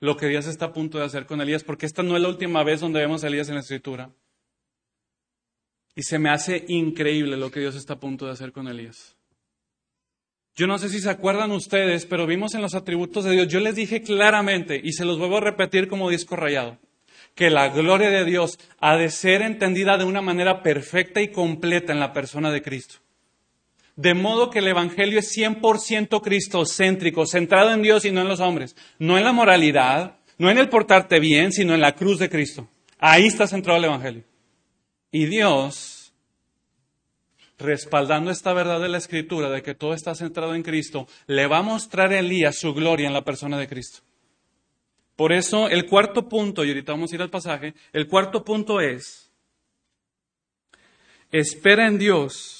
lo 0.00 0.16
que 0.16 0.28
Dios 0.28 0.46
está 0.46 0.66
a 0.66 0.72
punto 0.72 0.98
de 0.98 1.04
hacer 1.04 1.26
con 1.26 1.40
Elías, 1.40 1.64
porque 1.64 1.86
esta 1.86 2.02
no 2.02 2.16
es 2.16 2.22
la 2.22 2.28
última 2.28 2.62
vez 2.62 2.80
donde 2.80 3.00
vemos 3.00 3.24
a 3.24 3.28
Elías 3.28 3.48
en 3.48 3.54
la 3.54 3.60
escritura. 3.60 4.10
Y 5.94 6.02
se 6.02 6.18
me 6.18 6.28
hace 6.28 6.64
increíble 6.68 7.36
lo 7.36 7.50
que 7.50 7.60
Dios 7.60 7.74
está 7.74 7.94
a 7.94 8.00
punto 8.00 8.26
de 8.26 8.32
hacer 8.32 8.52
con 8.52 8.68
Elías. 8.68 9.16
Yo 10.54 10.66
no 10.66 10.78
sé 10.78 10.88
si 10.88 11.00
se 11.00 11.10
acuerdan 11.10 11.52
ustedes, 11.52 12.06
pero 12.06 12.26
vimos 12.26 12.54
en 12.54 12.62
los 12.62 12.74
atributos 12.74 13.24
de 13.24 13.32
Dios, 13.32 13.48
yo 13.48 13.60
les 13.60 13.74
dije 13.74 14.02
claramente, 14.02 14.80
y 14.82 14.92
se 14.92 15.04
los 15.04 15.18
vuelvo 15.18 15.38
a 15.38 15.42
repetir 15.42 15.86
como 15.86 16.08
disco 16.08 16.34
rayado, 16.34 16.78
que 17.34 17.50
la 17.50 17.68
gloria 17.68 18.08
de 18.08 18.24
Dios 18.24 18.58
ha 18.80 18.96
de 18.96 19.10
ser 19.10 19.42
entendida 19.42 19.98
de 19.98 20.04
una 20.04 20.22
manera 20.22 20.62
perfecta 20.62 21.20
y 21.20 21.28
completa 21.28 21.92
en 21.92 22.00
la 22.00 22.14
persona 22.14 22.50
de 22.50 22.62
Cristo. 22.62 23.05
De 23.96 24.12
modo 24.12 24.50
que 24.50 24.58
el 24.58 24.68
Evangelio 24.68 25.18
es 25.18 25.34
100% 25.34 26.20
cristocéntrico, 26.22 27.26
centrado 27.26 27.72
en 27.72 27.82
Dios 27.82 28.04
y 28.04 28.12
no 28.12 28.20
en 28.20 28.28
los 28.28 28.40
hombres. 28.40 28.76
No 28.98 29.16
en 29.16 29.24
la 29.24 29.32
moralidad, 29.32 30.18
no 30.36 30.50
en 30.50 30.58
el 30.58 30.68
portarte 30.68 31.18
bien, 31.18 31.50
sino 31.50 31.74
en 31.74 31.80
la 31.80 31.94
cruz 31.94 32.18
de 32.18 32.28
Cristo. 32.28 32.68
Ahí 32.98 33.26
está 33.26 33.46
centrado 33.46 33.78
el 33.78 33.86
Evangelio. 33.86 34.24
Y 35.10 35.24
Dios, 35.24 36.12
respaldando 37.58 38.30
esta 38.30 38.52
verdad 38.52 38.80
de 38.80 38.88
la 38.88 38.98
Escritura, 38.98 39.48
de 39.48 39.62
que 39.62 39.74
todo 39.74 39.94
está 39.94 40.14
centrado 40.14 40.54
en 40.54 40.62
Cristo, 40.62 41.08
le 41.26 41.46
va 41.46 41.58
a 41.58 41.62
mostrar 41.62 42.12
a 42.12 42.18
Elías 42.18 42.58
su 42.58 42.74
gloria 42.74 43.06
en 43.06 43.14
la 43.14 43.24
persona 43.24 43.56
de 43.56 43.66
Cristo. 43.66 44.00
Por 45.16 45.32
eso 45.32 45.70
el 45.70 45.86
cuarto 45.86 46.28
punto, 46.28 46.64
y 46.64 46.68
ahorita 46.68 46.92
vamos 46.92 47.10
a 47.10 47.14
ir 47.14 47.22
al 47.22 47.30
pasaje, 47.30 47.72
el 47.94 48.06
cuarto 48.06 48.44
punto 48.44 48.82
es, 48.82 49.30
espera 51.32 51.86
en 51.86 51.96
Dios 51.96 52.55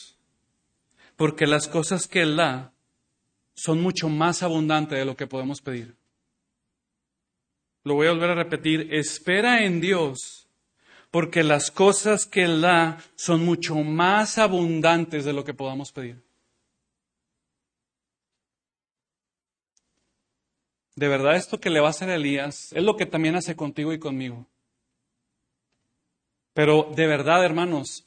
porque 1.17 1.47
las 1.47 1.67
cosas 1.67 2.07
que 2.07 2.23
Él 2.23 2.37
da 2.37 2.73
son 3.55 3.81
mucho 3.81 4.09
más 4.09 4.43
abundantes 4.43 4.99
de 4.99 5.05
lo 5.05 5.17
que 5.17 5.27
podemos 5.27 5.61
pedir. 5.63 5.97
Lo 7.85 7.95
voy 7.95 8.07
a 8.07 8.13
volver 8.13 8.31
a 8.31 8.35
repetir, 8.35 8.93
espera 8.93 9.65
en 9.65 9.81
Dios, 9.81 10.47
porque 11.11 11.43
las 11.43 11.71
cosas 11.71 12.27
que 12.27 12.43
Él 12.43 12.61
da 12.61 12.99
son 13.15 13.45
mucho 13.45 13.77
más 13.77 14.39
abundantes 14.39 15.25
de 15.25 15.33
lo 15.33 15.45
que 15.45 15.55
podamos 15.55 15.93
pedir. 15.93 16.23
De 20.97 21.09
verdad, 21.09 21.37
esto 21.37 21.61
que 21.61 21.71
le 21.71 21.81
va 21.81 21.89
a 21.89 21.91
hacer 21.91 22.09
a 22.09 22.15
Elías 22.15 22.73
es 22.73 22.83
lo 22.83 22.97
que 22.97 23.05
también 23.05 23.37
hace 23.37 23.55
contigo 23.55 23.93
y 23.93 23.99
conmigo. 23.99 24.47
Pero 26.55 26.91
de 26.97 27.07
verdad, 27.07 27.45
hermanos, 27.45 28.06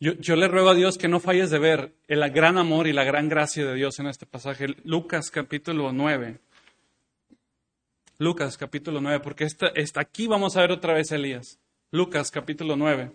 yo, 0.00 0.36
le 0.36 0.48
ruego 0.48 0.70
a 0.70 0.74
Dios 0.74 0.96
que 0.96 1.08
no 1.08 1.18
falles 1.18 1.50
de 1.50 1.58
ver 1.58 1.92
el 2.06 2.28
gran 2.30 2.56
amor 2.56 2.86
y 2.86 2.92
la 2.92 3.04
gran 3.04 3.28
gracia 3.28 3.66
de 3.66 3.74
Dios 3.74 3.98
en 3.98 4.06
este 4.06 4.26
pasaje. 4.26 4.66
Lucas 4.84 5.30
capítulo 5.30 5.92
9. 5.92 6.38
Lucas 8.18 8.56
capítulo 8.56 9.00
9, 9.00 9.20
porque 9.20 9.44
esta, 9.44 9.72
aquí 9.96 10.26
vamos 10.26 10.56
a 10.56 10.60
ver 10.60 10.72
otra 10.72 10.94
vez 10.94 11.10
a 11.10 11.16
Elías. 11.16 11.58
Lucas 11.90 12.30
capítulo 12.30 12.76
9. 12.76 13.12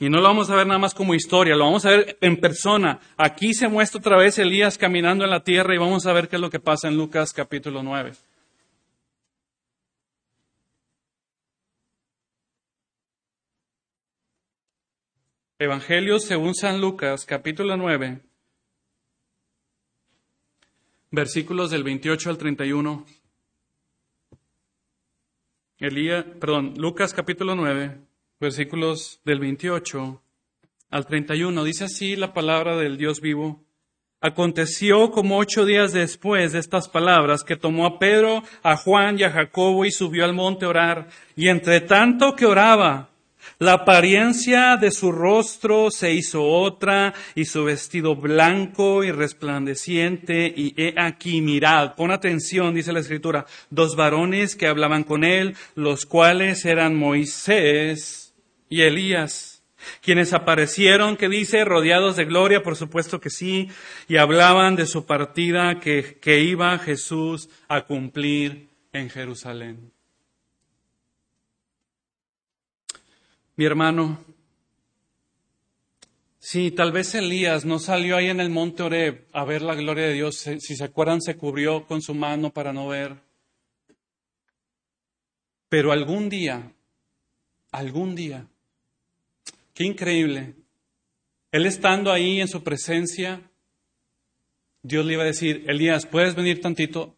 Y 0.00 0.08
no 0.08 0.18
lo 0.18 0.24
vamos 0.24 0.48
a 0.50 0.56
ver 0.56 0.66
nada 0.66 0.78
más 0.78 0.94
como 0.94 1.14
historia, 1.14 1.54
lo 1.54 1.66
vamos 1.66 1.84
a 1.84 1.90
ver 1.90 2.16
en 2.20 2.38
persona. 2.38 2.98
Aquí 3.16 3.52
se 3.54 3.68
muestra 3.68 3.98
otra 3.98 4.16
vez 4.16 4.38
Elías 4.38 4.78
caminando 4.78 5.24
en 5.24 5.30
la 5.30 5.44
tierra 5.44 5.74
y 5.74 5.78
vamos 5.78 6.06
a 6.06 6.12
ver 6.12 6.28
qué 6.28 6.36
es 6.36 6.42
lo 6.42 6.50
que 6.50 6.60
pasa 6.60 6.88
en 6.88 6.96
Lucas 6.96 7.32
capítulo 7.32 7.82
9. 7.82 8.12
Evangelio 15.62 16.18
según 16.18 16.56
San 16.56 16.80
Lucas, 16.80 17.24
capítulo 17.24 17.76
9, 17.76 18.18
versículos 21.12 21.70
del 21.70 21.84
28 21.84 22.30
al 22.30 22.36
31. 22.36 23.06
Elías, 25.78 26.24
perdón, 26.40 26.74
Lucas 26.78 27.14
capítulo 27.14 27.54
9, 27.54 27.96
versículos 28.40 29.20
del 29.24 29.38
28 29.38 30.20
al 30.90 31.06
31. 31.06 31.62
Dice 31.62 31.84
así 31.84 32.16
la 32.16 32.32
palabra 32.32 32.76
del 32.76 32.96
Dios 32.96 33.20
vivo. 33.20 33.62
Aconteció 34.20 35.12
como 35.12 35.38
ocho 35.38 35.64
días 35.64 35.92
después 35.92 36.52
de 36.52 36.58
estas 36.58 36.88
palabras 36.88 37.44
que 37.44 37.54
tomó 37.54 37.86
a 37.86 38.00
Pedro, 38.00 38.42
a 38.64 38.76
Juan 38.76 39.16
y 39.16 39.22
a 39.22 39.30
Jacobo 39.30 39.84
y 39.84 39.92
subió 39.92 40.24
al 40.24 40.34
monte 40.34 40.64
a 40.64 40.70
orar. 40.70 41.08
Y 41.36 41.48
entre 41.50 41.82
tanto 41.82 42.34
que 42.34 42.46
oraba, 42.46 43.11
la 43.58 43.74
apariencia 43.74 44.76
de 44.76 44.90
su 44.90 45.12
rostro 45.12 45.90
se 45.90 46.12
hizo 46.12 46.42
otra 46.44 47.14
y 47.34 47.44
su 47.44 47.64
vestido 47.64 48.16
blanco 48.16 49.04
y 49.04 49.12
resplandeciente 49.12 50.52
y 50.54 50.74
he 50.76 50.94
aquí, 50.96 51.40
mirad, 51.40 51.94
pon 51.94 52.10
atención, 52.10 52.74
dice 52.74 52.92
la 52.92 53.00
escritura, 53.00 53.46
dos 53.70 53.96
varones 53.96 54.56
que 54.56 54.66
hablaban 54.66 55.04
con 55.04 55.24
él, 55.24 55.56
los 55.74 56.06
cuales 56.06 56.64
eran 56.64 56.94
Moisés 56.94 58.34
y 58.68 58.82
Elías, 58.82 59.62
quienes 60.00 60.32
aparecieron, 60.32 61.16
que 61.16 61.28
dice, 61.28 61.64
rodeados 61.64 62.16
de 62.16 62.24
gloria, 62.24 62.62
por 62.62 62.76
supuesto 62.76 63.20
que 63.20 63.30
sí, 63.30 63.68
y 64.08 64.16
hablaban 64.16 64.76
de 64.76 64.86
su 64.86 65.06
partida 65.06 65.80
que, 65.80 66.18
que 66.20 66.40
iba 66.40 66.78
Jesús 66.78 67.48
a 67.68 67.82
cumplir 67.82 68.68
en 68.92 69.10
Jerusalén. 69.10 69.92
Mi 73.54 73.66
hermano, 73.66 74.24
sí, 76.38 76.70
tal 76.70 76.90
vez 76.90 77.14
Elías 77.14 77.66
no 77.66 77.78
salió 77.78 78.16
ahí 78.16 78.28
en 78.28 78.40
el 78.40 78.48
monte 78.48 78.82
Oreb 78.82 79.26
a 79.32 79.44
ver 79.44 79.60
la 79.60 79.74
gloria 79.74 80.06
de 80.06 80.14
Dios. 80.14 80.36
Si 80.36 80.74
se 80.74 80.84
acuerdan, 80.84 81.20
se 81.20 81.36
cubrió 81.36 81.86
con 81.86 82.00
su 82.00 82.14
mano 82.14 82.50
para 82.50 82.72
no 82.72 82.88
ver. 82.88 83.14
Pero 85.68 85.92
algún 85.92 86.30
día, 86.30 86.72
algún 87.70 88.14
día, 88.14 88.46
qué 89.74 89.84
increíble, 89.84 90.54
él 91.50 91.66
estando 91.66 92.10
ahí 92.10 92.40
en 92.40 92.48
su 92.48 92.62
presencia, 92.62 93.42
Dios 94.82 95.04
le 95.04 95.12
iba 95.14 95.24
a 95.24 95.26
decir, 95.26 95.64
Elías, 95.68 96.06
¿puedes 96.06 96.34
venir 96.34 96.62
tantito? 96.62 97.14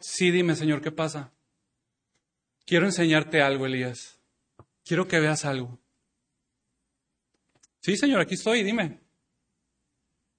Sí, 0.00 0.32
dime, 0.32 0.56
Señor, 0.56 0.82
¿qué 0.82 0.90
pasa? 0.90 1.32
Quiero 2.66 2.86
enseñarte 2.86 3.40
algo, 3.40 3.66
Elías 3.66 4.13
quiero 4.84 5.08
que 5.08 5.20
veas 5.20 5.44
algo. 5.44 5.78
Sí, 7.80 7.96
Señor, 7.96 8.20
aquí 8.20 8.34
estoy, 8.34 8.62
dime. 8.62 9.00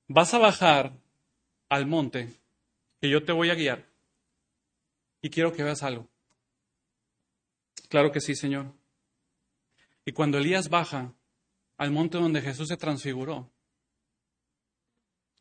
Vas 0.08 0.34
a 0.34 0.38
bajar 0.38 0.94
al 1.70 1.86
monte 1.86 2.34
que 3.02 3.10
yo 3.10 3.24
te 3.24 3.32
voy 3.32 3.50
a 3.50 3.56
guiar 3.56 3.86
y 5.22 5.30
quiero 5.30 5.52
que 5.52 5.64
veas 5.64 5.84
algo. 5.84 6.08
Claro 7.90 8.12
que 8.12 8.22
sí, 8.22 8.36
Señor. 8.36 8.74
Y 10.06 10.12
cuando 10.12 10.38
Elías 10.38 10.70
baja 10.70 11.14
al 11.78 11.92
monte 11.92 12.18
donde 12.18 12.42
Jesús 12.42 12.68
se 12.68 12.78
transfiguró, 12.78 13.52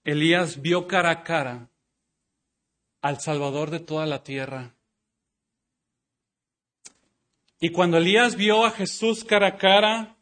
Elías 0.03 0.61
vio 0.61 0.87
cara 0.87 1.11
a 1.11 1.23
cara 1.23 1.71
al 3.01 3.21
Salvador 3.21 3.71
de 3.71 3.81
toda 3.81 4.07
la 4.07 4.23
tierra 4.23 4.74
y 7.65 7.71
cuando 7.71 7.97
Elías 7.97 8.37
vio 8.37 8.67
a 8.67 8.71
Jesús 8.71 9.25
cara 9.25 9.47
a 9.47 9.57
cara, 9.57 10.19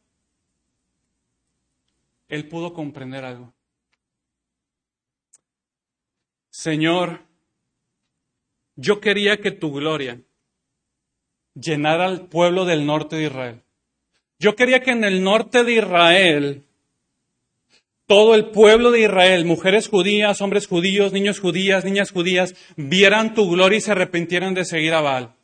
él 2.29 2.47
pudo 2.47 2.73
comprender 2.73 3.25
algo. 3.25 3.53
Señor, 6.51 7.23
yo 8.77 9.01
quería 9.01 9.39
que 9.39 9.51
tu 9.51 9.73
gloria 9.73 10.21
llenara 11.55 12.05
al 12.05 12.29
pueblo 12.29 12.65
del 12.65 12.87
norte 12.87 13.17
de 13.17 13.25
Israel. 13.25 13.61
Yo 14.39 14.55
quería 14.55 14.81
que 14.81 14.93
en 14.93 15.03
el 15.03 15.25
norte 15.25 15.65
de 15.65 15.73
Israel, 15.73 16.63
todo 18.07 18.37
el 18.37 18.51
pueblo 18.51 18.93
de 18.93 19.01
Israel, 19.01 19.47
mujeres 19.47 19.89
judías, 19.89 20.41
hombres 20.41 20.69
judíos, 20.69 21.13
niños 21.13 21.41
judías, 21.41 21.85
niñas 21.85 22.13
judías, 22.13 22.55
vieran 22.77 23.35
tu 23.35 23.51
gloria 23.51 23.79
y 23.79 23.81
se 23.81 23.91
arrepintieran 23.91 24.55
de 24.55 24.65
seguir 24.65 24.95
a 24.95 25.01
Baal. 25.01 25.35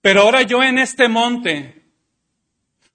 Pero 0.00 0.22
ahora 0.22 0.42
yo 0.42 0.62
en 0.62 0.78
este 0.78 1.08
monte, 1.08 1.78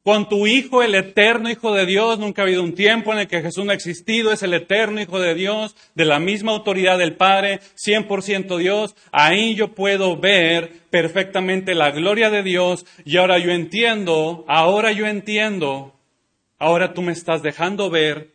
con 0.03 0.27
tu 0.27 0.47
Hijo, 0.47 0.83
el 0.83 0.95
eterno 0.95 1.49
Hijo 1.49 1.73
de 1.73 1.85
Dios, 1.85 2.19
nunca 2.19 2.41
ha 2.41 2.45
habido 2.45 2.61
un 2.61 2.75
tiempo 2.75 3.13
en 3.13 3.19
el 3.19 3.27
que 3.27 3.41
Jesús 3.41 3.63
no 3.63 3.71
ha 3.71 3.75
existido, 3.75 4.33
es 4.33 4.43
el 4.43 4.53
eterno 4.53 5.01
Hijo 5.01 5.19
de 5.19 5.33
Dios, 5.33 5.75
de 5.95 6.05
la 6.05 6.19
misma 6.19 6.51
autoridad 6.51 6.97
del 6.97 7.15
Padre, 7.15 7.61
100% 7.75 8.57
Dios, 8.57 8.95
ahí 9.11 9.55
yo 9.55 9.73
puedo 9.73 10.17
ver 10.17 10.71
perfectamente 10.89 11.73
la 11.73 11.91
gloria 11.91 12.29
de 12.29 12.43
Dios 12.43 12.85
y 13.05 13.17
ahora 13.17 13.39
yo 13.39 13.51
entiendo, 13.51 14.43
ahora 14.47 14.91
yo 14.91 15.07
entiendo, 15.07 15.93
ahora 16.59 16.93
tú 16.93 17.01
me 17.01 17.13
estás 17.13 17.41
dejando 17.41 17.89
ver 17.89 18.32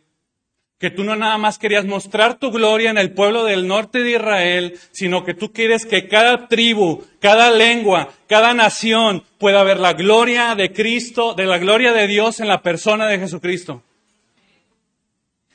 que 0.79 0.89
tú 0.89 1.03
no 1.03 1.17
nada 1.17 1.37
más 1.37 1.59
querías 1.59 1.85
mostrar 1.85 2.39
tu 2.39 2.51
gloria 2.51 2.89
en 2.89 2.97
el 2.97 3.11
pueblo 3.11 3.43
del 3.43 3.67
norte 3.67 4.01
de 4.01 4.11
Israel, 4.11 4.79
sino 4.91 5.25
que 5.25 5.33
tú 5.33 5.51
quieres 5.51 5.85
que 5.85 6.07
cada 6.07 6.47
tribu, 6.47 7.03
cada 7.19 7.51
lengua, 7.51 8.09
cada 8.27 8.53
nación 8.53 9.23
pueda 9.37 9.61
ver 9.63 9.77
la 9.77 9.91
gloria 9.91 10.55
de 10.55 10.71
Cristo, 10.71 11.33
de 11.33 11.45
la 11.45 11.57
gloria 11.57 11.91
de 11.91 12.07
Dios 12.07 12.39
en 12.39 12.47
la 12.47 12.61
persona 12.61 13.07
de 13.07 13.19
Jesucristo. 13.19 13.83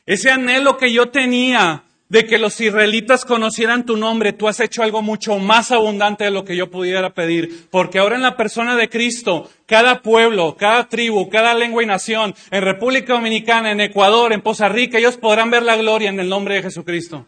Ese 0.05 0.31
anhelo 0.31 0.77
que 0.77 0.93
yo 0.93 1.09
tenía 1.09 1.84
de 2.09 2.27
que 2.27 2.39
los 2.39 2.61
israelitas 2.61 3.25
conocieran 3.25 3.87
tu 3.87 3.97
nombre, 3.97 4.33
tú 4.33 4.47
has 4.47 4.61
hecho 4.61 4.83
algo 4.83 5.03
mucho 5.03 5.39
más 5.39 5.73
abundante 5.73 6.25
de 6.25 6.31
lo 6.31 6.45
que 6.45 6.57
yo 6.57 6.71
pudiera 6.71 7.15
pedir, 7.15 7.69
porque 7.71 7.99
ahora 7.99 8.17
en 8.17 8.23
la 8.23 8.37
persona 8.37 8.77
de 8.77 8.89
Cristo, 8.89 9.51
cada 9.67 10.03
pueblo, 10.03 10.57
cada 10.57 10.89
tribu, 10.89 11.29
cada 11.29 11.55
lengua 11.55 11.83
y 11.83 11.87
nación, 11.87 12.35
en 12.51 12.63
República 12.63 13.15
Dominicana, 13.15 13.73
en 13.73 13.81
Ecuador, 13.81 14.33
en 14.33 14.43
Poza 14.43 14.69
Rica, 14.69 14.99
ellos 14.99 15.17
podrán 15.17 15.51
ver 15.51 15.63
la 15.63 15.77
gloria 15.77 16.11
en 16.11 16.21
el 16.21 16.29
nombre 16.29 16.57
de 16.57 16.63
Jesucristo. 16.63 17.27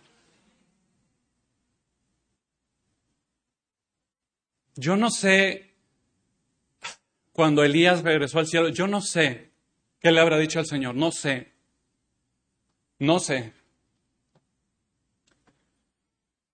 Yo 4.76 4.94
no 4.94 5.10
sé, 5.10 5.72
cuando 7.32 7.64
Elías 7.64 8.02
regresó 8.02 8.38
al 8.38 8.46
cielo, 8.46 8.68
yo 8.68 8.86
no 8.86 9.00
sé 9.00 9.52
qué 10.00 10.12
le 10.12 10.20
habrá 10.20 10.36
dicho 10.36 10.58
al 10.58 10.66
Señor, 10.66 10.94
no 10.94 11.10
sé, 11.12 11.52
no 12.98 13.18
sé. 13.18 13.55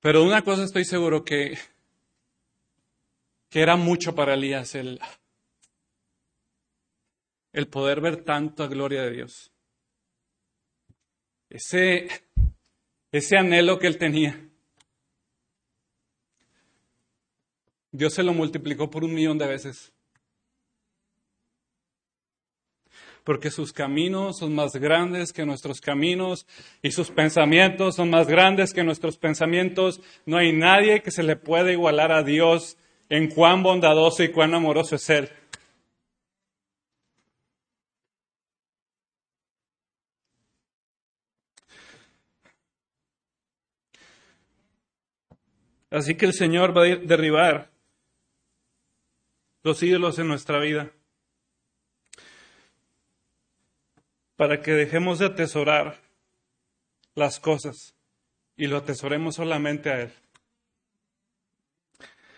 Pero 0.02 0.24
una 0.24 0.42
cosa 0.42 0.64
estoy 0.64 0.84
seguro 0.84 1.24
que, 1.24 1.56
que 3.48 3.60
era 3.60 3.76
mucho 3.76 4.16
para 4.16 4.34
Elías 4.34 4.74
el, 4.74 4.98
el 7.52 7.68
poder 7.68 8.00
ver 8.00 8.24
tanta 8.24 8.66
gloria 8.66 9.02
de 9.02 9.12
Dios. 9.12 9.52
Ese, 11.48 12.08
ese 13.12 13.36
anhelo 13.36 13.78
que 13.78 13.86
él 13.86 13.96
tenía. 13.96 14.48
Dios 17.92 18.14
se 18.14 18.24
lo 18.24 18.34
multiplicó 18.34 18.90
por 18.90 19.04
un 19.04 19.14
millón 19.14 19.38
de 19.38 19.46
veces. 19.46 19.92
Porque 23.24 23.50
sus 23.50 23.72
caminos 23.72 24.38
son 24.38 24.54
más 24.54 24.72
grandes 24.72 25.32
que 25.32 25.46
nuestros 25.46 25.80
caminos 25.80 26.46
y 26.82 26.90
sus 26.90 27.10
pensamientos 27.10 27.96
son 27.96 28.10
más 28.10 28.26
grandes 28.26 28.72
que 28.72 28.84
nuestros 28.84 29.16
pensamientos. 29.16 30.00
No 30.26 30.36
hay 30.36 30.52
nadie 30.52 31.02
que 31.02 31.10
se 31.10 31.22
le 31.22 31.36
pueda 31.36 31.72
igualar 31.72 32.12
a 32.12 32.22
Dios 32.22 32.76
en 33.08 33.28
cuán 33.28 33.62
bondadoso 33.62 34.22
y 34.22 34.28
cuán 34.28 34.54
amoroso 34.54 34.96
es 34.96 35.10
Él. 35.10 35.30
Así 45.90 46.14
que 46.14 46.24
el 46.24 46.32
Señor 46.32 46.76
va 46.76 46.84
a 46.84 46.96
derribar 46.96 47.70
los 49.62 49.82
ídolos 49.82 50.18
en 50.18 50.26
nuestra 50.26 50.58
vida. 50.58 50.90
Para 54.42 54.60
que 54.60 54.72
dejemos 54.72 55.20
de 55.20 55.26
atesorar 55.26 56.00
las 57.14 57.38
cosas 57.38 57.94
y 58.56 58.66
lo 58.66 58.78
atesoremos 58.78 59.36
solamente 59.36 59.88
a 59.88 60.00
Él. 60.00 60.12